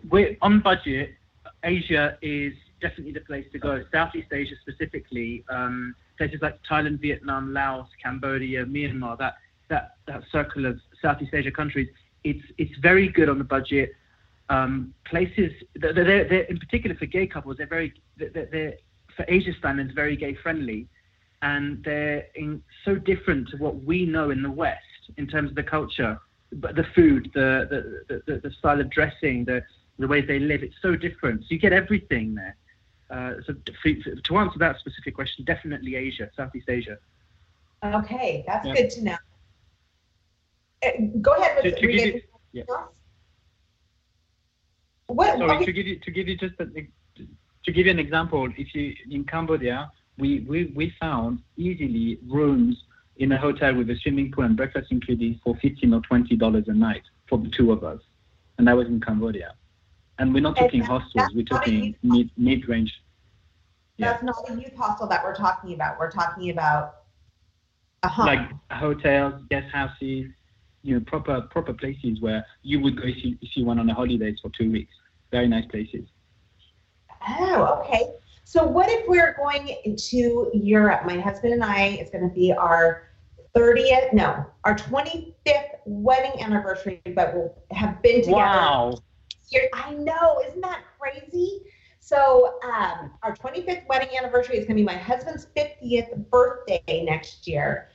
We're 0.10 0.38
on 0.41 0.60
budget. 0.60 1.15
Asia 1.63 2.17
is 2.21 2.54
definitely 2.82 3.13
the 3.13 3.21
place 3.21 3.45
to 3.54 3.60
go. 3.60 3.84
Southeast 3.91 4.28
Asia 4.34 4.56
specifically, 4.62 5.45
um, 5.49 5.95
places 6.17 6.39
like 6.41 6.60
Thailand, 6.69 6.99
Vietnam, 6.99 7.54
Laos, 7.54 7.88
Cambodia, 8.02 8.65
Myanmar. 8.65 9.17
That 9.17 9.36
that 9.69 9.95
that 10.08 10.23
circle 10.32 10.65
of 10.65 10.80
Southeast 11.02 11.34
Asia 11.34 11.52
countries. 11.52 11.89
It's 12.23 12.43
it's 12.58 12.76
very 12.80 13.08
good 13.08 13.30
on 13.30 13.38
the 13.38 13.43
budget 13.43 13.93
um, 14.49 14.93
places, 15.06 15.52
they're, 15.76 15.93
they're, 15.93 16.41
in 16.41 16.60
particular 16.60 16.95
for 16.95 17.06
gay 17.06 17.28
couples, 17.28 17.58
they're 17.58 17.67
very, 17.67 17.93
they're, 18.17 18.47
they're 18.52 18.73
for 19.15 19.26
Asia 19.28 19.52
standards, 19.58 19.93
very 19.93 20.15
gay 20.15 20.36
friendly. 20.36 20.88
And 21.41 21.84
they're 21.84 22.28
in, 22.36 22.63
so 22.86 22.95
different 22.95 23.49
to 23.49 23.58
what 23.58 23.84
we 23.84 24.06
know 24.06 24.30
in 24.30 24.41
the 24.41 24.52
West 24.52 24.84
in 25.18 25.28
terms 25.28 25.50
of 25.50 25.56
the 25.56 25.63
culture, 25.63 26.20
but 26.54 26.76
the 26.76 26.86
food, 26.96 27.32
the, 27.34 27.68
the, 28.08 28.22
the, 28.28 28.39
the 28.39 28.52
style 28.52 28.80
of 28.80 28.89
dressing, 28.89 29.46
the, 29.46 29.62
the 30.00 30.08
ways 30.08 30.26
they 30.28 30.39
live. 30.39 30.63
It's 30.63 30.76
so 30.82 30.96
different. 30.96 31.42
So 31.42 31.48
you 31.50 31.60
get 31.60 31.74
everything 31.74 32.36
there. 32.36 32.56
Uh, 33.10 33.34
so 33.46 33.54
to, 33.54 34.16
to 34.16 34.38
answer 34.38 34.60
that 34.60 34.80
specific 34.80 35.16
question, 35.16 35.46
definitely 35.46 35.96
Asia, 35.96 36.30
Southeast 36.36 36.70
Asia. 36.70 36.98
Okay, 37.84 38.44
that's 38.48 38.66
yeah. 38.66 38.74
good 38.74 38.89
to 38.92 39.04
know. 39.04 39.18
Uh, 40.86 40.89
go 41.22 41.34
ahead 41.34 41.63
with 41.63 41.76
to, 41.76 41.82
to 41.82 41.88
give 41.88 42.06
you, 42.06 42.22
yeah. 42.54 42.63
What, 45.08 45.38
Sorry, 45.38 45.66
to 45.66 45.72
give 45.72 45.86
you 45.86 46.00
to 46.00 46.12
give 46.12 46.28
you 46.28 46.38
just 46.38 46.56
a, 46.60 46.66
to 46.66 47.72
give 47.72 47.86
you 47.86 47.92
an 47.92 48.00
example, 48.00 48.50
if 48.58 48.74
you 48.74 48.96
in 49.10 49.24
Cambodia, 49.26 49.92
we, 50.18 50.42
we, 50.42 50.72
we 50.76 50.94
found 51.00 51.39
easily 51.58 52.20
rooms 52.28 52.84
in 53.17 53.32
a 53.32 53.38
hotel 53.38 53.76
with 53.76 53.89
a 53.89 53.95
swimming 53.97 54.32
pool 54.32 54.43
and 54.43 54.58
breakfast 54.58 54.91
included 54.91 55.39
for 55.43 55.56
fifteen 55.58 55.93
or 55.93 56.02
twenty 56.02 56.36
dollars 56.36 56.67
a 56.67 56.73
night 56.73 57.04
for 57.28 57.38
the 57.38 57.49
two 57.49 57.71
of 57.71 57.84
us, 57.84 58.02
and 58.58 58.67
that 58.67 58.76
was 58.76 58.88
in 58.88 58.99
Cambodia. 58.99 59.54
And 60.19 60.34
we're 60.34 60.41
not 60.41 60.56
talking 60.58 60.82
and 60.82 60.89
hostels; 60.89 61.30
we're 61.34 61.45
talking 61.45 61.95
mid 62.04 62.30
mid 62.38 62.67
range. 62.67 63.02
That's 63.99 64.23
not 64.23 64.36
a 64.49 64.54
youth 64.54 64.76
hostel 64.76 65.08
that 65.08 65.23
we're 65.23 65.36
talking 65.36 65.73
about. 65.73 65.99
We're 65.99 66.12
talking 66.12 66.49
about 66.49 67.04
a 68.02 68.10
home. 68.10 68.26
Like 68.26 68.49
hotels, 68.71 69.41
guest 69.49 69.71
houses, 69.71 70.32
you 70.82 70.95
know, 70.95 70.99
proper 71.06 71.41
proper 71.41 71.73
places 71.73 72.19
where 72.19 72.45
you 72.63 72.80
would 72.82 72.97
go 72.97 73.04
if 73.08 73.23
you 73.23 73.38
if 73.41 73.56
you 73.56 73.65
went 73.65 73.80
on 73.80 73.89
a 73.89 73.93
holidays 73.93 74.39
for 74.41 74.49
two 74.58 74.71
weeks. 74.71 74.93
Very 75.32 75.47
nice 75.47 75.65
places. 75.65 76.06
Oh, 77.28 77.84
okay. 77.86 78.12
So 78.44 78.64
what 78.64 78.90
if 78.90 79.08
we're 79.08 79.36
going 79.36 79.96
to 79.98 80.52
Europe? 80.54 81.06
My 81.06 81.20
husband 81.20 81.54
and 81.54 81.64
I, 81.64 81.98
it's 82.00 82.12
going 82.12 82.28
to 82.28 82.34
be 82.34 82.52
our 82.52 83.10
30th, 83.56 84.14
no, 84.14 84.46
our 84.64 84.76
25th 84.76 85.34
wedding 85.86 86.42
anniversary, 86.42 87.02
but 87.16 87.34
we'll 87.34 87.56
have 87.72 88.02
been 88.02 88.22
together. 88.22 88.38
Wow. 88.38 88.98
I 89.74 89.94
know, 89.94 90.42
isn't 90.48 90.62
that 90.62 90.82
crazy? 91.00 91.62
So 92.00 92.60
um, 92.64 93.12
our 93.22 93.36
25th 93.36 93.88
wedding 93.88 94.10
anniversary 94.18 94.58
is 94.58 94.66
going 94.66 94.78
to 94.78 94.82
be 94.82 94.84
my 94.84 94.98
husband's 94.98 95.48
50th 95.56 96.30
birthday 96.30 97.04
next 97.06 97.48
year. 97.48 97.90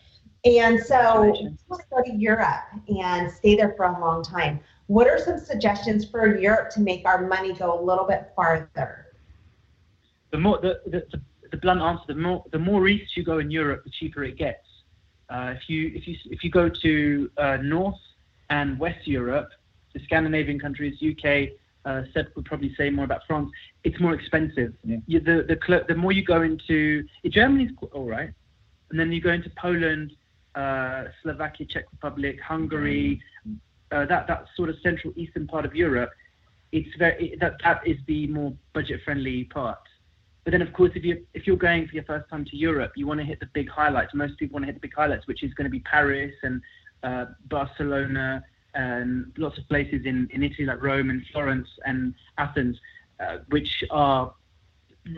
And 0.44 0.80
so 0.80 1.32
we 1.68 1.76
go 1.90 2.02
to 2.04 2.14
Europe 2.14 2.64
and 2.88 3.30
stay 3.30 3.56
there 3.56 3.74
for 3.76 3.86
a 3.86 4.00
long 4.00 4.22
time. 4.22 4.60
What 4.86 5.08
are 5.08 5.18
some 5.18 5.38
suggestions 5.38 6.08
for 6.08 6.38
Europe 6.38 6.70
to 6.70 6.80
make 6.80 7.04
our 7.04 7.26
money 7.26 7.52
go 7.52 7.78
a 7.78 7.80
little 7.82 8.06
bit 8.06 8.32
farther? 8.34 9.07
The 10.30 10.38
more 10.38 10.58
the, 10.60 10.80
the, 10.86 11.02
the, 11.50 11.56
blunt 11.56 11.80
answer, 11.80 12.04
the 12.08 12.14
more 12.14 12.44
the 12.52 12.58
more 12.58 12.86
east 12.88 13.16
you 13.16 13.24
go 13.24 13.38
in 13.38 13.50
Europe, 13.50 13.84
the 13.84 13.90
cheaper 13.90 14.24
it 14.24 14.36
gets. 14.36 14.66
Uh, 15.30 15.54
if 15.56 15.68
you 15.68 15.90
if 15.94 16.06
you 16.06 16.16
if 16.26 16.44
you 16.44 16.50
go 16.50 16.68
to 16.68 17.30
uh, 17.38 17.58
North 17.62 18.00
and 18.50 18.78
West 18.78 19.06
Europe, 19.06 19.50
the 19.94 20.00
Scandinavian 20.04 20.58
countries, 20.58 20.96
UK, 21.02 21.50
uh, 21.84 22.02
Seth 22.12 22.26
would 22.36 22.44
probably 22.44 22.74
say 22.76 22.90
more 22.90 23.04
about 23.04 23.22
France. 23.26 23.50
It's 23.84 24.00
more 24.00 24.14
expensive. 24.14 24.74
Yeah. 24.84 24.96
You, 25.06 25.20
the 25.20 25.44
the 25.48 25.84
the 25.88 25.94
more 25.94 26.12
you 26.12 26.24
go 26.24 26.42
into 26.42 27.04
Germany's 27.26 27.70
all 27.92 28.06
right, 28.06 28.30
and 28.90 29.00
then 29.00 29.12
you 29.12 29.20
go 29.20 29.30
into 29.30 29.50
Poland, 29.50 30.12
uh, 30.54 31.04
Slovakia, 31.22 31.66
Czech 31.66 31.84
Republic, 31.92 32.40
Hungary, 32.40 33.20
uh, 33.92 34.04
that 34.06 34.26
that 34.26 34.46
sort 34.56 34.68
of 34.68 34.76
central 34.82 35.12
eastern 35.16 35.46
part 35.46 35.64
of 35.64 35.74
Europe, 35.74 36.10
it's 36.72 36.94
very 36.98 37.36
that 37.40 37.54
that 37.64 37.86
is 37.86 37.96
the 38.06 38.26
more 38.26 38.52
budget 38.72 39.00
friendly 39.04 39.44
part. 39.44 39.78
But 40.48 40.52
then, 40.52 40.62
of 40.62 40.72
course, 40.72 40.92
if 40.94 41.04
you 41.04 41.26
if 41.34 41.46
you're 41.46 41.58
going 41.58 41.86
for 41.86 41.94
your 41.94 42.04
first 42.04 42.26
time 42.30 42.42
to 42.46 42.56
Europe, 42.56 42.92
you 42.96 43.06
want 43.06 43.20
to 43.20 43.26
hit 43.26 43.38
the 43.38 43.50
big 43.52 43.68
highlights. 43.68 44.14
Most 44.14 44.38
people 44.38 44.54
want 44.54 44.62
to 44.62 44.68
hit 44.68 44.76
the 44.76 44.80
big 44.80 44.94
highlights, 44.94 45.26
which 45.26 45.42
is 45.42 45.52
going 45.52 45.66
to 45.66 45.70
be 45.70 45.80
Paris 45.80 46.32
and 46.42 46.62
uh, 47.02 47.26
Barcelona 47.50 48.42
and 48.72 49.30
lots 49.36 49.58
of 49.58 49.68
places 49.68 50.06
in, 50.06 50.26
in 50.32 50.42
Italy 50.42 50.64
like 50.64 50.82
Rome 50.82 51.10
and 51.10 51.22
Florence 51.32 51.68
and 51.84 52.14
Athens, 52.38 52.78
uh, 53.20 53.40
which 53.50 53.84
are 53.90 54.32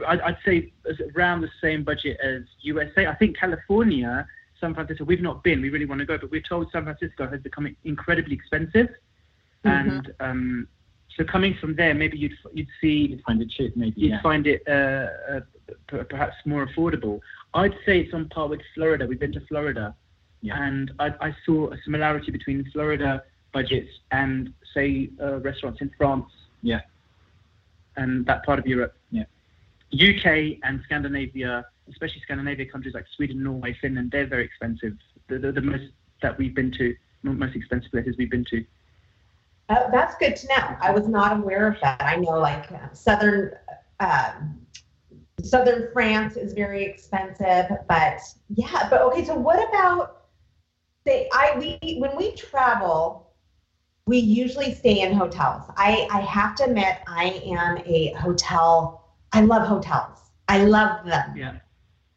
I'd, 0.08 0.20
I'd 0.22 0.38
say 0.44 0.72
around 1.14 1.42
the 1.42 1.50
same 1.60 1.84
budget 1.84 2.18
as 2.20 2.42
USA. 2.62 3.06
I 3.06 3.14
think 3.14 3.38
California 3.38 4.26
San 4.60 4.74
Francisco. 4.74 5.04
We've 5.04 5.22
not 5.22 5.44
been. 5.44 5.62
We 5.62 5.70
really 5.70 5.86
want 5.86 6.00
to 6.00 6.06
go, 6.06 6.18
but 6.18 6.32
we're 6.32 6.42
told 6.42 6.72
San 6.72 6.82
Francisco 6.82 7.28
has 7.28 7.40
become 7.40 7.72
incredibly 7.84 8.34
expensive, 8.34 8.88
mm-hmm. 9.64 9.68
and 9.68 10.12
um, 10.18 10.68
so 11.16 11.24
coming 11.24 11.56
from 11.60 11.76
there, 11.76 11.94
maybe 11.94 12.18
you'd 12.18 12.32
you'd 12.52 12.68
see 12.80 13.08
you'd 13.10 13.22
find 13.22 13.42
it 13.42 13.50
cheap. 13.50 13.76
Maybe 13.76 14.00
you'd 14.00 14.10
yeah. 14.10 14.22
find 14.22 14.46
it 14.46 14.62
uh, 14.68 15.06
uh, 15.36 16.04
perhaps 16.08 16.34
more 16.44 16.66
affordable. 16.66 17.20
I'd 17.54 17.74
say 17.84 18.00
it's 18.00 18.14
on 18.14 18.28
par 18.28 18.48
with 18.48 18.60
Florida. 18.74 19.06
We've 19.06 19.18
been 19.18 19.32
to 19.32 19.46
Florida, 19.46 19.94
yeah. 20.40 20.62
and 20.62 20.92
I, 20.98 21.08
I 21.20 21.36
saw 21.44 21.70
a 21.70 21.76
similarity 21.84 22.30
between 22.30 22.68
Florida 22.72 23.22
budgets 23.52 23.90
and 24.12 24.52
say 24.74 25.10
uh, 25.20 25.40
restaurants 25.40 25.80
in 25.80 25.90
France. 25.98 26.30
Yeah. 26.62 26.80
And 27.96 28.24
that 28.26 28.44
part 28.44 28.58
of 28.58 28.66
Europe. 28.66 28.94
Yeah. 29.10 29.24
UK 29.92 30.58
and 30.62 30.80
Scandinavia 30.84 31.66
especially 31.90 32.20
Scandinavia 32.22 32.66
countries 32.66 32.94
like 32.94 33.06
Sweden, 33.16 33.42
Norway, 33.42 33.76
Finland, 33.80 34.10
they're 34.10 34.26
very 34.26 34.44
expensive. 34.44 34.96
The, 35.28 35.38
the, 35.38 35.52
the 35.52 35.60
most 35.60 35.84
that 36.22 36.36
we've 36.38 36.54
been 36.54 36.72
to, 36.72 36.94
most 37.22 37.56
expensive 37.56 37.90
places 37.90 38.14
we've 38.18 38.30
been 38.30 38.44
to. 38.50 38.64
Uh, 39.70 39.88
that's 39.90 40.16
good 40.16 40.34
to 40.34 40.48
know. 40.48 40.76
I 40.80 40.90
was 40.90 41.06
not 41.06 41.38
aware 41.38 41.68
of 41.68 41.76
that. 41.80 42.02
I 42.02 42.16
know 42.16 42.40
like 42.40 42.70
uh, 42.72 42.92
southern 42.92 43.52
um, 44.00 44.60
southern 45.40 45.92
France 45.92 46.36
is 46.36 46.52
very 46.52 46.84
expensive, 46.84 47.66
but 47.88 48.18
yeah. 48.48 48.88
But 48.90 49.02
okay, 49.02 49.24
so 49.24 49.34
what 49.34 49.66
about 49.68 50.22
say 51.06 51.28
I 51.32 51.56
we 51.56 51.98
when 52.00 52.16
we 52.16 52.32
travel, 52.32 53.32
we 54.06 54.18
usually 54.18 54.74
stay 54.74 55.02
in 55.02 55.12
hotels. 55.14 55.62
I 55.76 56.08
I 56.10 56.20
have 56.22 56.56
to 56.56 56.64
admit 56.64 56.98
I 57.06 57.40
am 57.46 57.78
a 57.86 58.12
hotel. 58.14 59.14
I 59.32 59.42
love 59.42 59.68
hotels. 59.68 60.18
I 60.48 60.64
love 60.64 61.06
them. 61.06 61.36
Yeah. 61.36 61.58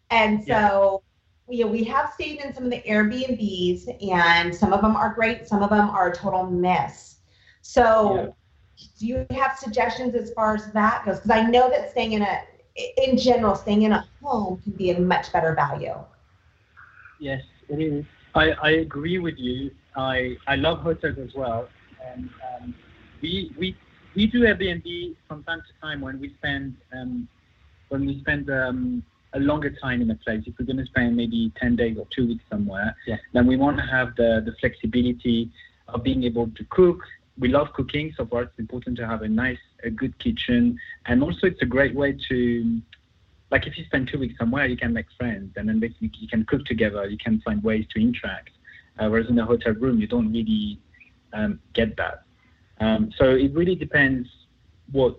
And 0.09 0.39
so, 0.41 1.03
yeah. 1.47 1.55
you 1.55 1.65
know, 1.65 1.71
we 1.71 1.83
have 1.83 2.11
stayed 2.13 2.39
in 2.39 2.51
some 2.51 2.63
of 2.65 2.71
the 2.71 2.81
Airbnbs, 2.81 4.11
and 4.11 4.53
some 4.53 4.73
of 4.73 4.81
them 4.81 4.95
are 4.95 5.13
great, 5.13 5.47
some 5.47 5.61
of 5.61 5.69
them 5.69 5.91
are 5.91 6.09
a 6.09 6.15
total 6.15 6.47
miss. 6.47 7.13
So, 7.63 8.35
yeah. 8.77 8.83
do 8.99 9.07
you 9.07 9.25
have 9.31 9.57
suggestions 9.57 10.13
as 10.13 10.31
far 10.33 10.53
as 10.53 10.71
that 10.73 11.05
goes? 11.05 11.19
Because 11.19 11.31
I 11.31 11.49
know 11.49 11.69
that 11.69 11.89
staying 11.91 12.13
in 12.13 12.21
a, 12.21 12.41
in 12.97 13.17
general, 13.17 13.55
staying 13.55 13.83
in 13.83 13.93
a 13.93 14.05
home 14.21 14.61
can 14.61 14.73
be 14.73 14.91
a 14.91 14.99
much 14.99 15.31
better 15.33 15.55
value. 15.55 15.95
Yes, 17.19 17.41
it 17.69 17.81
is. 17.81 18.05
I, 18.35 18.51
I 18.61 18.69
agree 18.71 19.17
with 19.17 19.35
you. 19.37 19.71
I, 19.95 20.35
I 20.47 20.55
love 20.55 20.79
hotels 20.79 21.17
as 21.17 21.33
well. 21.33 21.69
And 22.05 22.29
um, 22.61 22.75
we, 23.21 23.53
we, 23.57 23.77
we 24.13 24.27
do 24.27 24.41
Airbnb 24.41 25.15
from 25.27 25.43
time 25.43 25.61
to 25.61 25.81
time 25.81 26.01
when 26.01 26.19
we 26.19 26.33
spend 26.33 26.75
um, 26.93 27.27
when 27.89 28.07
we 28.07 28.19
spend 28.21 28.49
um, 28.49 29.03
a 29.33 29.39
longer 29.39 29.69
time 29.69 30.01
in 30.01 30.09
a 30.09 30.15
place, 30.15 30.43
if 30.47 30.53
we're 30.59 30.65
going 30.65 30.77
to 30.77 30.85
spend 30.85 31.15
maybe 31.15 31.51
10 31.59 31.75
days 31.75 31.97
or 31.97 32.07
two 32.09 32.27
weeks 32.27 32.43
somewhere, 32.49 32.95
yeah. 33.05 33.17
then 33.33 33.45
we 33.45 33.55
want 33.55 33.77
to 33.77 33.83
have 33.83 34.15
the, 34.15 34.41
the 34.45 34.53
flexibility 34.59 35.51
of 35.87 36.03
being 36.03 36.23
able 36.23 36.49
to 36.49 36.63
cook. 36.71 36.99
We 37.37 37.47
love 37.47 37.73
cooking, 37.73 38.13
so 38.15 38.25
for 38.25 38.43
us 38.43 38.49
it's 38.49 38.59
important 38.59 38.97
to 38.97 39.07
have 39.07 39.21
a 39.23 39.27
nice, 39.27 39.59
a 39.83 39.89
good 39.89 40.17
kitchen. 40.19 40.77
And 41.05 41.23
also 41.23 41.47
it's 41.47 41.61
a 41.61 41.65
great 41.65 41.95
way 41.95 42.17
to, 42.29 42.81
like 43.49 43.65
if 43.65 43.77
you 43.77 43.85
spend 43.85 44.07
two 44.07 44.19
weeks 44.19 44.37
somewhere, 44.37 44.65
you 44.67 44.77
can 44.77 44.93
make 44.93 45.07
friends 45.17 45.53
and 45.55 45.67
then 45.67 45.79
basically 45.79 46.11
you 46.19 46.27
can 46.27 46.45
cook 46.45 46.65
together, 46.65 47.07
you 47.07 47.17
can 47.17 47.41
find 47.41 47.63
ways 47.63 47.85
to 47.91 48.01
interact. 48.01 48.51
Uh, 48.99 49.09
whereas 49.09 49.27
in 49.29 49.39
a 49.39 49.45
hotel 49.45 49.73
room, 49.73 49.99
you 49.99 50.07
don't 50.07 50.31
really 50.31 50.79
um, 51.33 51.59
get 51.73 51.97
that. 51.97 52.23
Um, 52.79 53.11
so 53.17 53.35
it 53.35 53.53
really 53.53 53.75
depends 53.75 54.27
what 54.91 55.17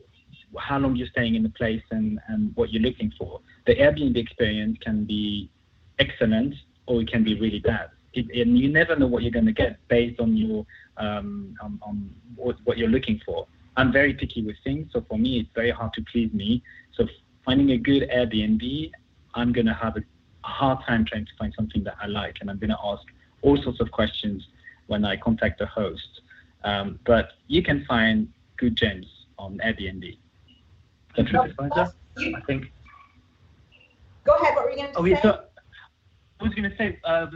how 0.58 0.78
long 0.78 0.94
you're 0.94 1.08
staying 1.08 1.34
in 1.34 1.42
the 1.42 1.48
place 1.48 1.82
and, 1.90 2.20
and 2.28 2.54
what 2.54 2.72
you're 2.72 2.82
looking 2.82 3.12
for. 3.18 3.40
The 3.66 3.74
Airbnb 3.74 4.16
experience 4.16 4.78
can 4.80 5.04
be 5.04 5.50
excellent 5.98 6.54
or 6.86 7.00
it 7.02 7.10
can 7.10 7.24
be 7.24 7.38
really 7.40 7.60
bad. 7.60 7.88
It, 8.14 8.26
and 8.40 8.58
you 8.58 8.68
never 8.68 8.96
know 8.96 9.06
what 9.06 9.22
you're 9.22 9.32
going 9.32 9.46
to 9.46 9.52
get 9.52 9.76
based 9.88 10.20
on 10.20 10.36
your 10.36 10.64
um, 10.96 11.56
on, 11.60 11.78
on 11.82 12.10
what, 12.36 12.56
what, 12.64 12.78
you're 12.78 12.88
looking 12.88 13.20
for. 13.26 13.46
I'm 13.76 13.92
very 13.92 14.14
picky 14.14 14.42
with 14.42 14.56
things, 14.62 14.90
so 14.92 15.04
for 15.08 15.18
me, 15.18 15.40
it's 15.40 15.50
very 15.54 15.70
hard 15.70 15.92
to 15.94 16.04
please 16.10 16.32
me. 16.32 16.62
So 16.96 17.06
finding 17.44 17.70
a 17.70 17.76
good 17.76 18.08
Airbnb, 18.08 18.92
I'm 19.34 19.52
going 19.52 19.66
to 19.66 19.74
have 19.74 19.96
a 19.96 20.02
hard 20.44 20.78
time 20.86 21.04
trying 21.04 21.24
to 21.26 21.32
find 21.38 21.52
something 21.56 21.82
that 21.84 21.96
I 22.00 22.06
like, 22.06 22.36
and 22.40 22.50
I'm 22.50 22.58
going 22.58 22.70
to 22.70 22.78
ask 22.84 23.02
all 23.42 23.60
sorts 23.60 23.80
of 23.80 23.90
questions 23.90 24.46
when 24.86 25.04
I 25.04 25.16
contact 25.16 25.58
the 25.58 25.66
host. 25.66 26.20
Um, 26.62 26.98
but 27.04 27.30
you 27.48 27.62
can 27.62 27.84
find 27.86 28.28
good 28.56 28.76
gems 28.76 29.06
on 29.38 29.58
Airbnb. 29.64 30.16
I 32.18 32.40
think. 32.46 32.66
Go 34.24 34.34
ahead. 34.34 34.54
What 34.54 34.64
were 34.64 34.70
you 34.70 34.76
going 34.76 34.92
to 34.92 34.98
oh, 34.98 35.04
say? 35.04 35.10
Yeah, 35.10 35.22
so 35.22 35.44
I 36.40 36.44
was 36.44 36.54
going 36.54 36.70
to 36.70 36.76
say 36.76 36.98
uh, 37.04 37.26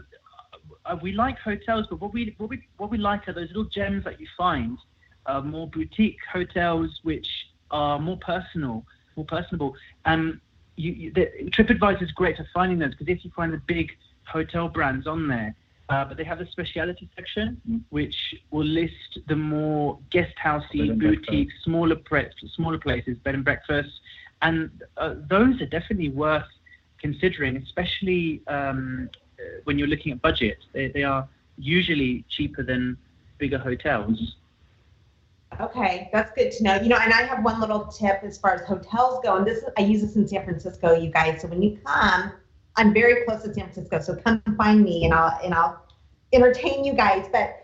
we 1.03 1.13
like 1.13 1.39
hotels, 1.39 1.87
but 1.91 2.01
what 2.01 2.13
we 2.13 2.35
what 2.39 2.51
we 2.51 2.63
what 2.77 2.91
we 2.91 2.99
like 2.99 3.29
are 3.29 3.33
those 3.33 3.49
little 3.49 3.65
gems 3.65 4.05
that 4.05 4.21
you 4.21 4.27
find, 4.37 4.79
uh, 5.27 5.41
more 5.41 5.69
boutique 5.69 6.19
hotels 6.33 6.91
which 7.03 7.27
are 7.71 7.99
more 7.99 8.19
personal, 8.19 8.85
more 9.17 9.27
personable. 9.27 9.75
And 10.05 10.41
you, 10.77 10.93
you, 10.93 11.13
the, 11.13 11.29
TripAdvisor 11.51 12.03
is 12.03 12.13
great 12.13 12.37
for 12.37 12.47
finding 12.55 12.79
those 12.79 12.91
because 12.91 13.09
if 13.09 13.25
you 13.25 13.31
find 13.35 13.53
the 13.53 13.61
big 13.67 13.91
hotel 14.25 14.69
brands 14.69 15.07
on 15.07 15.29
there, 15.29 15.55
uh, 15.89 16.05
but 16.05 16.17
they 16.17 16.25
have 16.25 16.41
a 16.41 16.51
speciality 16.51 17.09
section 17.17 17.61
mm. 17.69 17.81
which 17.91 18.15
will 18.51 18.65
list 18.65 19.19
the 19.29 19.37
more 19.37 19.99
guest 20.11 20.35
housey, 20.43 20.99
boutique, 20.99 21.49
smaller 21.65 21.97
pre- 21.97 22.31
smaller 22.55 22.79
places, 22.79 23.17
bed 23.25 23.35
and 23.35 23.45
breakfast, 23.45 23.91
and 24.43 24.71
uh, 24.97 25.15
those 25.29 25.61
are 25.61 25.67
definitely 25.67 26.11
worth 26.11 26.47
considering, 27.01 27.57
especially 27.57 28.43
um, 28.49 29.09
when 29.65 29.79
you're 29.79 29.89
looking 29.89 30.13
at 30.13 30.23
budget. 30.23 30.59
They, 30.73 30.89
they 30.89 31.03
are 31.03 31.29
usually 31.57 32.25
cheaper 32.29 32.63
than 32.63 32.97
bigger 33.39 33.59
hotels. 33.59 34.37
Okay, 35.61 36.11
that's 36.13 36.31
good 36.33 36.53
to 36.53 36.63
know. 36.63 36.75
You 36.77 36.89
know, 36.89 36.99
and 36.99 37.13
I 37.13 37.23
have 37.23 37.43
one 37.43 37.61
little 37.61 37.87
tip 37.87 38.21
as 38.23 38.39
far 38.39 38.55
as 38.55 38.67
hotels 38.67 39.21
go, 39.25 39.37
and 39.37 39.47
this 39.47 39.65
I 39.77 39.83
use 39.83 40.03
this 40.03 40.15
in 40.17 40.29
San 40.29 40.45
Francisco, 40.45 40.95
you 40.95 41.11
guys. 41.11 41.41
So 41.41 41.49
when 41.49 41.63
you 41.63 41.79
come, 41.85 42.33
I'm 42.77 42.93
very 42.93 43.25
close 43.25 43.43
to 43.43 43.55
San 43.55 43.65
Francisco, 43.65 44.01
so 44.01 44.17
come 44.17 44.43
find 44.57 44.83
me, 44.85 45.05
and 45.05 45.15
I'll 45.15 45.41
and 45.43 45.55
I'll 45.55 45.83
entertain 46.33 46.85
you 46.85 46.93
guys. 46.93 47.27
But 47.33 47.57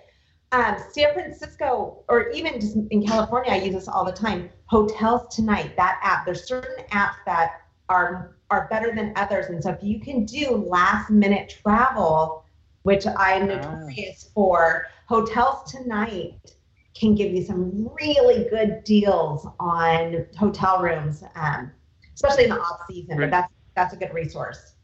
um, 0.50 0.76
San 0.92 1.12
Francisco, 1.12 2.04
or 2.08 2.30
even 2.30 2.58
just 2.58 2.76
in 2.90 3.06
California, 3.06 3.52
I 3.52 3.56
use 3.56 3.74
this 3.74 3.88
all 3.88 4.04
the 4.04 4.12
time. 4.12 4.50
Hotels 4.66 5.34
Tonight, 5.34 5.76
that 5.76 6.00
app. 6.02 6.24
There's 6.24 6.44
certain 6.44 6.84
apps 6.86 7.16
that 7.26 7.63
are 7.88 8.36
are 8.50 8.68
better 8.70 8.94
than 8.94 9.12
others, 9.16 9.46
and 9.46 9.62
so 9.62 9.70
if 9.70 9.82
you 9.82 10.00
can 10.00 10.24
do 10.24 10.50
last 10.50 11.10
minute 11.10 11.56
travel, 11.62 12.44
which 12.82 13.06
I 13.06 13.32
am 13.32 13.50
ah. 13.50 13.54
notorious 13.54 14.30
for, 14.34 14.86
Hotels 15.08 15.70
Tonight 15.70 16.54
can 16.94 17.14
give 17.14 17.32
you 17.32 17.44
some 17.44 17.90
really 18.00 18.48
good 18.48 18.84
deals 18.84 19.46
on 19.58 20.26
hotel 20.36 20.80
rooms, 20.80 21.24
um, 21.34 21.72
especially 22.14 22.44
in 22.44 22.50
the 22.50 22.60
off 22.60 22.82
season. 22.88 23.18
But 23.18 23.30
that's 23.30 23.52
that's 23.74 23.94
a 23.94 23.96
good 23.96 24.14
resource. 24.14 24.74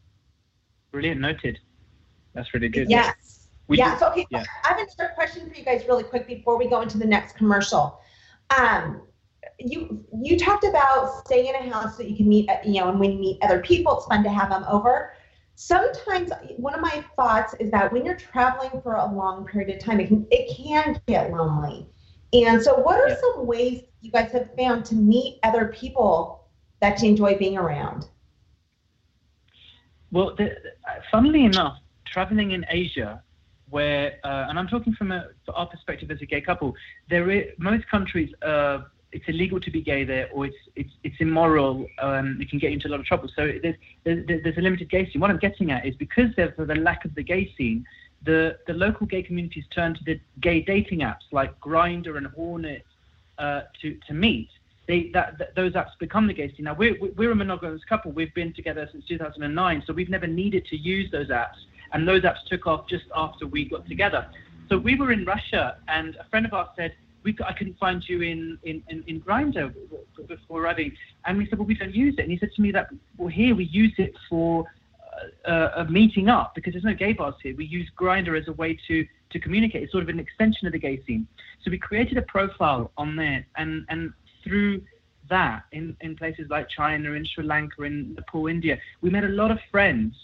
Brilliant, 0.91 1.21
noted. 1.21 1.59
That's 2.35 2.53
really 2.55 2.69
good. 2.69 2.91
Yes. 2.91 3.49
We 3.69 3.79
yeah. 3.79 3.95
Do, 3.95 4.01
so 4.01 4.11
okay, 4.11 4.27
yeah. 4.31 4.45
I 4.65 4.69
have 4.69 4.79
another 4.79 5.13
question 5.15 5.49
for 5.49 5.57
you 5.57 5.65
guys 5.65 5.85
really 5.87 6.03
quick 6.03 6.27
before 6.27 6.59
we 6.59 6.67
go 6.67 6.81
into 6.81 6.99
the 6.99 7.07
next 7.07 7.37
commercial. 7.37 8.01
Um, 8.59 9.03
you 9.59 10.05
you 10.23 10.39
talked 10.39 10.65
about 10.65 11.27
staying 11.27 11.47
in 11.47 11.55
a 11.55 11.75
house 11.75 11.97
that 11.97 12.09
you 12.09 12.17
can 12.17 12.29
meet, 12.29 12.49
you 12.65 12.81
know, 12.81 12.89
and 12.89 12.99
when 12.99 13.13
you 13.13 13.19
meet 13.19 13.39
other 13.43 13.61
people, 13.61 13.99
it's 13.99 14.07
fun 14.07 14.23
to 14.25 14.31
have 14.31 14.51
them 14.51 14.65
over. 14.69 15.15
Sometimes 15.55 16.31
one 16.57 16.75
of 16.75 16.81
my 16.81 17.05
thoughts 17.17 17.55
is 17.61 17.71
that 17.71 17.93
when 17.93 18.05
you're 18.05 18.17
traveling 18.17 18.81
for 18.83 18.95
a 18.95 19.13
long 19.13 19.47
period 19.47 19.77
of 19.77 19.83
time, 19.83 20.01
it 20.01 20.09
can 20.09 20.27
it 20.31 20.57
can 20.57 21.01
get 21.07 21.31
lonely. 21.31 21.87
And 22.33 22.63
so, 22.63 22.77
what 22.77 22.99
are 22.99 23.09
yeah. 23.09 23.17
some 23.21 23.47
ways 23.47 23.83
you 24.01 24.11
guys 24.11 24.33
have 24.33 24.51
found 24.57 24.85
to 24.87 24.95
meet 24.95 25.39
other 25.43 25.69
people 25.69 26.49
that 26.81 27.03
you 27.03 27.11
enjoy 27.11 27.37
being 27.37 27.59
around? 27.59 28.07
Well, 30.13 30.35
the, 30.37 30.57
funnily 31.11 31.45
enough, 31.45 31.79
traveling 32.07 32.53
in 32.53 32.65
Asia, 32.69 33.23
where, 33.69 34.19
uh, 34.25 34.47
and 34.49 34.59
I'm 34.59 34.67
talking 34.67 34.93
from 34.95 35.13
a, 35.13 35.29
our 35.55 35.67
perspective 35.67 36.11
as 36.11 36.21
a 36.21 36.27
gay 36.27 36.41
couple, 36.41 36.75
there 37.09 37.31
is, 37.31 37.45
most 37.59 37.89
countries, 37.89 38.33
uh, 38.43 38.79
it's 39.13 39.25
illegal 39.29 39.61
to 39.61 39.71
be 39.71 39.83
gay 39.83 40.05
there, 40.05 40.29
or 40.33 40.47
it's 40.47 40.57
it's 40.77 40.93
it's 41.03 41.17
immoral. 41.21 41.87
Um, 42.01 42.39
it 42.41 42.49
can 42.49 42.59
get 42.59 42.71
you 42.71 42.75
into 42.75 42.89
a 42.89 42.91
lot 42.91 43.01
of 43.01 43.07
trouble. 43.07 43.29
So 43.35 43.51
there's, 43.63 43.77
there's 44.05 44.27
there's 44.27 44.59
a 44.59 44.61
limited 44.61 44.89
gay 44.91 45.11
scene. 45.11 45.21
What 45.21 45.31
I'm 45.31 45.39
getting 45.39 45.71
at 45.71 45.85
is 45.85 45.95
because 45.97 46.31
there's 46.37 46.57
the 46.57 46.75
lack 46.77 47.05
of 47.05 47.15
the 47.15 47.23
gay 47.23 47.53
scene, 47.57 47.85
the, 48.25 48.59
the 48.67 48.75
local 48.75 49.07
gay 49.07 49.23
communities 49.23 49.65
turn 49.75 49.95
to 49.95 50.05
the 50.05 50.21
gay 50.41 50.61
dating 50.61 51.01
apps 51.01 51.25
like 51.33 51.59
Grindr 51.61 52.17
and 52.17 52.27
Hornet 52.27 52.85
uh, 53.39 53.63
to, 53.81 53.99
to 54.07 54.15
meet. 54.15 54.49
They, 54.87 55.11
that, 55.15 55.39
that, 55.39 55.55
those 55.55 55.73
apps 55.73 55.91
become 55.99 56.27
the 56.27 56.35
gay 56.35 56.49
scene. 56.49 56.65
Now, 56.65 56.75
we're, 56.75 56.97
we're 57.17 57.33
a 57.33 57.37
monogamous 57.37 57.83
couple. 57.89 58.13
We've 58.13 58.35
been 58.35 58.53
together 58.53 58.89
since 58.93 59.07
2009, 59.07 59.85
so 59.87 59.93
we've 59.93 60.11
never 60.11 60.27
needed 60.27 60.67
to 60.67 60.77
use 60.77 61.11
those 61.11 61.29
apps. 61.29 61.57
And 61.93 62.07
those 62.07 62.23
apps 62.23 62.45
took 62.49 62.67
off 62.67 62.89
just 62.89 63.05
after 63.15 63.47
we 63.47 63.69
got 63.69 63.87
together. 63.87 64.27
So 64.69 64.79
we 64.79 64.97
were 64.97 65.13
in 65.13 65.25
Russia, 65.25 65.79
and 65.89 66.17
a 66.17 66.25
friend 66.25 66.47
of 66.47 66.53
ours 66.53 66.69
said, 66.77 66.95
we, 67.23 67.37
I 67.47 67.53
couldn't 67.53 67.79
find 67.79 68.03
you 68.09 68.23
in, 68.23 68.59
in, 68.63 68.83
in, 68.89 69.05
in 69.07 69.21
Grindr 69.21 69.75
before 70.27 70.63
arriving. 70.63 70.93
And 71.27 71.39
we 71.39 71.49
said, 71.49 71.59
well, 71.59 71.67
we 71.67 71.75
don't 71.75 71.95
use 71.95 72.15
it. 72.19 72.23
And 72.23 72.31
he 72.31 72.39
said 72.39 72.51
to 72.57 72.63
me 72.63 72.73
that, 72.73 72.89
well, 73.19 73.29
here 73.29 73.55
we 73.55 73.65
use 73.65 73.95
it 73.99 74.15
for 74.29 74.65
a 75.45 75.87
meeting 75.89 76.29
up 76.29 76.55
because 76.55 76.73
there's 76.73 76.85
no 76.85 76.95
gay 76.95 77.13
bars 77.13 77.35
here. 77.43 77.55
We 77.55 77.67
use 77.67 77.91
Grindr 77.99 78.41
as 78.41 78.49
a 78.49 78.53
way 78.53 78.79
to 78.89 79.07
to 79.31 79.39
communicate. 79.39 79.85
It's 79.85 79.93
sort 79.93 80.03
of 80.03 80.09
an 80.09 80.19
extension 80.19 80.67
of 80.67 80.73
the 80.73 80.79
gay 80.79 81.01
scene. 81.07 81.27
So 81.63 81.71
we 81.71 81.79
created 81.79 82.19
a 82.19 82.23
profile 82.23 82.91
on 82.97 83.17
there, 83.17 83.47
and 83.57 83.85
and 83.89 84.13
through 84.43 84.83
that, 85.29 85.65
in 85.73 85.97
in 86.01 86.17
places 86.17 86.47
like 86.51 86.69
China, 86.69 87.13
in 87.13 87.25
Sri 87.25 87.45
Lanka, 87.45 87.83
in 87.83 88.15
Nepal, 88.15 88.47
India, 88.47 88.79
we 89.01 89.11
met 89.11 89.25
a 89.25 89.29
lot 89.29 89.51
of 89.51 89.59
friends 89.71 90.15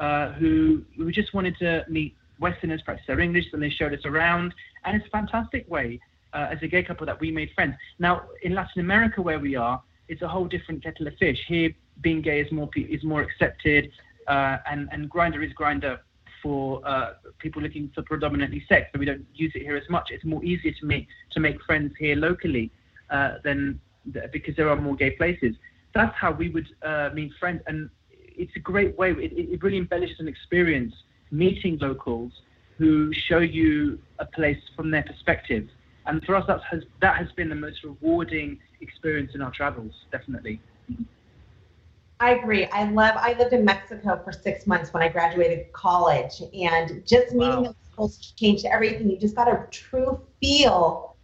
uh, 0.00 0.32
who 0.32 0.82
who 0.96 1.12
just 1.12 1.34
wanted 1.34 1.56
to 1.58 1.84
meet 1.88 2.16
Westerners, 2.40 2.82
practice 2.82 3.06
their 3.06 3.20
English, 3.20 3.46
and 3.52 3.62
they 3.62 3.70
showed 3.70 3.92
us 3.94 4.04
around, 4.04 4.54
and 4.84 4.96
it's 4.96 5.06
a 5.06 5.10
fantastic 5.10 5.68
way 5.70 6.00
uh, 6.32 6.48
as 6.50 6.58
a 6.62 6.68
gay 6.68 6.82
couple 6.82 7.06
that 7.06 7.20
we 7.20 7.30
made 7.30 7.50
friends. 7.54 7.74
Now 7.98 8.24
in 8.42 8.54
Latin 8.54 8.80
America, 8.80 9.22
where 9.22 9.38
we 9.38 9.56
are, 9.56 9.82
it's 10.08 10.22
a 10.22 10.28
whole 10.28 10.46
different 10.46 10.82
kettle 10.82 11.06
of 11.06 11.14
fish. 11.16 11.38
Here, 11.46 11.70
being 12.02 12.20
gay 12.22 12.40
is 12.40 12.52
more 12.52 12.68
is 12.76 13.02
more 13.02 13.22
accepted 13.22 13.90
uh, 14.28 14.58
and 14.70 14.88
and 14.92 15.10
Grindr 15.10 15.44
is 15.44 15.52
grinder 15.52 16.00
for 16.42 16.86
uh, 16.86 17.14
people 17.38 17.62
looking 17.62 17.90
for 17.94 18.02
predominantly 18.02 18.64
sex, 18.68 18.90
so 18.92 18.98
we 18.98 19.06
don't 19.06 19.24
use 19.34 19.52
it 19.54 19.62
here 19.62 19.76
as 19.76 19.88
much. 19.88 20.10
It's 20.10 20.24
more 20.24 20.44
easier 20.44 20.72
to 20.80 20.86
make 20.86 21.08
to 21.32 21.40
make 21.40 21.62
friends 21.62 21.94
here 21.98 22.16
locally 22.16 22.70
uh, 23.10 23.34
than 23.44 23.80
because 24.32 24.54
there 24.56 24.68
are 24.68 24.76
more 24.76 24.94
gay 24.94 25.12
places. 25.12 25.54
That's 25.94 26.14
how 26.14 26.32
we 26.32 26.50
would 26.50 26.68
uh, 26.82 27.10
meet 27.14 27.32
friends, 27.40 27.62
and 27.66 27.90
it's 28.10 28.52
a 28.56 28.60
great 28.60 28.96
way. 28.98 29.12
It, 29.12 29.32
it 29.32 29.62
really 29.62 29.78
embellishes 29.78 30.20
an 30.20 30.28
experience 30.28 30.94
meeting 31.30 31.78
locals 31.80 32.32
who 32.78 33.12
show 33.12 33.38
you 33.38 33.98
a 34.18 34.26
place 34.26 34.58
from 34.76 34.90
their 34.90 35.02
perspective. 35.02 35.68
And 36.06 36.24
for 36.24 36.36
us, 36.36 36.44
that 36.46 36.60
has 36.70 36.84
that 37.00 37.16
has 37.16 37.30
been 37.32 37.48
the 37.48 37.54
most 37.54 37.82
rewarding 37.82 38.58
experience 38.80 39.32
in 39.34 39.42
our 39.42 39.50
travels, 39.50 39.92
definitely. 40.12 40.60
I 42.20 42.34
agree. 42.34 42.66
I 42.66 42.90
love. 42.90 43.14
I 43.16 43.34
lived 43.34 43.52
in 43.52 43.64
Mexico 43.64 44.20
for 44.24 44.32
six 44.32 44.66
months 44.66 44.94
when 44.94 45.02
I 45.02 45.08
graduated 45.08 45.72
college, 45.72 46.40
and 46.54 47.06
just 47.06 47.34
meeting 47.34 47.64
wow. 47.64 47.74
people 47.88 48.12
changed 48.36 48.64
everything. 48.66 49.10
You 49.10 49.18
just 49.18 49.36
got 49.36 49.48
a 49.48 49.66
true 49.70 50.20
feel 50.40 51.16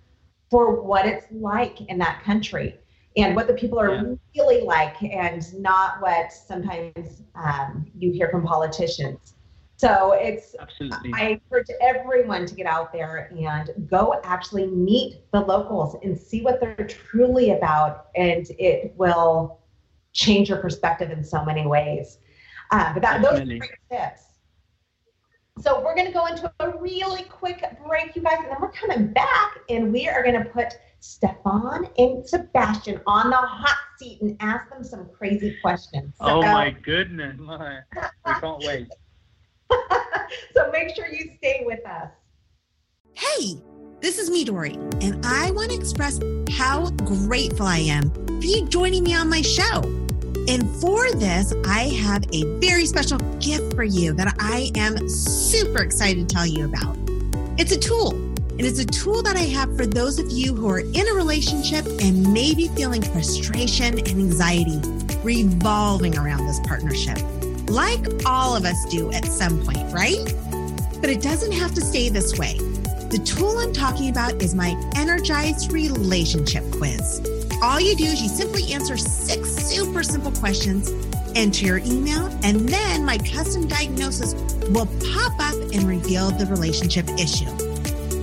for 0.51 0.83
what 0.83 1.07
it's 1.07 1.27
like 1.31 1.81
in 1.83 1.99
that 1.99 2.23
country 2.25 2.77
and 3.17 3.35
what 3.35 3.47
the 3.47 3.55
people 3.55 3.79
are 3.79 3.95
yeah. 3.95 4.15
really 4.37 4.63
like, 4.65 5.03
and 5.03 5.43
not 5.61 6.01
what 6.03 6.33
sometimes 6.33 7.23
um, 7.35 7.87
you 7.97 8.13
hear 8.13 8.29
from 8.31 8.45
politicians. 8.45 9.35
So 9.83 10.13
it's 10.13 10.55
absolutely. 10.61 11.11
I 11.13 11.31
encourage 11.31 11.67
everyone 11.81 12.47
to 12.47 12.55
get 12.55 12.67
out 12.67 12.93
there 12.93 13.29
and 13.37 13.89
go 13.91 14.21
actually 14.23 14.69
meet 14.69 15.25
the 15.33 15.41
locals 15.41 15.97
and 16.05 16.17
see 16.17 16.41
what 16.41 16.61
they're 16.61 16.87
truly 16.87 17.51
about, 17.51 18.07
and 18.15 18.47
it 18.61 18.95
will 18.97 19.59
change 20.13 20.51
your 20.51 20.59
perspective 20.59 21.11
in 21.11 21.25
so 21.25 21.45
many 21.45 21.67
ways. 21.67 22.19
Uh, 22.71 22.93
but 22.93 23.03
that, 23.03 23.23
those 23.23 23.41
are 23.41 23.45
great 23.45 23.73
tips. 23.91 24.23
So 25.59 25.83
we're 25.83 25.97
going 25.97 26.07
to 26.07 26.13
go 26.13 26.27
into 26.27 26.53
a 26.61 26.79
really 26.79 27.25
quick 27.25 27.65
break, 27.85 28.15
you 28.15 28.23
guys, 28.23 28.37
and 28.39 28.53
then 28.53 28.59
we're 28.61 28.71
coming 28.71 29.13
back 29.13 29.59
and 29.69 29.93
we 29.93 30.09
are 30.09 30.23
going 30.23 30.41
to 30.41 30.49
put 30.49 30.75
Stefan 31.01 31.89
and 31.99 32.25
Sebastian 32.25 33.01
on 33.09 33.31
the 33.31 33.37
hot 33.37 33.79
seat 33.99 34.23
and 34.23 34.37
ask 34.39 34.71
them 34.71 34.85
some 34.85 35.09
crazy 35.19 35.57
questions. 35.61 36.15
So, 36.19 36.27
oh 36.27 36.43
my 36.43 36.71
goodness. 36.71 37.37
we 37.37 38.33
can't 38.33 38.59
wait. 38.61 38.87
so 40.55 40.71
make 40.71 40.95
sure 40.95 41.09
you 41.09 41.31
stay 41.39 41.63
with 41.65 41.85
us. 41.87 42.11
Hey, 43.15 43.61
this 44.01 44.19
is 44.19 44.31
Midori, 44.31 44.75
and 45.03 45.25
I 45.25 45.51
want 45.53 45.71
to 45.71 45.77
express 45.77 46.19
how 46.51 46.91
grateful 46.91 47.67
I 47.67 47.79
am 47.79 48.11
for 48.13 48.47
you 48.47 48.67
joining 48.67 49.05
me 49.05 49.15
on 49.15 49.29
my 49.29 49.43
show. 49.43 49.83
And 50.49 50.69
for 50.77 51.11
this, 51.13 51.55
I 51.67 51.85
have 52.03 52.25
a 52.33 52.45
very 52.59 52.87
special 52.87 53.19
gift 53.39 53.75
for 53.75 53.85
you 53.85 54.13
that 54.15 54.35
I 54.41 54.73
am 54.75 55.09
super 55.09 55.83
excited 55.83 56.29
to 56.29 56.35
tell 56.35 56.47
you 56.47 56.65
about. 56.65 56.97
It's 57.59 57.73
a 57.73 57.79
tool, 57.79 58.11
and 58.11 58.63
it's 58.63 58.81
a 58.81 58.85
tool 58.85 59.23
that 59.23 59.37
I 59.37 59.45
have 59.45 59.77
for 59.77 59.87
those 59.87 60.19
of 60.19 60.31
you 60.33 60.55
who 60.55 60.69
are 60.69 60.81
in 60.81 61.09
a 61.09 61.13
relationship 61.15 61.87
and 62.01 62.33
maybe 62.33 62.69
feeling 62.69 63.03
frustration 63.03 63.99
and 63.99 64.09
anxiety 64.09 64.81
revolving 65.23 66.19
around 66.19 66.47
this 66.47 66.61
partnership, 66.61 67.19
like 67.73 68.05
all 68.27 68.55
of 68.55 68.65
us 68.67 68.85
do 68.91 69.11
at 69.13 69.25
some 69.25 69.65
point, 69.65 69.91
right? 69.93 70.23
But 71.01 71.09
it 71.09 71.23
doesn't 71.23 71.53
have 71.53 71.73
to 71.75 71.81
stay 71.81 72.11
this 72.11 72.39
way. 72.39 72.59
The 73.09 73.23
tool 73.25 73.59
I'm 73.59 73.73
talking 73.73 74.11
about 74.11 74.43
is 74.43 74.55
my 74.55 74.77
Energized 74.95 75.73
Relationship 75.73 76.71
Quiz. 76.73 77.21
All 77.63 77.81
you 77.81 77.97
do 77.97 78.05
is 78.05 78.23
you 78.23 78.29
simply 78.29 78.73
answer 78.73 78.97
six 78.99 79.49
super 79.49 80.03
simple 80.03 80.33
questions, 80.33 80.91
enter 81.35 81.65
your 81.65 81.79
email, 81.79 82.27
and 82.43 82.69
then 82.69 83.07
my 83.07 83.17
custom 83.19 83.67
diagnosis 83.67 84.35
will 84.69 84.87
pop 85.15 85.33
up 85.41 85.55
and 85.73 85.85
reveal 85.85 86.31
the 86.31 86.47
relationship 86.47 87.09
issue. 87.19 87.49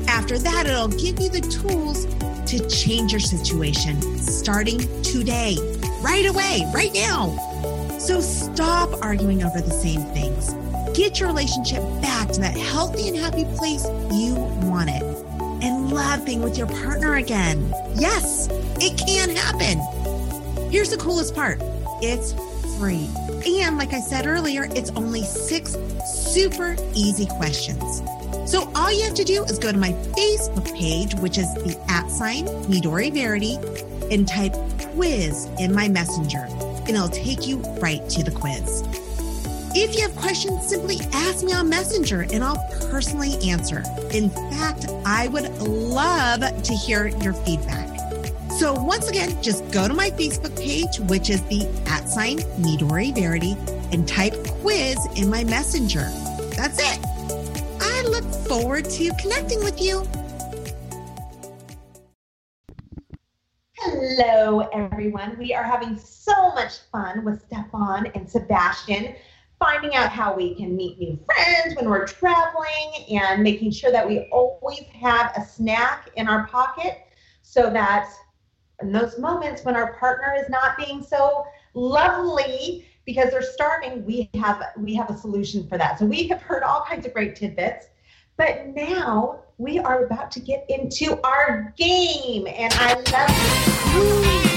After 0.07 0.37
that, 0.37 0.67
it'll 0.67 0.89
give 0.89 1.19
you 1.19 1.29
the 1.29 1.41
tools 1.41 2.05
to 2.51 2.67
change 2.69 3.13
your 3.13 3.19
situation 3.19 3.99
starting 4.19 4.79
today, 5.01 5.57
right 6.01 6.25
away, 6.25 6.65
right 6.73 6.93
now. 6.93 7.78
So 7.99 8.21
stop 8.21 9.03
arguing 9.03 9.43
over 9.43 9.61
the 9.61 9.71
same 9.71 10.01
things 10.13 10.55
get 10.99 11.19
your 11.19 11.29
relationship 11.29 11.81
back 12.01 12.27
to 12.29 12.41
that 12.41 12.57
healthy 12.57 13.07
and 13.07 13.15
happy 13.15 13.45
place 13.55 13.85
you 14.11 14.35
want 14.63 14.89
it 14.89 15.03
and 15.63 15.91
love 15.91 16.25
being 16.25 16.41
with 16.41 16.57
your 16.57 16.67
partner 16.67 17.15
again. 17.15 17.73
Yes, 17.95 18.49
it 18.81 18.97
can 18.97 19.29
happen. 19.29 19.79
Here's 20.69 20.89
the 20.89 20.97
coolest 20.97 21.35
part 21.35 21.61
it's 22.01 22.33
free. 22.77 23.09
And 23.45 23.77
like 23.77 23.93
I 23.93 24.01
said 24.01 24.25
earlier, 24.25 24.67
it's 24.71 24.89
only 24.91 25.23
six 25.23 25.77
super 26.05 26.75
easy 26.93 27.25
questions. 27.25 28.01
So 28.49 28.71
all 28.75 28.91
you 28.91 29.03
have 29.03 29.15
to 29.15 29.23
do 29.23 29.43
is 29.45 29.59
go 29.59 29.71
to 29.71 29.77
my 29.77 29.93
Facebook 30.17 30.73
page, 30.75 31.15
which 31.15 31.37
is 31.37 31.53
the 31.53 31.79
at 31.87 32.09
sign 32.09 32.45
Midori 32.65 33.13
Verity, 33.13 33.55
and 34.13 34.27
type 34.27 34.53
quiz 34.93 35.45
in 35.59 35.73
my 35.73 35.87
messenger, 35.87 36.47
and 36.89 36.97
it'll 36.97 37.07
take 37.07 37.47
you 37.47 37.59
right 37.79 38.09
to 38.09 38.23
the 38.23 38.31
quiz. 38.31 38.83
If 39.75 39.95
you 39.95 40.01
have 40.01 40.15
questions, 40.15 40.67
simply 40.67 40.97
ask 41.13 41.45
me 41.45 41.53
on 41.53 41.69
Messenger 41.69 42.21
and 42.33 42.43
I'll 42.43 42.57
personally 42.89 43.37
answer. 43.47 43.83
In 44.11 44.31
fact, 44.31 44.87
I 45.05 45.27
would 45.27 45.55
love 45.59 46.41
to 46.41 46.73
hear 46.73 47.07
your 47.07 47.33
feedback. 47.33 47.87
So 48.57 48.73
once 48.73 49.07
again, 49.07 49.41
just 49.43 49.69
go 49.71 49.87
to 49.87 49.93
my 49.93 50.09
Facebook 50.09 50.59
page, 50.59 50.99
which 51.01 51.29
is 51.29 51.43
the 51.43 51.67
at 51.85 52.09
sign 52.09 52.39
Midori 52.59 53.13
Verity, 53.13 53.55
and 53.91 54.07
type 54.07 54.33
quiz 54.61 54.97
in 55.15 55.29
my 55.29 55.43
messenger. 55.43 56.09
That's 56.57 56.79
it. 56.79 56.99
I 57.79 58.01
look 58.09 58.25
forward 58.47 58.85
to 58.85 59.11
connecting 59.19 59.63
with 59.63 59.79
you. 59.79 60.01
Hello, 64.21 64.67
everyone. 64.73 65.37
We 65.39 65.53
are 65.53 65.63
having 65.63 65.97
so 65.97 66.51
much 66.51 66.79
fun 66.91 67.23
with 67.23 67.41
Stefan 67.45 68.07
and 68.15 68.29
Sebastian 68.29 69.15
finding 69.57 69.95
out 69.95 70.09
how 70.09 70.35
we 70.35 70.55
can 70.55 70.75
meet 70.75 70.99
new 70.99 71.17
friends 71.25 71.77
when 71.77 71.89
we're 71.89 72.05
traveling 72.05 73.05
and 73.11 73.41
making 73.41 73.71
sure 73.71 73.93
that 73.93 74.05
we 74.05 74.27
always 74.33 74.83
have 74.93 75.31
a 75.37 75.41
snack 75.45 76.09
in 76.17 76.27
our 76.27 76.47
pocket 76.47 76.97
so 77.43 77.69
that 77.69 78.09
in 78.81 78.91
those 78.91 79.17
moments 79.19 79.63
when 79.63 79.77
our 79.77 79.93
partner 79.93 80.35
is 80.37 80.49
not 80.49 80.77
being 80.77 81.01
so 81.01 81.45
lovely 81.73 82.85
because 83.05 83.31
they're 83.31 83.41
starving 83.41 84.05
we 84.05 84.29
have 84.33 84.61
we 84.77 84.93
have 84.93 85.09
a 85.09 85.17
solution 85.17 85.65
for 85.65 85.77
that 85.77 85.97
so 85.97 86.05
we 86.05 86.27
have 86.27 86.41
heard 86.41 86.61
all 86.61 86.83
kinds 86.83 87.05
of 87.05 87.13
great 87.13 87.37
tidbits 87.37 87.87
but 88.39 88.67
now 88.67 89.41
we 89.57 89.77
are 89.79 90.05
about 90.05 90.31
to 90.31 90.39
get 90.39 90.65
into 90.69 91.21
our 91.25 91.73
game 91.77 92.47
and 92.47 92.73
i 92.75 92.93
love 92.93 93.05
it 93.05 94.49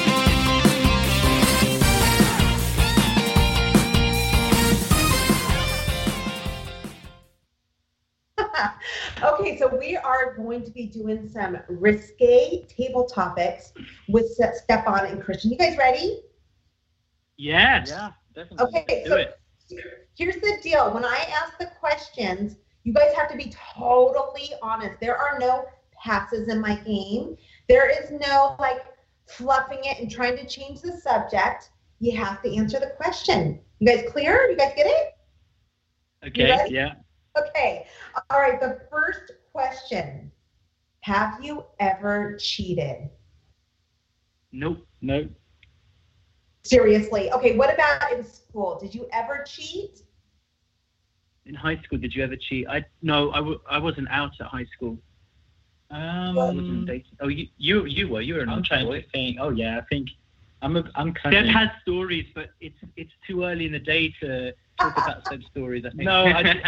okay, 9.25 9.59
so 9.59 9.67
we 9.77 9.97
are 9.97 10.35
going 10.37 10.63
to 10.65 10.71
be 10.71 10.87
doing 10.87 11.29
some 11.29 11.59
risque 11.69 12.65
table 12.67 13.05
topics 13.05 13.73
with 14.09 14.27
Stefan 14.31 15.07
and 15.07 15.23
Christian. 15.23 15.51
You 15.53 15.57
guys 15.57 15.77
ready? 15.77 16.23
Yes. 17.37 17.89
Yeah, 17.89 18.11
definitely. 18.35 18.81
Okay, 18.81 19.05
so 19.07 19.17
it. 19.17 19.39
here's 20.17 20.37
the 20.37 20.59
deal. 20.63 20.93
When 20.93 21.05
I 21.05 21.27
ask 21.41 21.57
the 21.59 21.67
questions, 21.79 22.57
you 22.85 22.93
guys 22.93 23.15
have 23.15 23.31
to 23.31 23.37
be 23.37 23.53
totally 23.75 24.51
honest. 24.63 24.99
There 25.01 25.17
are 25.17 25.39
no 25.39 25.67
passes 26.03 26.49
in 26.49 26.61
my 26.61 26.77
game. 26.77 27.37
There 27.69 27.89
is 27.89 28.11
no 28.11 28.57
like 28.59 28.85
fluffing 29.29 29.81
it 29.83 29.99
and 30.01 30.11
trying 30.11 30.37
to 30.37 30.47
change 30.47 30.81
the 30.81 30.93
subject. 30.93 31.71
You 32.01 32.17
have 32.17 32.43
to 32.43 32.55
answer 32.55 32.81
the 32.81 32.93
question. 32.97 33.61
You 33.79 33.87
guys 33.87 34.11
clear? 34.11 34.51
You 34.51 34.57
guys 34.57 34.73
get 34.77 34.87
it? 34.87 35.15
Okay, 36.27 36.67
yeah. 36.69 36.95
Okay. 37.39 37.87
All 38.31 38.41
right. 38.41 38.61
The 38.61 38.81
first 38.91 39.33
question 39.53 40.31
Have 41.01 41.43
you 41.43 41.65
ever 41.81 42.37
cheated? 42.41 43.09
Nope. 44.53 44.87
Nope. 45.01 45.31
Seriously. 46.65 47.31
Okay. 47.33 47.57
What 47.57 47.73
about 47.73 48.13
in 48.13 48.25
school? 48.25 48.79
Did 48.81 48.95
you 48.95 49.09
ever 49.13 49.45
cheat? 49.47 50.03
In 51.47 51.55
high 51.55 51.77
school, 51.83 51.99
did 51.99 52.15
you 52.15 52.23
ever 52.23 52.37
cheat? 52.37 52.69
I 52.69 52.85
no, 53.03 53.33
I 53.33 53.39
w- 53.39 53.61
I 53.69 53.79
wasn't 53.79 54.09
out 54.11 54.31
at 54.41 54.47
high 54.47 54.67
school. 54.77 54.97
Um, 55.91 56.39
I 56.39 56.47
wasn't 56.53 56.87
dating. 56.87 57.17
Oh, 57.21 57.29
you 57.29 57.49
you 57.59 57.85
you 57.87 58.09
were. 58.09 58.21
You 58.21 58.35
were. 58.35 58.41
An 58.41 58.49
I'm 58.49 58.63
trying 58.63 58.87
boy. 58.87 59.03
to 59.03 59.09
think. 59.11 59.39
Oh 59.41 59.51
yeah, 59.51 59.79
I 59.79 59.83
think 59.91 60.09
I'm 60.63 60.77
a, 60.77 60.85
I'm 60.95 61.13
kind 61.13 61.33
Deb 61.35 61.47
has 61.47 61.69
stories, 61.83 62.27
but 62.35 62.51
it's 62.61 62.79
it's 62.97 63.13
too 63.27 63.45
early 63.45 63.67
in 63.67 63.73
the 63.73 63.81
day 63.81 64.15
to 64.21 64.53
talk 64.79 64.97
about 64.97 65.25
such 65.29 65.45
stories. 65.51 65.85
I 65.85 65.91
think. 65.91 66.03
No, 66.03 66.25
I, 66.27 66.63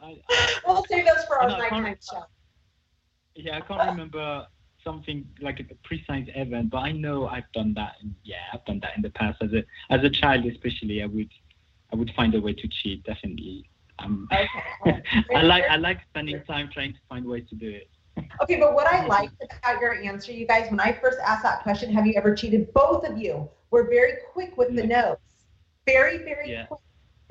I, 0.00 0.18
we'll 0.66 0.84
save 0.88 1.04
those 1.06 1.24
for 1.26 1.42
our 1.42 1.48
nighttime 1.48 1.96
show. 2.08 2.24
Yeah, 3.34 3.56
I 3.56 3.60
can't 3.60 3.90
remember 3.90 4.46
something 4.84 5.26
like 5.40 5.60
a 5.60 5.64
precise 5.84 6.28
event, 6.34 6.70
but 6.70 6.78
I 6.78 6.92
know 6.92 7.26
I've 7.26 7.50
done 7.52 7.72
that. 7.74 7.94
And 8.00 8.14
yeah, 8.24 8.36
I've 8.52 8.64
done 8.64 8.80
that 8.80 8.96
in 8.96 9.02
the 9.02 9.10
past 9.10 9.42
as 9.42 9.52
a 9.52 9.64
as 9.90 10.04
a 10.04 10.10
child, 10.10 10.46
especially. 10.46 11.02
I 11.02 11.06
would 11.06 11.30
I 11.92 11.96
would 11.96 12.12
find 12.16 12.34
a 12.34 12.40
way 12.40 12.52
to 12.52 12.68
cheat. 12.68 13.02
Definitely. 13.04 13.68
Um, 13.98 14.28
okay. 14.32 15.02
I 15.36 15.42
like 15.42 15.64
I 15.70 15.76
like 15.76 16.00
spending 16.10 16.42
time 16.44 16.70
trying 16.72 16.92
to 16.92 16.98
find 17.08 17.24
ways 17.24 17.48
to 17.50 17.54
do 17.54 17.68
it. 17.68 17.88
Okay, 18.42 18.60
but 18.60 18.74
what 18.74 18.86
I 18.86 19.06
liked 19.06 19.34
about 19.40 19.80
your 19.80 19.94
answer, 19.94 20.32
you 20.32 20.46
guys, 20.46 20.70
when 20.70 20.80
I 20.80 20.92
first 20.92 21.18
asked 21.24 21.44
that 21.44 21.62
question, 21.62 21.92
have 21.92 22.06
you 22.06 22.14
ever 22.16 22.34
cheated? 22.34 22.72
Both 22.74 23.08
of 23.08 23.16
you 23.16 23.48
were 23.70 23.88
very 23.88 24.14
quick 24.32 24.56
with 24.58 24.76
the 24.76 24.86
notes. 24.86 25.22
Very, 25.86 26.18
very 26.18 26.50
yeah. 26.50 26.66
quick 26.66 26.80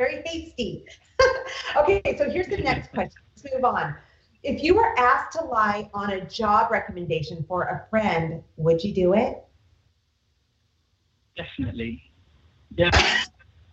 very 0.01 0.23
hasty. 0.25 0.85
okay, 1.77 2.01
so 2.17 2.29
here's 2.29 2.47
the 2.47 2.57
next 2.57 2.91
question. 2.93 3.21
Let's 3.35 3.53
move 3.53 3.63
on. 3.63 3.95
If 4.43 4.63
you 4.63 4.73
were 4.73 4.97
asked 4.97 5.37
to 5.37 5.45
lie 5.45 5.89
on 5.93 6.13
a 6.13 6.25
job 6.25 6.71
recommendation 6.71 7.45
for 7.47 7.63
a 7.63 7.85
friend, 7.89 8.43
would 8.57 8.83
you 8.83 8.93
do 8.93 9.13
it? 9.13 9.43
Definitely. 11.37 12.01
Yeah. 12.75 12.89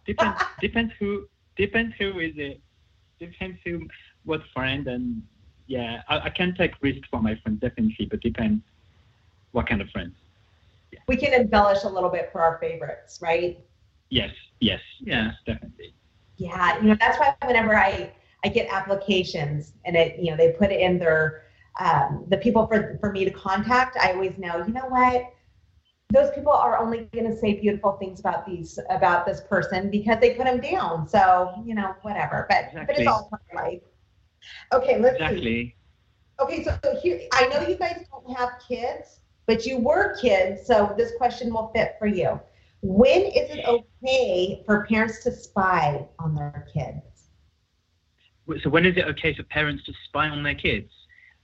depends 0.07 0.43
depends 0.61 0.93
who 0.99 1.27
depends 1.57 1.95
who 1.99 2.19
is 2.19 2.35
it. 2.37 2.61
Depends 3.19 3.59
who 3.65 3.87
what 4.25 4.41
friend 4.55 4.87
and 4.87 5.23
yeah, 5.67 6.03
I, 6.09 6.21
I 6.21 6.31
can 6.31 6.55
take 6.55 6.73
risk 6.81 7.01
for 7.11 7.21
my 7.21 7.35
friends 7.43 7.61
definitely, 7.61 8.07
but 8.07 8.21
depends 8.21 8.63
what 9.53 9.69
kind 9.69 9.81
of 9.81 9.89
friends. 9.91 10.15
Yeah. 10.93 11.01
We 11.07 11.17
can 11.17 11.39
embellish 11.39 11.85
a 11.85 11.89
little 11.89 12.09
bit 12.09 12.31
for 12.33 12.41
our 12.41 12.59
favorites, 12.59 13.19
right? 13.21 13.59
Yes, 14.11 14.31
yes, 14.61 14.81
yes, 15.01 15.35
definitely. 15.47 15.95
Yeah, 16.37 16.81
you 16.81 16.89
know 16.89 16.97
that's 16.99 17.19
why 17.19 17.35
whenever 17.45 17.77
I 17.77 18.13
I 18.45 18.49
get 18.49 18.73
applications 18.73 19.75
and 19.85 19.97
it 19.97 20.19
you 20.19 20.31
know 20.31 20.37
they 20.37 20.53
put 20.53 20.71
it 20.71 20.81
in 20.81 20.99
their 20.99 21.45
um, 21.81 22.25
the 22.29 22.39
people 22.39 22.67
for 22.67 22.97
for 23.01 23.13
me 23.13 23.25
to 23.25 23.31
contact, 23.31 23.97
I 24.01 24.13
always 24.13 24.39
know 24.39 24.65
you 24.67 24.73
know 24.73 24.87
what 24.89 25.33
those 26.11 26.31
people 26.31 26.53
are 26.53 26.79
only 26.79 27.09
going 27.13 27.31
to 27.31 27.37
say 27.37 27.61
beautiful 27.61 27.93
things 27.93 28.21
about 28.21 28.47
these 28.47 28.79
about 28.89 29.27
this 29.27 29.43
person 29.43 29.91
because 29.91 30.19
they 30.21 30.35
put 30.35 30.45
them 30.45 30.61
down. 30.61 31.09
So 31.09 31.63
you 31.65 31.75
know 31.75 31.95
whatever, 32.03 32.47
but 32.49 32.67
exactly. 32.69 32.87
but 32.87 32.99
it's 32.99 33.09
all 33.09 33.29
part 33.29 33.43
of 33.51 33.57
life. 33.57 33.83
Okay, 34.73 34.99
let's 34.99 35.17
exactly. 35.17 35.43
see. 35.43 35.75
Okay, 36.41 36.65
so, 36.65 36.79
so 36.85 36.99
here 37.01 37.21
I 37.33 37.49
know 37.49 37.67
you 37.67 37.77
guys 37.77 38.05
don't 38.11 38.37
have 38.37 38.51
kids, 38.67 39.21
but 39.47 39.67
you 39.67 39.79
were 39.79 40.17
kids, 40.21 40.67
so 40.67 40.95
this 40.97 41.13
question 41.19 41.53
will 41.53 41.71
fit 41.75 41.97
for 41.99 42.07
you. 42.07 42.41
When 42.81 43.23
is 43.23 43.51
it 43.51 43.65
okay 43.67 44.63
for 44.65 44.87
parents 44.87 45.23
to 45.25 45.33
spy 45.33 46.07
on 46.19 46.35
their 46.35 46.67
kids? 46.73 47.03
so 48.63 48.71
when 48.71 48.87
is 48.87 48.97
it 48.97 49.05
okay 49.05 49.35
for 49.35 49.43
parents 49.43 49.85
to 49.85 49.93
spy 50.05 50.29
on 50.29 50.43
their 50.43 50.55
kids? 50.55 50.91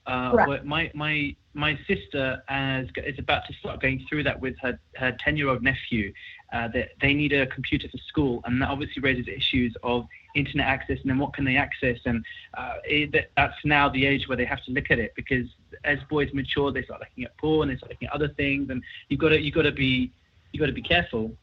Uh, 0.06 0.58
my 0.64 0.90
my 0.94 1.36
my 1.54 1.78
sister 1.86 2.42
has, 2.48 2.88
is 2.96 3.18
about 3.18 3.46
to 3.46 3.54
start 3.54 3.80
going 3.80 4.04
through 4.08 4.24
that 4.24 4.40
with 4.40 4.56
her 4.60 4.78
her 4.96 5.16
ten 5.24 5.36
year 5.36 5.48
old 5.48 5.62
nephew. 5.62 6.12
Uh, 6.52 6.68
that 6.68 6.90
they 7.00 7.14
need 7.14 7.32
a 7.32 7.46
computer 7.46 7.88
for 7.88 7.98
school, 7.98 8.40
and 8.44 8.62
that 8.62 8.68
obviously 8.68 9.02
raises 9.02 9.26
issues 9.26 9.76
of 9.82 10.06
internet 10.36 10.66
access 10.66 10.98
and 11.00 11.10
then 11.10 11.18
what 11.18 11.32
can 11.32 11.44
they 11.44 11.56
access, 11.56 11.98
and 12.04 12.24
uh, 12.56 12.74
it, 12.84 13.30
that's 13.36 13.56
now 13.64 13.88
the 13.88 14.06
age 14.06 14.28
where 14.28 14.36
they 14.36 14.44
have 14.44 14.62
to 14.64 14.70
look 14.70 14.90
at 14.90 14.98
it 15.00 15.12
because 15.16 15.46
as 15.84 15.98
boys 16.08 16.32
mature, 16.32 16.70
they 16.70 16.82
start 16.82 17.00
looking 17.00 17.24
at 17.24 17.36
porn, 17.38 17.68
and 17.68 17.76
they 17.76 17.78
start 17.78 17.90
looking 17.90 18.08
at 18.08 18.14
other 18.14 18.28
things, 18.28 18.70
and 18.70 18.82
you've 19.08 19.20
got 19.20 19.30
to 19.30 19.40
you've 19.40 19.54
got 19.54 19.62
to 19.62 19.72
be 19.72 20.12
you 20.52 20.60
got 20.60 20.66
to 20.66 20.72
be 20.72 20.82
careful. 20.82 21.36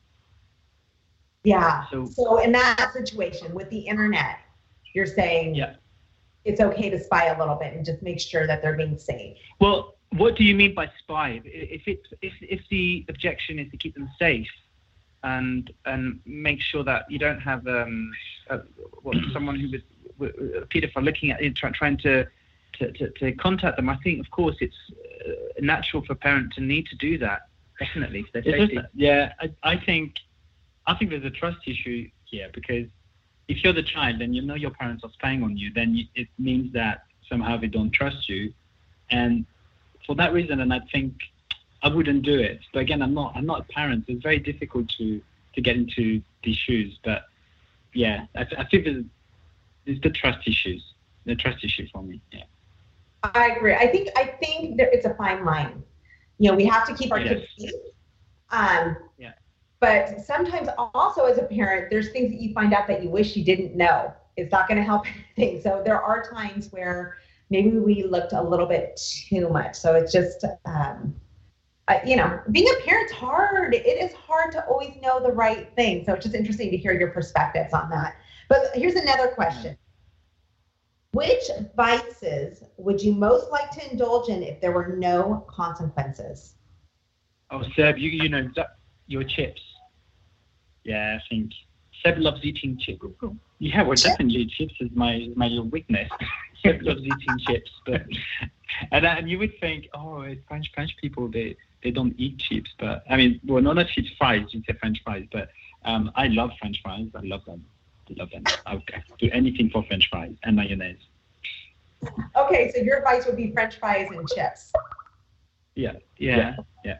Yeah. 1.43 1.85
So, 1.91 2.05
so 2.05 2.39
in 2.39 2.51
that 2.53 2.91
situation 2.93 3.53
with 3.53 3.69
the 3.69 3.79
internet, 3.79 4.37
you're 4.93 5.05
saying 5.05 5.55
yeah. 5.55 5.75
it's 6.45 6.61
okay 6.61 6.89
to 6.89 6.99
spy 6.99 7.25
a 7.25 7.39
little 7.39 7.55
bit 7.55 7.73
and 7.73 7.85
just 7.85 8.01
make 8.01 8.19
sure 8.19 8.47
that 8.47 8.61
they're 8.61 8.77
being 8.77 8.97
safe. 8.97 9.37
Well, 9.59 9.95
what 10.11 10.35
do 10.35 10.43
you 10.43 10.55
mean 10.55 10.73
by 10.73 10.89
spy? 10.99 11.41
If 11.43 11.83
it's 11.87 12.07
if 12.21 12.33
if 12.41 12.61
the 12.69 13.05
objection 13.09 13.59
is 13.59 13.71
to 13.71 13.77
keep 13.77 13.93
them 13.93 14.09
safe 14.19 14.49
and 15.23 15.71
and 15.85 16.19
make 16.25 16.61
sure 16.61 16.83
that 16.83 17.09
you 17.09 17.19
don't 17.19 17.39
have 17.39 17.65
um 17.67 18.11
a, 18.49 18.59
well, 19.03 19.19
someone 19.31 19.59
who 19.59 19.69
was 19.71 19.81
a 20.21 20.65
paedophile 20.67 21.03
looking 21.03 21.31
at 21.31 21.39
try, 21.55 21.71
trying 21.71 21.97
to, 21.97 22.27
to, 22.73 22.91
to, 22.91 23.09
to 23.11 23.31
contact 23.33 23.77
them, 23.77 23.89
I 23.89 23.97
think 24.03 24.19
of 24.19 24.29
course 24.31 24.55
it's 24.59 24.75
uh, 25.25 25.31
natural 25.59 26.03
for 26.05 26.13
a 26.13 26.15
parent 26.15 26.53
to 26.53 26.61
need 26.61 26.85
to 26.87 26.95
do 26.97 27.17
that. 27.19 27.43
Definitely, 27.79 28.23
for 28.31 28.41
their 28.41 28.59
safety. 28.59 28.79
yeah, 28.93 29.33
I, 29.39 29.51
I 29.63 29.77
think 29.77 30.15
I 30.85 30.93
think 30.95 31.09
there's 31.09 31.25
a 31.25 31.31
trust 31.31 31.59
issue 31.65 32.09
here 32.25 32.49
because 32.53 32.87
if 33.47 33.63
you're 33.63 33.73
the 33.73 33.83
child 33.83 34.21
and 34.21 34.35
you 34.35 34.41
know 34.41 34.55
your 34.55 34.69
parents 34.71 35.03
are 35.03 35.11
spying 35.13 35.41
on 35.41 35.57
you, 35.57 35.71
then 35.73 35.95
you, 35.95 36.05
it 36.13 36.27
means 36.37 36.71
that 36.73 37.05
somehow 37.27 37.57
they 37.57 37.67
don't 37.67 37.91
trust 37.91 38.29
you, 38.29 38.53
and 39.09 39.45
for 40.05 40.15
that 40.15 40.33
reason, 40.33 40.61
and 40.61 40.73
I 40.73 40.79
think 40.91 41.13
I 41.83 41.89
wouldn't 41.89 42.23
do 42.23 42.39
it. 42.39 42.59
But 42.73 42.81
again, 42.81 43.01
I'm 43.01 43.13
not 43.13 43.33
I'm 43.35 43.45
not 43.45 43.61
a 43.61 43.63
parent. 43.63 44.05
It's 44.07 44.21
very 44.21 44.39
difficult 44.39 44.89
to 44.97 45.21
to 45.55 45.61
get 45.61 45.75
into 45.75 46.21
these 46.43 46.57
shoes. 46.57 46.99
But 47.03 47.23
yeah, 47.93 48.25
I, 48.35 48.41
I 48.57 48.65
think 48.65 48.85
there's, 48.85 49.05
there's 49.85 50.01
the 50.01 50.09
trust 50.09 50.47
issues. 50.47 50.83
The 51.25 51.35
trust 51.35 51.63
issue 51.63 51.87
for 51.93 52.01
me. 52.01 52.21
Yeah. 52.31 52.43
I 53.23 53.49
agree. 53.49 53.75
I 53.75 53.87
think 53.87 54.09
I 54.15 54.25
think 54.25 54.77
there, 54.77 54.89
it's 54.91 55.05
a 55.05 55.13
fine 55.13 55.45
line. 55.45 55.83
You 56.39 56.49
know, 56.49 56.57
we 56.57 56.65
have 56.65 56.87
to 56.87 56.95
keep 56.95 57.11
our 57.11 57.19
yes. 57.19 57.45
kids 57.57 57.71
safe. 57.71 57.81
Um, 58.49 58.97
yeah. 59.17 59.33
But 59.79 60.21
sometimes 60.21 60.69
also 60.77 61.25
as 61.25 61.37
a 61.37 61.43
parent, 61.43 61.89
there's 61.91 62.11
things 62.11 62.31
that 62.31 62.41
you 62.41 62.53
find 62.53 62.73
out 62.73 62.87
that 62.87 63.03
you 63.03 63.09
wish 63.09 63.35
you 63.35 63.43
didn't 63.43 63.75
know. 63.75 64.13
It's 64.37 64.51
not 64.51 64.67
going 64.67 64.77
to 64.77 64.83
help 64.83 65.05
anything. 65.37 65.61
So 65.61 65.81
there 65.85 66.01
are 66.01 66.27
times 66.27 66.71
where 66.71 67.17
maybe 67.51 67.77
we 67.77 68.03
looked 68.03 68.33
a 68.33 68.41
little 68.41 68.65
bit 68.65 68.99
too 69.29 69.49
much. 69.49 69.75
So 69.75 69.93
it's 69.95 70.11
just, 70.11 70.43
um, 70.65 71.13
uh, 71.89 71.99
you 72.05 72.15
know, 72.15 72.39
being 72.51 72.67
a 72.67 72.83
parent's 72.83 73.11
hard. 73.11 73.75
It 73.75 73.85
is 73.85 74.13
hard 74.13 74.53
to 74.53 74.65
always 74.65 74.95
know 75.01 75.21
the 75.21 75.31
right 75.31 75.69
thing. 75.75 76.03
So 76.05 76.13
it's 76.13 76.23
just 76.23 76.33
interesting 76.33 76.71
to 76.71 76.77
hear 76.77 76.93
your 76.93 77.09
perspectives 77.09 77.73
on 77.73 77.89
that. 77.89 78.15
But 78.47 78.71
here's 78.73 78.95
another 78.95 79.27
question. 79.27 79.77
Which 81.11 81.43
vices 81.75 82.63
would 82.77 83.01
you 83.01 83.13
most 83.13 83.51
like 83.51 83.69
to 83.71 83.91
indulge 83.91 84.29
in 84.29 84.43
if 84.43 84.61
there 84.61 84.71
were 84.71 84.95
no 84.95 85.45
consequences? 85.49 86.55
Oh, 87.51 87.63
Seb, 87.75 87.97
you, 87.97 88.09
you 88.09 88.29
know, 88.29 88.49
your 89.07 89.25
chips. 89.25 89.61
Yeah, 90.85 91.19
I 91.19 91.23
think 91.29 91.51
Seb 92.03 92.17
loves 92.17 92.43
eating 92.43 92.77
chips. 92.77 93.05
Yeah, 93.59 93.83
well, 93.83 93.95
definitely 93.95 94.45
chips 94.45 94.73
is 94.79 94.89
my 94.93 95.29
my 95.35 95.47
little 95.47 95.65
weakness. 95.67 96.09
Seb 96.63 96.81
loves 96.81 97.01
eating 97.01 97.39
chips, 97.39 97.71
but 97.85 98.01
and 98.91 99.05
and 99.05 99.29
you 99.29 99.39
would 99.39 99.59
think, 99.59 99.87
oh, 99.93 100.25
French 100.47 100.71
French 100.73 100.95
people 100.97 101.27
they 101.27 101.55
they 101.83 101.91
don't 101.91 102.13
eat 102.17 102.37
chips, 102.37 102.71
but 102.79 103.03
I 103.09 103.17
mean, 103.17 103.39
well, 103.45 103.61
not 103.61 103.77
a 103.77 103.85
chips, 103.85 104.09
fries. 104.17 104.45
You 104.51 104.61
say 104.67 104.73
French 104.79 105.01
fries, 105.03 105.25
but 105.31 105.49
um, 105.85 106.11
I 106.15 106.27
love 106.27 106.51
French 106.59 106.81
fries. 106.81 107.07
I 107.15 107.21
love 107.21 107.43
them. 107.45 107.65
I 108.09 108.13
love 108.17 108.29
them. 108.31 108.43
I 108.65 108.81
do 109.19 109.29
anything 109.31 109.69
for 109.69 109.83
French 109.83 110.09
fries 110.09 110.35
and 110.43 110.55
mayonnaise. 110.55 110.99
Okay, 112.35 112.71
so 112.73 112.81
your 112.81 112.97
advice 112.97 113.25
would 113.25 113.37
be 113.37 113.51
French 113.51 113.77
fries 113.77 114.09
and 114.11 114.27
chips. 114.27 114.71
Yeah, 115.75 115.93
yeah, 116.17 116.55
yeah. 116.83 116.97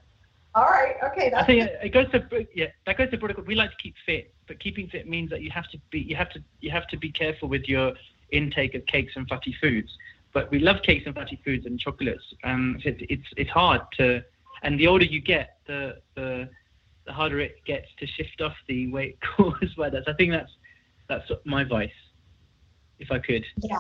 All 0.54 0.66
right. 0.66 0.96
Okay. 1.04 1.30
That's 1.30 1.44
I 1.44 1.46
think 1.46 1.70
it 1.82 1.94
goes 1.94 2.12
to 2.12 2.48
yeah. 2.54 2.68
That 2.86 2.98
goes 2.98 3.10
to 3.12 3.18
protocol. 3.18 3.46
We 3.46 3.56
like 3.56 3.72
to 3.72 3.78
keep 3.78 3.96
fit, 4.06 4.34
but 4.48 4.60
keeping 4.60 4.88
fit 4.90 5.08
means 5.08 5.30
that 5.30 5.42
you 5.42 5.50
have 5.52 5.70
to 5.70 5.78
be 5.92 6.00
you 6.00 6.16
have 6.16 6.30
to 6.32 6.44
you 6.60 6.72
have 6.72 6.88
to 6.88 6.98
be 6.98 7.12
careful 7.12 7.48
with 7.48 7.70
your 7.70 7.94
intake 8.32 8.76
of 8.76 8.86
cakes 8.86 9.14
and 9.16 9.28
fatty 9.28 9.56
foods. 9.62 9.90
But 10.34 10.52
we 10.52 10.60
love 10.60 10.82
cakes 10.84 11.04
and 11.06 11.16
fatty 11.16 11.40
foods 11.44 11.66
and 11.66 11.80
chocolates. 11.80 12.24
Um, 12.44 12.80
so 12.84 12.90
it's, 12.90 13.02
it's 13.10 13.28
it's 13.38 13.50
hard 13.50 13.82
to, 13.98 14.24
and 14.64 14.80
the 14.80 14.88
older 14.88 15.06
you 15.06 15.22
get, 15.22 15.58
the 15.68 15.98
the 16.16 16.50
the 17.06 17.14
harder 17.14 17.40
it 17.40 17.64
gets 17.66 17.88
to 18.00 18.08
shift 18.08 18.42
off 18.42 18.56
the 18.68 18.92
weight 18.92 19.18
caused 19.38 19.76
by 19.78 19.90
that. 19.90 20.06
So 20.06 20.12
I 20.12 20.16
think 20.16 20.32
that's 20.32 20.52
that's 21.08 21.32
my 21.46 21.64
vice, 21.64 21.90
if 23.00 23.10
I 23.12 23.20
could. 23.20 23.46
Yeah. 23.58 23.80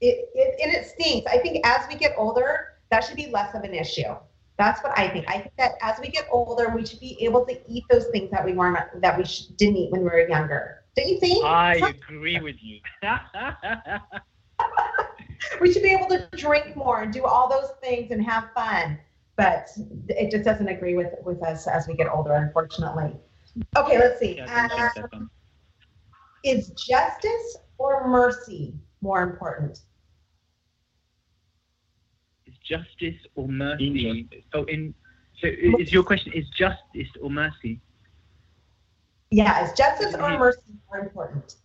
It, 0.00 0.28
it 0.34 0.60
and 0.62 0.74
it 0.74 0.86
stinks. 0.86 1.30
I 1.30 1.38
think 1.38 1.64
as 1.66 1.86
we 1.88 1.96
get 1.96 2.12
older, 2.16 2.74
that 2.90 3.04
should 3.04 3.16
be 3.16 3.28
less 3.28 3.54
of 3.54 3.62
an 3.62 3.74
issue. 3.74 4.14
That's 4.58 4.82
what 4.82 4.98
I 4.98 5.08
think. 5.08 5.28
I 5.28 5.38
think 5.38 5.52
that 5.58 5.72
as 5.82 5.98
we 6.00 6.08
get 6.08 6.26
older, 6.30 6.72
we 6.74 6.86
should 6.86 7.00
be 7.00 7.16
able 7.20 7.44
to 7.46 7.58
eat 7.70 7.84
those 7.90 8.06
things 8.06 8.30
that 8.30 8.44
we 8.44 8.54
weren't 8.54 8.78
that 9.02 9.18
we 9.18 9.24
didn't 9.56 9.76
eat 9.76 9.92
when 9.92 10.00
we 10.00 10.06
were 10.06 10.28
younger. 10.28 10.82
Don't 10.96 11.08
you 11.08 11.20
think? 11.20 11.44
I 11.44 11.94
agree 12.06 12.40
with 12.40 12.56
you. 12.62 12.80
we 15.60 15.72
should 15.72 15.82
be 15.82 15.90
able 15.90 16.08
to 16.08 16.26
drink 16.36 16.74
more 16.74 17.02
and 17.02 17.12
do 17.12 17.24
all 17.24 17.48
those 17.48 17.72
things 17.82 18.10
and 18.10 18.24
have 18.24 18.48
fun. 18.54 18.98
But 19.36 19.68
it 20.08 20.30
just 20.30 20.44
doesn't 20.44 20.68
agree 20.68 20.94
with 20.94 21.12
with 21.22 21.42
us 21.42 21.66
as 21.66 21.86
we 21.86 21.94
get 21.94 22.08
older, 22.08 22.32
unfortunately. 22.32 23.14
Okay, 23.76 23.98
let's 23.98 24.18
see. 24.18 24.40
Uh, 24.40 24.88
is 26.44 26.70
justice 26.70 27.56
or 27.76 28.08
mercy 28.08 28.74
more 29.02 29.22
important? 29.22 29.80
Justice 32.68 33.20
or 33.34 33.48
mercy? 33.48 34.28
Oh, 34.54 34.64
in 34.64 34.94
so 35.40 35.48
is 35.48 35.92
your 35.92 36.02
question 36.02 36.32
is 36.32 36.48
justice 36.50 37.10
or 37.20 37.30
mercy? 37.30 37.80
Yeah, 39.30 39.64
is 39.64 39.76
justice 39.76 40.14
or 40.14 40.38
mercy 40.38 40.60
more 40.88 41.00
important? 41.00 41.56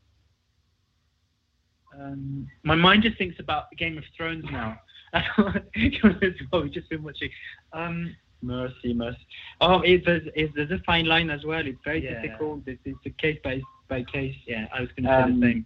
Um, 1.97 2.47
my 2.63 2.75
mind 2.75 3.03
just 3.03 3.17
thinks 3.17 3.39
about 3.39 3.65
Game 3.77 3.97
of 3.97 4.03
Thrones 4.15 4.45
now. 4.51 4.79
what 5.35 5.63
we've 5.75 6.71
just 6.73 6.89
been 6.89 7.03
watching. 7.03 7.29
Um, 7.73 8.15
mercy, 8.41 8.93
mercy. 8.93 9.27
Oh, 9.59 9.81
it, 9.81 10.03
there's, 10.05 10.27
it, 10.35 10.51
there's 10.55 10.71
a 10.71 10.79
fine 10.85 11.05
line 11.05 11.29
as 11.29 11.43
well. 11.45 11.65
It's 11.65 11.77
very 11.83 12.03
yeah. 12.03 12.21
difficult. 12.21 12.61
It's, 12.65 12.81
it's 12.85 13.05
a 13.05 13.09
case 13.11 13.37
by 13.43 13.61
by 13.89 14.03
case. 14.03 14.35
Yeah, 14.47 14.67
I 14.73 14.81
was 14.81 14.89
going 14.95 15.03
to 15.03 15.13
um, 15.13 15.29
say 15.29 15.39
the 15.39 15.53
same. 15.53 15.65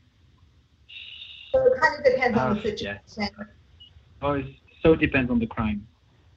So 1.52 1.66
it 1.66 1.82
kind 1.82 2.00
of 2.00 2.06
depends 2.06 2.38
on 2.38 2.56
the 2.56 2.62
situation. 2.62 3.00
Yeah. 3.18 3.28
Oh, 4.22 4.34
it's, 4.34 4.50
so 4.86 4.94
it 4.94 5.00
depends 5.00 5.32
on 5.32 5.40
the 5.40 5.48
crime. 5.48 5.86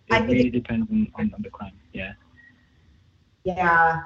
It 0.09 0.15
I 0.15 0.19
really 0.21 0.49
depends 0.49 0.91
on, 0.91 1.07
on, 1.17 1.31
on, 1.35 1.43
the 1.43 1.51
crime. 1.51 1.75
Yeah. 1.93 2.13
Yeah. 3.45 4.01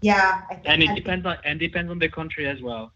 Yeah. 0.00 0.40
and 0.64 0.82
it 0.82 0.94
depends 0.94 1.26
on 1.26 1.36
and 1.44 1.60
depends 1.60 1.90
on 1.90 1.98
the 1.98 2.08
country 2.08 2.48
as 2.48 2.62
well. 2.62 2.92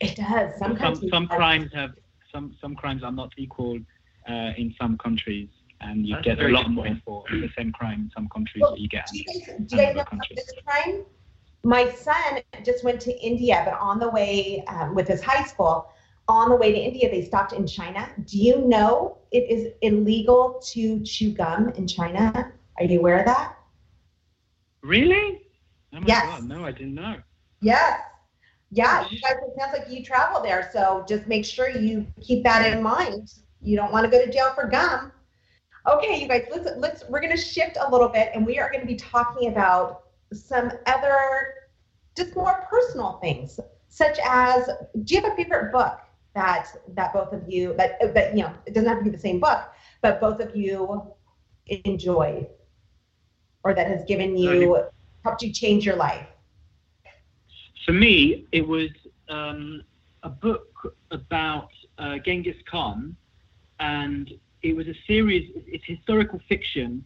It 0.00 0.16
does. 0.16 0.58
Some 0.58 0.76
some, 0.78 1.08
some 1.08 1.28
crimes 1.28 1.70
have 1.72 1.92
some 2.32 2.56
some 2.60 2.74
crimes 2.74 3.04
are 3.04 3.12
not 3.12 3.32
equal 3.36 3.78
uh, 4.28 4.50
in 4.56 4.74
some 4.80 4.98
countries, 4.98 5.48
and 5.80 6.04
you 6.04 6.16
That's 6.16 6.24
get 6.24 6.40
a 6.40 6.48
lot 6.48 6.68
more 6.68 6.88
for 7.04 7.24
the 7.30 7.48
same 7.56 7.70
crime 7.70 8.00
in 8.00 8.10
some 8.10 8.28
countries 8.28 8.62
well, 8.62 8.76
you 8.76 8.88
get. 8.88 9.06
Do 9.12 9.18
you 9.18 9.24
guys, 9.24 9.46
do 9.66 9.76
you 9.76 9.82
guys 9.82 9.94
know 9.94 10.04
countries. 10.04 10.36
this 10.36 10.52
crime? 10.66 11.04
My 11.62 11.90
son 11.92 12.42
just 12.64 12.82
went 12.82 13.00
to 13.02 13.12
India, 13.24 13.62
but 13.64 13.74
on 13.80 13.98
the 14.00 14.10
way 14.10 14.64
um, 14.66 14.94
with 14.94 15.06
his 15.08 15.22
high 15.22 15.44
school, 15.44 15.88
on 16.28 16.48
the 16.50 16.56
way 16.56 16.72
to 16.72 16.78
India, 16.78 17.10
they 17.10 17.24
stopped 17.24 17.52
in 17.52 17.66
China. 17.66 18.08
Do 18.24 18.38
you 18.38 18.66
know 18.66 19.18
it 19.30 19.50
is 19.50 19.72
illegal 19.82 20.60
to 20.72 21.02
chew 21.02 21.32
gum 21.32 21.70
in 21.70 21.86
China? 21.86 22.52
Are 22.78 22.84
you 22.84 22.98
aware 22.98 23.20
of 23.20 23.26
that? 23.26 23.56
Really? 24.82 25.42
Oh 25.94 26.00
yes. 26.06 26.24
God, 26.24 26.44
no, 26.44 26.64
I 26.64 26.72
didn't 26.72 26.94
know. 26.94 27.16
Yes. 27.60 28.00
Yeah, 28.70 29.06
you 29.08 29.20
guys, 29.20 29.36
it 29.46 29.54
sounds 29.58 29.78
like 29.78 29.88
you 29.88 30.04
travel 30.04 30.42
there, 30.42 30.68
so 30.72 31.04
just 31.08 31.28
make 31.28 31.44
sure 31.44 31.68
you 31.70 32.06
keep 32.20 32.42
that 32.42 32.72
in 32.72 32.82
mind. 32.82 33.32
You 33.62 33.76
don't 33.76 33.92
want 33.92 34.04
to 34.04 34.10
go 34.10 34.24
to 34.24 34.30
jail 34.30 34.52
for 34.52 34.66
gum. 34.66 35.12
Okay, 35.86 36.20
you 36.20 36.26
guys, 36.26 36.46
let's 36.50 36.68
let's 36.78 37.04
we're 37.08 37.20
gonna 37.20 37.36
shift 37.36 37.76
a 37.80 37.90
little 37.90 38.08
bit 38.08 38.30
and 38.34 38.44
we 38.44 38.58
are 38.58 38.72
gonna 38.72 38.86
be 38.86 38.96
talking 38.96 39.48
about 39.48 40.04
some 40.32 40.72
other 40.86 41.54
just 42.16 42.34
more 42.34 42.66
personal 42.68 43.18
things, 43.20 43.60
such 43.88 44.18
as 44.28 44.68
do 45.04 45.14
you 45.14 45.20
have 45.20 45.32
a 45.32 45.36
favorite 45.36 45.70
book? 45.70 46.00
That 46.34 46.68
that 46.88 47.12
both 47.12 47.32
of 47.32 47.48
you 47.48 47.74
that 47.76 47.98
that 48.14 48.36
you 48.36 48.42
know 48.42 48.52
it 48.66 48.74
doesn't 48.74 48.88
have 48.88 48.98
to 48.98 49.04
be 49.04 49.10
the 49.10 49.18
same 49.18 49.40
book, 49.40 49.60
but 50.02 50.20
both 50.20 50.40
of 50.40 50.54
you 50.56 51.02
enjoyed 51.84 52.46
or 53.64 53.74
that 53.74 53.86
has 53.86 54.04
given 54.06 54.36
you 54.36 54.84
helped 55.24 55.42
you 55.42 55.52
change 55.52 55.84
your 55.84 55.96
life? 55.96 56.26
For 57.84 57.92
me, 57.92 58.46
it 58.52 58.66
was 58.66 58.90
um, 59.28 59.82
a 60.22 60.28
book 60.28 60.96
about 61.10 61.68
uh, 61.98 62.18
Genghis 62.18 62.56
Khan, 62.70 63.16
and 63.80 64.30
it 64.62 64.76
was 64.76 64.86
a 64.86 64.94
series. 65.06 65.50
It's 65.66 65.84
historical 65.86 66.40
fiction 66.48 67.04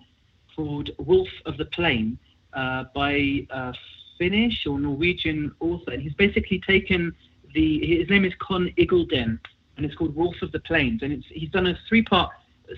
called 0.55 0.91
Wolf 0.99 1.29
of 1.47 1.57
the 1.57 1.66
Plain 1.66 2.18
uh, 2.53 2.85
by 2.95 3.47
a 3.51 3.72
Finnish 4.18 4.66
or 4.66 4.79
Norwegian 4.79 5.55
author, 5.61 5.93
and 5.93 6.03
he's 6.03 6.14
basically 6.14 6.61
taken 6.66 7.14
the. 7.59 7.99
His 7.99 8.09
name 8.09 8.25
is 8.25 8.33
Conn 8.39 8.73
Iggulden, 8.79 9.39
and 9.77 9.87
it's 9.87 9.95
called 9.95 10.15
Wolf 10.15 10.37
of 10.43 10.53
the 10.53 10.61
Plains, 10.61 11.03
and 11.03 11.13
it's 11.13 11.27
he's 11.29 11.51
done 11.51 11.67
a 11.67 11.79
three-part 11.89 12.31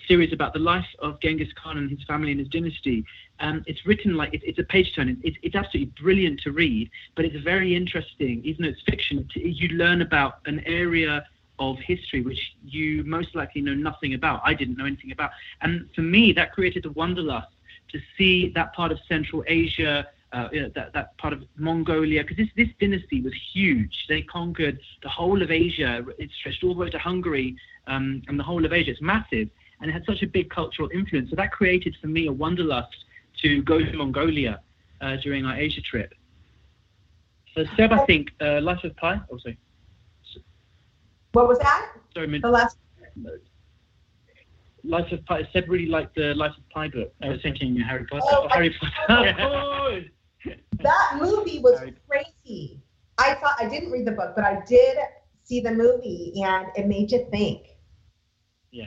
series 0.09 0.33
about 0.33 0.53
the 0.53 0.59
life 0.59 0.87
of 1.01 1.21
Genghis 1.21 1.53
Khan 1.61 1.77
and 1.77 1.91
his 1.91 2.03
family 2.05 2.31
and 2.31 2.41
his 2.41 2.49
dynasty. 2.49 3.05
Um, 3.41 3.63
it's 3.67 3.85
written 3.85 4.15
like 4.15 4.33
it, 4.33 4.43
it's 4.45 4.59
a 4.59 4.65
page 4.65 4.95
turn. 4.95 5.21
It's, 5.23 5.37
it's 5.43 5.55
absolutely 5.55 5.93
brilliant 6.01 6.41
to 6.45 6.53
read, 6.53 6.91
but 7.15 7.25
it's 7.25 7.37
very 7.53 7.75
interesting. 7.75 8.41
Even 8.45 8.63
though 8.63 8.71
it's 8.71 8.83
fiction, 8.83 9.29
you 9.35 9.69
learn 9.69 10.01
about 10.03 10.39
an 10.47 10.61
area 10.65 11.27
of 11.59 11.77
history 11.81 12.23
which 12.23 12.41
you 12.65 13.05
most 13.05 13.35
likely 13.35 13.61
know 13.61 13.75
nothing 13.75 14.15
about. 14.15 14.41
I 14.45 14.55
didn't 14.55 14.79
know 14.79 14.87
anything 14.87 15.13
about, 15.13 15.31
and 15.61 15.89
for 15.95 16.03
me, 16.03 16.33
that 16.33 16.53
created 16.53 16.87
a 16.87 16.93
wanderlust 16.93 17.53
to 17.93 17.99
see 18.17 18.51
that 18.55 18.73
part 18.73 18.93
of 18.93 18.99
Central 19.09 19.45
Asia. 19.47 20.07
Uh, 20.33 20.49
you 20.53 20.63
know, 20.63 20.71
that, 20.77 20.93
that 20.93 21.19
part 21.19 21.33
of 21.33 21.43
Mongolia, 21.57 22.23
because 22.23 22.37
this, 22.37 22.49
this 22.57 22.69
dynasty 22.81 23.21
was 23.21 23.33
huge. 23.53 24.07
They 24.09 24.23
conquered 24.23 24.79
the 25.03 25.09
whole 25.09 25.43
of 25.43 25.51
Asia. 25.51 26.05
It 26.19 26.31
stretched 26.39 26.63
all 26.63 26.73
the 26.73 26.81
way 26.81 26.91
to 26.91 26.99
Hungary 27.01 27.57
um, 27.89 28.23
and 28.29 28.39
the 28.39 28.45
whole 28.45 28.65
of 28.65 28.73
Asia. 28.73 28.93
It's 28.93 29.03
massive 29.03 29.49
and 29.81 29.91
it 29.91 29.93
had 29.93 30.05
such 30.05 30.23
a 30.23 30.27
big 30.27 30.51
cultural 30.51 30.89
influence. 30.93 31.31
So 31.31 31.37
that 31.37 31.53
created 31.53 31.97
for 32.01 32.07
me 32.07 32.27
a 32.27 32.33
wanderlust 32.33 33.05
to 33.43 33.63
go 33.63 33.79
to 33.79 33.93
Mongolia 33.97 34.61
uh, 35.01 35.17
during 35.17 35.47
our 35.47 35.57
Asia 35.57 35.81
trip. 35.81 36.15
So 37.55 37.65
Seb, 37.77 37.93
I 37.93 38.05
think 38.05 38.31
uh, 38.41 38.61
Life 38.61 38.85
of 38.85 38.95
Pi. 38.97 39.21
Oh, 39.31 39.39
sorry. 39.39 39.59
What 41.33 41.49
was 41.49 41.59
that? 41.59 41.93
Sorry, 42.15 42.39
the 42.39 42.49
last. 42.49 42.77
Life 44.85 45.13
of 45.13 45.25
Pi. 45.27 45.49
Seb 45.53 45.69
really 45.69 45.87
liked 45.87 46.15
the 46.15 46.35
Life 46.35 46.53
of 46.57 46.69
Pi 46.71 46.89
book. 46.89 47.13
I 47.23 47.29
was 47.29 47.43
thinking 47.43 47.77
Harry 47.77 48.05
Potter. 48.07 48.23
Oh, 48.29 48.49
Harry 48.51 48.75
Potter. 49.09 50.05
that 50.45 51.19
movie 51.19 51.59
was 51.59 51.81
crazy. 52.09 52.83
I 53.19 53.35
thought 53.35 53.55
I 53.59 53.69
didn't 53.69 53.91
read 53.91 54.07
the 54.07 54.13
book, 54.13 54.33
but 54.35 54.45
I 54.45 54.63
did 54.67 54.97
see 55.43 55.61
the 55.61 55.73
movie, 55.73 56.33
and 56.43 56.69
it 56.77 56.87
made 56.87 57.13
you 57.13 57.27
think. 57.31 57.67
Yeah. 58.71 58.87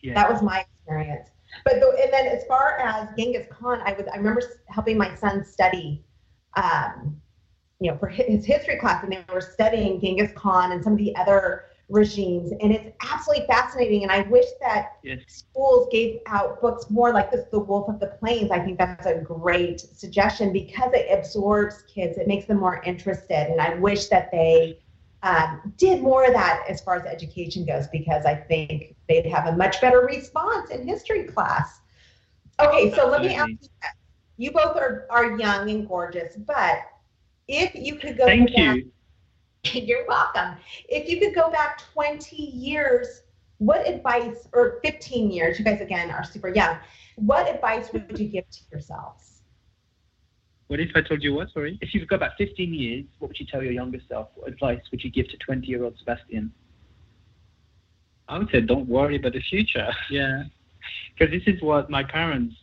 Yeah. 0.00 0.14
That 0.14 0.30
was 0.30 0.42
my 0.42 0.60
experience. 0.60 1.30
But 1.64 1.74
the, 1.80 1.96
and 2.02 2.12
then 2.12 2.26
as 2.26 2.44
far 2.46 2.78
as 2.78 3.08
Genghis 3.16 3.46
Khan, 3.50 3.80
I 3.84 3.92
was 3.92 4.06
I 4.12 4.16
remember 4.16 4.42
helping 4.68 4.98
my 4.98 5.14
son 5.14 5.44
study, 5.44 6.04
um, 6.56 7.20
you 7.80 7.90
know, 7.90 7.96
for 7.96 8.08
his 8.08 8.44
history 8.44 8.76
class, 8.76 9.02
and 9.02 9.12
they 9.12 9.24
were 9.32 9.40
studying 9.40 10.00
Genghis 10.00 10.32
Khan 10.36 10.72
and 10.72 10.82
some 10.82 10.92
of 10.94 10.98
the 10.98 11.14
other 11.16 11.66
regimes, 11.88 12.52
and 12.60 12.72
it's 12.72 12.96
absolutely 13.02 13.46
fascinating. 13.46 14.02
And 14.02 14.10
I 14.10 14.22
wish 14.22 14.46
that 14.60 14.92
yes. 15.02 15.20
schools 15.26 15.88
gave 15.90 16.20
out 16.26 16.60
books 16.60 16.88
more 16.90 17.12
like 17.12 17.30
this, 17.30 17.44
The 17.50 17.58
Wolf 17.58 17.88
of 17.88 18.00
the 18.00 18.06
Plains. 18.06 18.50
I 18.50 18.58
think 18.60 18.78
that's 18.78 19.06
a 19.06 19.16
great 19.16 19.80
suggestion 19.80 20.52
because 20.52 20.92
it 20.94 21.06
absorbs 21.10 21.82
kids, 21.82 22.18
it 22.18 22.26
makes 22.26 22.46
them 22.46 22.58
more 22.58 22.82
interested, 22.82 23.50
and 23.50 23.60
I 23.60 23.74
wish 23.74 24.06
that 24.08 24.30
they 24.30 24.78
um, 25.24 25.72
did 25.78 26.02
more 26.02 26.24
of 26.24 26.34
that 26.34 26.64
as 26.68 26.82
far 26.82 26.96
as 26.96 27.06
education 27.06 27.64
goes 27.64 27.86
because 27.88 28.26
I 28.26 28.34
think 28.34 28.94
they'd 29.08 29.26
have 29.26 29.46
a 29.46 29.56
much 29.56 29.80
better 29.80 30.00
response 30.00 30.70
in 30.70 30.86
history 30.86 31.24
class. 31.24 31.80
Okay, 32.60 32.94
so 32.94 33.08
let 33.08 33.22
me 33.22 33.34
ask 33.34 33.48
you 33.48 33.68
that. 33.82 33.94
You 34.36 34.50
both 34.50 34.76
are, 34.76 35.06
are 35.10 35.38
young 35.38 35.70
and 35.70 35.88
gorgeous, 35.88 36.36
but 36.36 36.80
if 37.48 37.74
you 37.74 37.96
could 37.96 38.18
go 38.18 38.26
Thank 38.26 38.54
back, 38.54 38.76
you. 38.76 38.92
you're 39.72 40.06
welcome. 40.06 40.56
If 40.88 41.08
you 41.08 41.18
could 41.18 41.34
go 41.34 41.50
back 41.50 41.80
20 41.92 42.36
years, 42.36 43.22
what 43.58 43.86
advice, 43.86 44.48
or 44.52 44.80
15 44.84 45.30
years, 45.30 45.58
you 45.58 45.64
guys 45.64 45.80
again 45.80 46.10
are 46.10 46.24
super 46.24 46.48
young, 46.48 46.76
what 47.16 47.52
advice 47.52 47.92
would 47.92 48.18
you 48.18 48.28
give 48.28 48.48
to 48.50 48.58
yourselves? 48.70 49.42
What 50.66 50.80
if 50.80 50.90
I 50.94 51.02
told 51.02 51.22
you 51.22 51.34
what? 51.34 51.52
Sorry. 51.52 51.78
If 51.80 51.94
you 51.94 52.00
could 52.00 52.08
go 52.08 52.18
back 52.18 52.32
15 52.38 52.74
years, 52.74 53.04
what 53.18 53.28
would 53.28 53.38
you 53.38 53.46
tell 53.46 53.62
your 53.62 53.72
younger 53.72 54.00
self? 54.08 54.28
What 54.34 54.48
advice 54.48 54.80
would 54.90 55.04
you 55.04 55.10
give 55.10 55.28
to 55.28 55.36
20-year-old 55.48 55.96
Sebastian? 55.98 56.52
I 58.28 58.38
would 58.38 58.50
say 58.50 58.60
don't 58.62 58.88
worry 58.88 59.16
about 59.16 59.32
the 59.32 59.40
future. 59.40 59.90
Yeah. 60.10 60.44
Because 61.16 61.32
this 61.32 61.54
is 61.54 61.62
what 61.62 61.88
my 61.88 62.04
parents 62.04 62.54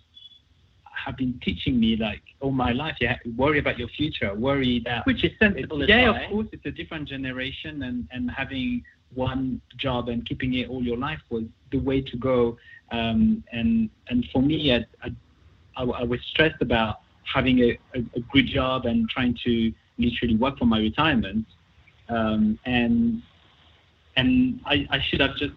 have 1.03 1.17
been 1.17 1.39
teaching 1.43 1.79
me 1.79 1.95
like 1.95 2.21
all 2.39 2.51
my 2.51 2.71
life. 2.71 2.95
Yeah, 3.01 3.17
worry 3.37 3.59
about 3.59 3.77
your 3.77 3.87
future. 3.89 4.33
Worry 4.33 4.81
that 4.85 5.05
which 5.05 5.23
is 5.23 5.31
sensible. 5.39 5.87
Yeah, 5.87 6.09
of 6.09 6.29
course, 6.29 6.47
it's 6.51 6.65
a 6.65 6.71
different 6.71 7.07
generation, 7.07 7.83
and 7.83 8.07
and 8.11 8.29
having 8.29 8.83
one 9.13 9.61
job 9.77 10.09
and 10.09 10.25
keeping 10.25 10.53
it 10.53 10.69
all 10.69 10.83
your 10.83 10.97
life 10.97 11.19
was 11.29 11.43
the 11.71 11.79
way 11.79 12.01
to 12.01 12.17
go. 12.17 12.57
Um, 12.91 13.43
and 13.51 13.89
and 14.09 14.25
for 14.31 14.41
me, 14.41 14.73
I, 14.73 14.85
I, 15.75 15.83
I 15.83 16.03
was 16.03 16.19
stressed 16.31 16.61
about 16.61 16.99
having 17.23 17.59
a, 17.59 17.79
a, 17.95 17.99
a, 18.15 18.19
good 18.33 18.47
job 18.47 18.85
and 18.85 19.09
trying 19.09 19.37
to 19.45 19.71
literally 19.97 20.35
work 20.35 20.57
for 20.57 20.65
my 20.65 20.79
retirement. 20.79 21.45
Um, 22.09 22.59
and 22.65 23.21
and 24.17 24.59
I, 24.65 24.85
I 24.89 24.99
should 25.01 25.21
have 25.21 25.35
just 25.37 25.53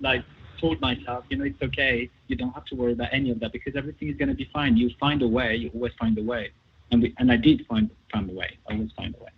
like 0.00 0.24
told 0.60 0.80
myself, 0.80 1.24
you 1.28 1.36
know, 1.36 1.44
it's 1.44 1.60
okay. 1.62 2.10
You 2.26 2.36
don't 2.36 2.52
have 2.52 2.64
to 2.66 2.74
worry 2.74 2.92
about 2.92 3.08
any 3.12 3.30
of 3.30 3.40
that 3.40 3.52
because 3.52 3.76
everything 3.76 4.08
is 4.08 4.16
going 4.16 4.28
to 4.28 4.34
be 4.34 4.48
fine. 4.52 4.76
You 4.76 4.90
find 5.00 5.22
a 5.22 5.28
way. 5.28 5.56
You 5.56 5.70
always 5.74 5.92
find 5.98 6.18
a 6.18 6.22
way. 6.22 6.50
And 6.90 7.02
we, 7.02 7.14
and 7.18 7.30
I 7.30 7.36
did 7.36 7.66
find 7.66 7.90
find 8.12 8.30
a 8.30 8.32
way. 8.32 8.58
I 8.68 8.74
always 8.74 8.92
find 8.92 9.14
a 9.18 9.22
way. 9.22 9.30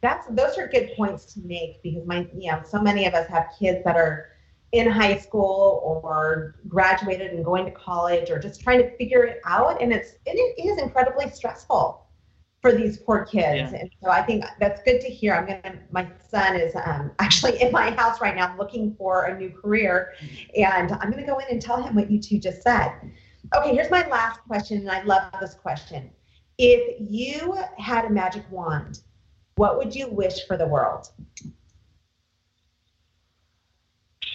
That's 0.00 0.26
those 0.30 0.58
are 0.58 0.68
good 0.68 0.90
points 0.96 1.32
to 1.34 1.40
make 1.40 1.82
because 1.82 2.06
my 2.06 2.26
you 2.36 2.52
know 2.52 2.62
so 2.64 2.80
many 2.80 3.06
of 3.06 3.14
us 3.14 3.26
have 3.28 3.48
kids 3.58 3.82
that 3.84 3.96
are 3.96 4.30
in 4.72 4.90
high 4.90 5.16
school 5.16 5.80
or 6.02 6.56
graduated 6.68 7.32
and 7.32 7.44
going 7.44 7.64
to 7.64 7.70
college 7.70 8.28
or 8.28 8.38
just 8.38 8.60
trying 8.60 8.82
to 8.82 8.96
figure 8.96 9.24
it 9.24 9.40
out 9.46 9.80
and 9.80 9.92
it's 9.92 10.10
and 10.26 10.36
it 10.36 10.62
is 10.62 10.78
incredibly 10.78 11.30
stressful 11.30 12.03
for 12.64 12.72
these 12.72 12.96
poor 12.96 13.26
kids. 13.26 13.72
Yeah. 13.72 13.78
and 13.78 13.90
so 14.02 14.08
i 14.08 14.22
think 14.22 14.42
that's 14.58 14.82
good 14.84 14.98
to 15.02 15.08
hear. 15.08 15.34
I'm 15.34 15.44
gonna 15.44 15.78
my 15.90 16.08
son 16.30 16.56
is 16.56 16.74
um, 16.74 17.10
actually 17.18 17.60
in 17.60 17.70
my 17.70 17.90
house 17.90 18.22
right 18.22 18.34
now 18.34 18.56
looking 18.56 18.94
for 18.94 19.24
a 19.24 19.38
new 19.38 19.50
career. 19.50 20.14
And 20.56 20.92
i'm 20.92 21.10
gonna 21.10 21.26
go 21.26 21.38
in 21.40 21.46
and 21.50 21.60
tell 21.60 21.82
him 21.82 21.94
what 21.94 22.10
you 22.10 22.18
two 22.18 22.38
just 22.38 22.62
said. 22.62 22.92
Okay 23.54 23.74
here's 23.74 23.90
my 23.90 24.08
last 24.08 24.40
question 24.48 24.78
and 24.78 24.90
i 24.90 25.02
love 25.02 25.30
this 25.42 25.52
question. 25.52 26.10
If 26.56 26.96
you 26.98 27.58
had 27.76 28.06
a 28.06 28.10
magic 28.10 28.44
wand 28.50 29.00
what 29.56 29.76
would 29.76 29.94
you 29.94 30.08
wish 30.08 30.46
for 30.46 30.56
the 30.56 30.66
world? 30.66 31.10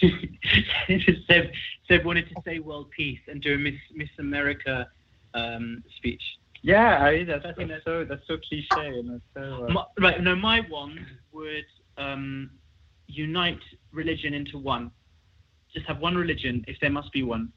Seb, 0.00 1.50
Seb 1.88 2.04
wanted 2.04 2.28
to 2.28 2.36
say 2.44 2.60
world 2.60 2.92
peace 2.96 3.18
and 3.26 3.42
do 3.42 3.54
a 3.54 3.58
Miss 3.58 3.74
Miss 3.92 4.08
America 4.20 4.86
um, 5.34 5.82
speech. 5.96 6.22
Yeah, 6.62 7.02
I, 7.02 7.24
that's, 7.24 7.44
I 7.46 7.52
think 7.52 7.70
that's 7.70 7.84
so 7.84 8.04
that's 8.04 8.26
so 8.26 8.36
cliche 8.36 8.98
and 8.98 9.10
that's 9.10 9.22
so. 9.34 9.66
Uh... 9.66 9.72
My, 9.72 9.84
right, 9.98 10.22
no, 10.22 10.36
my 10.36 10.60
one 10.68 11.06
would 11.32 11.64
um, 11.96 12.50
unite 13.06 13.60
religion 13.92 14.34
into 14.34 14.58
one. 14.58 14.90
Just 15.72 15.86
have 15.86 15.98
one 16.00 16.16
religion, 16.16 16.64
if 16.68 16.76
there 16.80 16.90
must 16.90 17.12
be 17.12 17.22
one. 17.22 17.52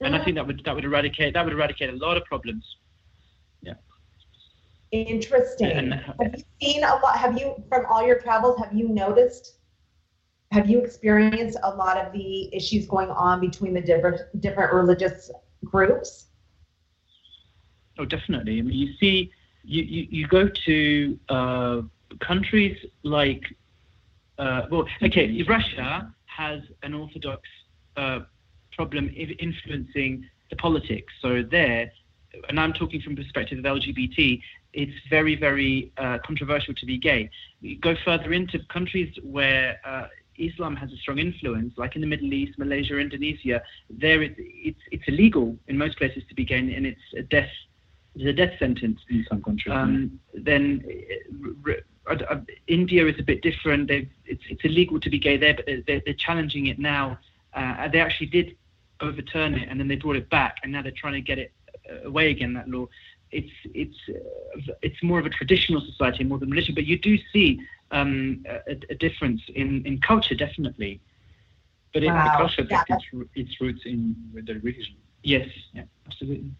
And 0.00 0.16
I 0.16 0.24
think 0.24 0.36
that 0.36 0.46
would 0.46 0.62
that 0.64 0.74
would 0.74 0.84
eradicate 0.84 1.34
that 1.34 1.44
would 1.44 1.52
eradicate 1.52 1.90
a 1.90 1.96
lot 1.96 2.16
of 2.16 2.24
problems. 2.24 2.64
Yeah. 3.60 3.74
Interesting. 4.92 5.70
And, 5.70 5.92
have 5.94 6.34
you 6.34 6.44
seen 6.60 6.84
a 6.84 6.94
lot? 6.96 7.18
Have 7.18 7.38
you 7.38 7.62
from 7.68 7.84
all 7.86 8.04
your 8.04 8.18
travels? 8.18 8.58
Have 8.58 8.72
you 8.72 8.88
noticed 8.88 9.58
have 10.52 10.68
you 10.68 10.80
experienced 10.80 11.58
a 11.62 11.70
lot 11.70 11.96
of 11.96 12.12
the 12.12 12.54
issues 12.54 12.86
going 12.86 13.10
on 13.10 13.40
between 13.40 13.74
the 13.74 13.80
different 13.80 14.20
different 14.40 14.72
religious 14.72 15.30
groups? 15.64 16.26
Oh, 18.00 18.06
definitely. 18.06 18.58
I 18.58 18.62
mean, 18.62 18.78
you 18.78 18.94
see, 18.98 19.30
you 19.62 19.82
you, 19.82 20.06
you 20.10 20.26
go 20.26 20.48
to 20.48 21.18
uh, 21.28 21.82
countries 22.26 22.78
like, 23.02 23.42
uh, 24.38 24.62
well, 24.70 24.86
okay, 25.02 25.42
Russia 25.46 26.10
has 26.24 26.62
an 26.82 26.94
Orthodox 26.94 27.42
uh, 27.98 28.20
problem 28.72 29.14
influencing 29.14 30.24
the 30.48 30.56
politics. 30.56 31.12
So 31.20 31.42
there, 31.42 31.92
and 32.48 32.58
I'm 32.58 32.72
talking 32.72 33.02
from 33.02 33.16
the 33.16 33.22
perspective 33.22 33.58
of 33.58 33.64
LGBT, 33.66 34.40
it's 34.72 34.94
very, 35.10 35.36
very 35.36 35.92
uh, 35.98 36.20
controversial 36.24 36.72
to 36.76 36.86
be 36.86 36.96
gay. 36.96 37.28
You 37.60 37.76
go 37.80 37.94
further 38.02 38.32
into 38.32 38.60
countries 38.72 39.14
where 39.22 39.78
uh, 39.84 40.06
Islam 40.38 40.74
has 40.76 40.90
a 40.90 40.96
strong 40.96 41.18
influence, 41.18 41.74
like 41.76 41.96
in 41.96 42.00
the 42.00 42.06
Middle 42.06 42.32
East, 42.32 42.58
Malaysia, 42.58 42.98
Indonesia, 42.98 43.60
there 43.90 44.22
it, 44.22 44.36
it's 44.38 44.80
it's 44.90 45.04
illegal 45.06 45.58
in 45.68 45.76
most 45.76 45.98
places 45.98 46.22
to 46.30 46.34
be 46.34 46.46
gay, 46.46 46.56
and 46.56 46.86
it's 46.86 47.08
a 47.18 47.22
death 47.22 47.50
it's 48.14 48.24
a 48.24 48.32
death 48.32 48.58
sentence 48.58 49.00
in 49.08 49.24
some 49.28 49.42
countries. 49.42 49.74
Um, 49.74 50.20
then 50.34 50.84
uh, 52.08 52.14
uh, 52.14 52.40
India 52.66 53.06
is 53.06 53.18
a 53.18 53.22
bit 53.22 53.42
different. 53.42 53.88
They've, 53.88 54.08
it's 54.26 54.42
it's 54.48 54.64
illegal 54.64 54.98
to 55.00 55.10
be 55.10 55.18
gay 55.18 55.36
there, 55.36 55.54
but 55.54 55.66
they're, 55.86 56.02
they're 56.04 56.14
challenging 56.14 56.66
it 56.66 56.78
now. 56.78 57.18
Uh, 57.54 57.88
they 57.88 58.00
actually 58.00 58.26
did 58.26 58.56
overturn 59.00 59.54
it, 59.54 59.68
and 59.68 59.78
then 59.78 59.88
they 59.88 59.96
brought 59.96 60.16
it 60.16 60.28
back, 60.30 60.56
and 60.62 60.72
now 60.72 60.82
they're 60.82 60.92
trying 60.92 61.14
to 61.14 61.20
get 61.20 61.38
it 61.38 61.52
uh, 61.90 62.08
away 62.08 62.30
again. 62.30 62.52
That 62.54 62.68
law. 62.68 62.86
it's 63.30 63.52
it's 63.74 63.96
uh, 64.08 64.72
it's 64.82 65.02
more 65.02 65.18
of 65.18 65.26
a 65.26 65.30
traditional 65.30 65.80
society 65.80 66.24
more 66.24 66.38
than 66.38 66.50
religion. 66.50 66.74
But 66.74 66.86
you 66.86 66.98
do 66.98 67.16
see 67.32 67.60
um, 67.90 68.44
a, 68.48 68.76
a, 68.90 68.94
difference 68.94 69.42
in, 69.54 69.84
in 69.84 70.00
culture, 70.00 70.34
definitely. 70.34 71.00
But 71.92 72.04
wow. 72.04 72.20
it, 72.20 72.24
the 72.24 72.36
culture 72.36 72.66
yeah. 72.70 72.96
its, 72.96 73.30
its 73.34 73.60
roots 73.60 73.82
in 73.84 74.14
the 74.32 74.54
religion. 74.54 74.96
Yes, 75.22 75.48
yeah, 75.72 75.82
absolutely. 76.06 76.52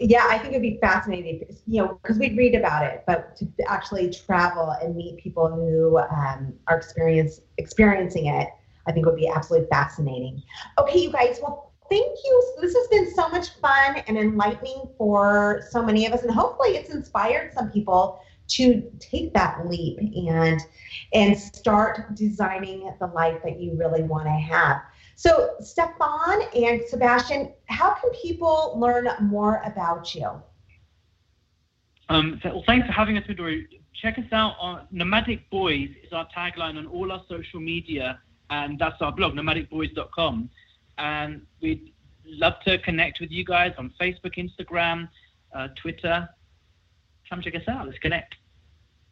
Yeah, 0.00 0.26
I 0.28 0.38
think 0.38 0.50
it'd 0.50 0.62
be 0.62 0.78
fascinating, 0.80 1.44
you 1.66 1.82
know, 1.82 1.98
because 2.00 2.18
we 2.18 2.32
read 2.36 2.54
about 2.54 2.84
it, 2.84 3.02
but 3.06 3.34
to 3.36 3.48
actually 3.66 4.10
travel 4.10 4.70
and 4.80 4.94
meet 4.94 5.16
people 5.16 5.48
who 5.48 5.98
um, 5.98 6.52
are 6.68 6.76
experience 6.76 7.40
experiencing 7.56 8.26
it, 8.26 8.48
I 8.86 8.92
think 8.92 9.06
would 9.06 9.16
be 9.16 9.28
absolutely 9.28 9.66
fascinating. 9.68 10.40
Okay, 10.78 11.00
you 11.00 11.10
guys, 11.10 11.40
well, 11.42 11.72
thank 11.90 12.16
you. 12.24 12.54
This 12.60 12.74
has 12.76 12.86
been 12.88 13.12
so 13.12 13.28
much 13.28 13.50
fun 13.60 13.96
and 14.06 14.16
enlightening 14.16 14.88
for 14.96 15.62
so 15.70 15.82
many 15.82 16.06
of 16.06 16.12
us, 16.12 16.22
and 16.22 16.30
hopefully, 16.30 16.76
it's 16.76 16.90
inspired 16.90 17.52
some 17.52 17.70
people 17.70 18.20
to 18.48 18.82
take 18.98 19.34
that 19.34 19.68
leap 19.68 19.98
and 19.98 20.60
and 21.12 21.38
start 21.38 22.14
designing 22.14 22.90
the 22.98 23.06
life 23.08 23.40
that 23.44 23.60
you 23.60 23.76
really 23.76 24.02
want 24.02 24.26
to 24.26 24.30
have. 24.30 24.80
So, 25.18 25.56
Stefan 25.58 26.42
and 26.54 26.80
Sebastian, 26.86 27.52
how 27.64 27.92
can 27.94 28.12
people 28.22 28.74
learn 28.78 29.08
more 29.20 29.60
about 29.64 30.14
you? 30.14 30.30
Um, 32.08 32.38
so, 32.40 32.50
well, 32.50 32.64
thanks 32.68 32.86
for 32.86 32.92
having 32.92 33.18
us, 33.18 33.24
Midori. 33.26 33.66
Check 34.00 34.16
us 34.16 34.26
out 34.30 34.54
on 34.60 34.86
Nomadic 34.92 35.50
Boys 35.50 35.88
is 36.04 36.12
our 36.12 36.28
tagline 36.28 36.78
on 36.78 36.86
all 36.86 37.10
our 37.10 37.20
social 37.28 37.58
media, 37.58 38.20
and 38.50 38.78
that's 38.78 39.02
our 39.02 39.10
blog, 39.10 39.34
nomadicboys.com. 39.34 40.48
And 40.98 41.42
we'd 41.60 41.92
love 42.24 42.54
to 42.66 42.78
connect 42.78 43.18
with 43.18 43.32
you 43.32 43.44
guys 43.44 43.72
on 43.76 43.92
Facebook, 44.00 44.36
Instagram, 44.36 45.08
uh, 45.52 45.66
Twitter. 45.82 46.28
Come 47.28 47.42
check 47.42 47.56
us 47.56 47.66
out. 47.66 47.86
Let's 47.86 47.98
connect 47.98 48.36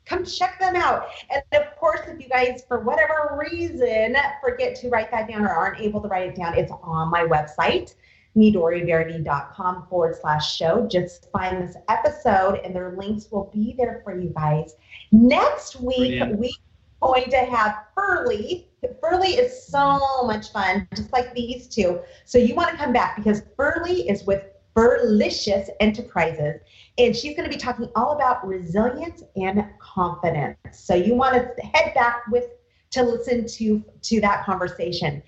come 0.07 0.25
check 0.25 0.59
them 0.59 0.77
out. 0.77 1.09
And 1.31 1.43
of 1.61 1.77
course, 1.77 2.01
if 2.07 2.21
you 2.21 2.29
guys, 2.29 2.63
for 2.67 2.81
whatever 2.81 3.39
reason, 3.51 4.17
forget 4.41 4.77
to 4.77 4.89
write 4.89 5.11
that 5.11 5.29
down 5.29 5.45
or 5.45 5.51
aren't 5.51 5.81
able 5.81 6.01
to 6.01 6.09
write 6.09 6.29
it 6.29 6.37
down, 6.37 6.57
it's 6.57 6.73
on 6.83 7.11
my 7.11 7.25
website, 7.25 7.95
midoriverity.com 8.37 9.87
forward 9.89 10.17
slash 10.21 10.57
show. 10.57 10.87
Just 10.87 11.31
find 11.33 11.61
this 11.61 11.77
episode 11.89 12.61
and 12.65 12.75
their 12.75 12.97
links 12.97 13.29
will 13.31 13.51
be 13.53 13.75
there 13.77 14.01
for 14.05 14.19
you 14.19 14.33
guys. 14.35 14.75
Next 15.13 15.81
week, 15.81 16.19
Brilliant. 16.19 16.39
we 16.39 16.57
going 17.01 17.31
to 17.31 17.39
have 17.39 17.85
Furley. 17.95 18.69
Furley 19.01 19.31
is 19.31 19.67
so 19.67 20.23
much 20.25 20.53
fun, 20.53 20.87
just 20.95 21.13
like 21.13 21.35
these 21.35 21.67
two. 21.67 22.01
So 22.25 22.39
you 22.39 22.55
want 22.55 22.71
to 22.71 22.77
come 22.77 22.93
back 22.93 23.17
because 23.17 23.43
Furley 23.57 24.09
is 24.09 24.25
with 24.25 24.45
Furlicious 24.77 25.69
Enterprises 25.81 26.61
and 26.99 27.15
she's 27.15 27.37
going 27.37 27.49
to 27.49 27.55
be 27.55 27.61
talking 27.61 27.89
all 27.95 28.13
about 28.13 28.47
resilience 28.47 29.23
and 29.37 29.65
confidence. 29.79 30.57
So 30.73 30.95
you 30.95 31.15
want 31.15 31.35
to 31.35 31.63
head 31.63 31.95
back 31.95 32.27
with 32.31 32.45
to 32.91 33.03
listen 33.03 33.47
to 33.47 33.85
to 34.03 34.21
that 34.21 34.45
conversation. 34.45 35.23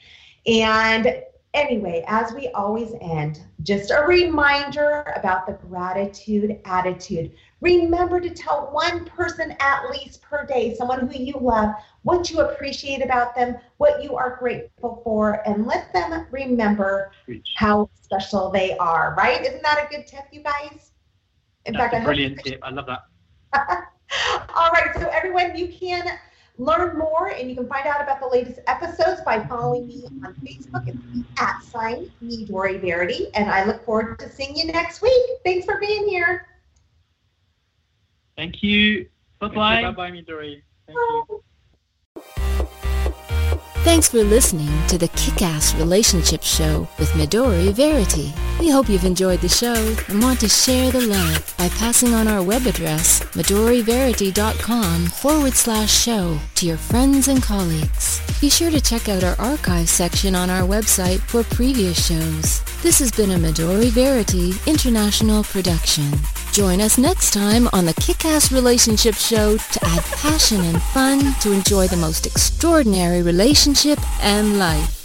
And 0.46 1.22
anyway, 1.54 2.04
as 2.06 2.32
we 2.32 2.48
always 2.48 2.92
end, 3.00 3.40
just 3.62 3.90
a 3.90 4.02
reminder 4.06 5.12
about 5.16 5.46
the 5.46 5.54
gratitude 5.54 6.60
attitude. 6.64 7.32
Remember 7.60 8.20
to 8.20 8.30
tell 8.30 8.68
one 8.70 9.04
person 9.04 9.56
at 9.58 9.90
least 9.90 10.22
per 10.22 10.46
day, 10.46 10.74
someone 10.74 11.08
who 11.08 11.18
you 11.18 11.34
love, 11.40 11.74
what 12.02 12.30
you 12.30 12.40
appreciate 12.40 13.04
about 13.04 13.34
them, 13.34 13.56
what 13.78 14.02
you 14.02 14.14
are 14.16 14.36
grateful 14.38 15.00
for, 15.02 15.42
and 15.48 15.66
let 15.66 15.92
them 15.92 16.26
remember 16.30 17.10
how 17.56 17.90
special 18.00 18.50
they 18.50 18.76
are, 18.76 19.14
right? 19.18 19.40
Isn't 19.40 19.62
that 19.62 19.84
a 19.84 19.94
good 19.94 20.06
tip, 20.06 20.24
you 20.30 20.42
guys? 20.42 20.92
In 21.66 21.74
That's 21.74 21.92
fact, 21.92 22.02
a 22.02 22.06
brilliant 22.06 22.38
tip. 22.44 22.60
I 22.62 22.70
love 22.70 22.86
that. 22.86 23.00
All 24.54 24.70
right, 24.70 24.94
so 24.94 25.08
everyone, 25.08 25.56
you 25.56 25.68
can 25.68 26.18
learn 26.58 26.98
more 26.98 27.28
and 27.28 27.48
you 27.48 27.56
can 27.56 27.68
find 27.68 27.86
out 27.86 28.02
about 28.02 28.20
the 28.20 28.26
latest 28.26 28.60
episodes 28.66 29.20
by 29.24 29.44
following 29.46 29.86
me 29.86 30.04
on 30.24 30.34
Facebook 30.46 30.88
at 30.88 30.94
the 31.12 31.24
at 31.38 31.62
sign 31.62 32.10
Midori 32.22 32.80
Verity. 32.80 33.28
And 33.34 33.50
I 33.50 33.64
look 33.64 33.84
forward 33.84 34.18
to 34.20 34.30
seeing 34.30 34.56
you 34.56 34.66
next 34.66 35.02
week. 35.02 35.22
Thanks 35.44 35.64
for 35.64 35.78
being 35.78 36.08
here. 36.08 36.47
Thank 38.38 38.62
you. 38.62 39.08
Bye 39.40 39.48
bye. 39.48 39.82
Bye 39.82 39.90
bye, 39.90 40.10
Midori. 40.12 40.62
Thank 40.86 40.96
you. 40.96 41.42
Thanks 43.82 44.08
for 44.08 44.22
listening 44.22 44.70
to 44.88 44.98
the 44.98 45.08
Kick-Ass 45.08 45.74
Relationship 45.74 46.42
Show 46.42 46.86
with 46.98 47.08
Midori 47.12 47.72
Verity. 47.72 48.32
We 48.60 48.70
hope 48.70 48.88
you've 48.88 49.04
enjoyed 49.04 49.40
the 49.40 49.48
show 49.48 49.74
and 50.08 50.22
want 50.22 50.38
to 50.40 50.48
share 50.48 50.92
the 50.92 51.00
love 51.00 51.54
by 51.58 51.68
passing 51.70 52.14
on 52.14 52.28
our 52.28 52.42
web 52.42 52.66
address, 52.66 53.20
midoriverity.com 53.34 55.06
forward 55.06 55.54
slash 55.54 55.90
show 55.90 56.38
to 56.56 56.66
your 56.66 56.76
friends 56.76 57.26
and 57.26 57.42
colleagues. 57.42 58.20
Be 58.40 58.50
sure 58.50 58.70
to 58.70 58.80
check 58.80 59.08
out 59.08 59.24
our 59.24 59.36
archive 59.40 59.88
section 59.88 60.36
on 60.36 60.48
our 60.48 60.62
website 60.62 61.18
for 61.20 61.42
previous 61.42 62.06
shows. 62.06 62.62
This 62.82 63.00
has 63.00 63.10
been 63.10 63.32
a 63.32 63.36
Midori 63.36 63.90
Verity 63.90 64.52
International 64.66 65.42
production. 65.42 66.04
Join 66.58 66.80
us 66.80 66.98
next 66.98 67.30
time 67.30 67.68
on 67.72 67.84
the 67.84 67.94
Kick-Ass 67.94 68.50
Relationship 68.50 69.14
Show 69.14 69.58
to 69.58 69.84
add 69.84 70.02
passion 70.06 70.60
and 70.62 70.82
fun 70.82 71.20
to 71.34 71.52
enjoy 71.52 71.86
the 71.86 71.96
most 71.96 72.26
extraordinary 72.26 73.22
relationship 73.22 74.00
and 74.20 74.58
life. 74.58 74.97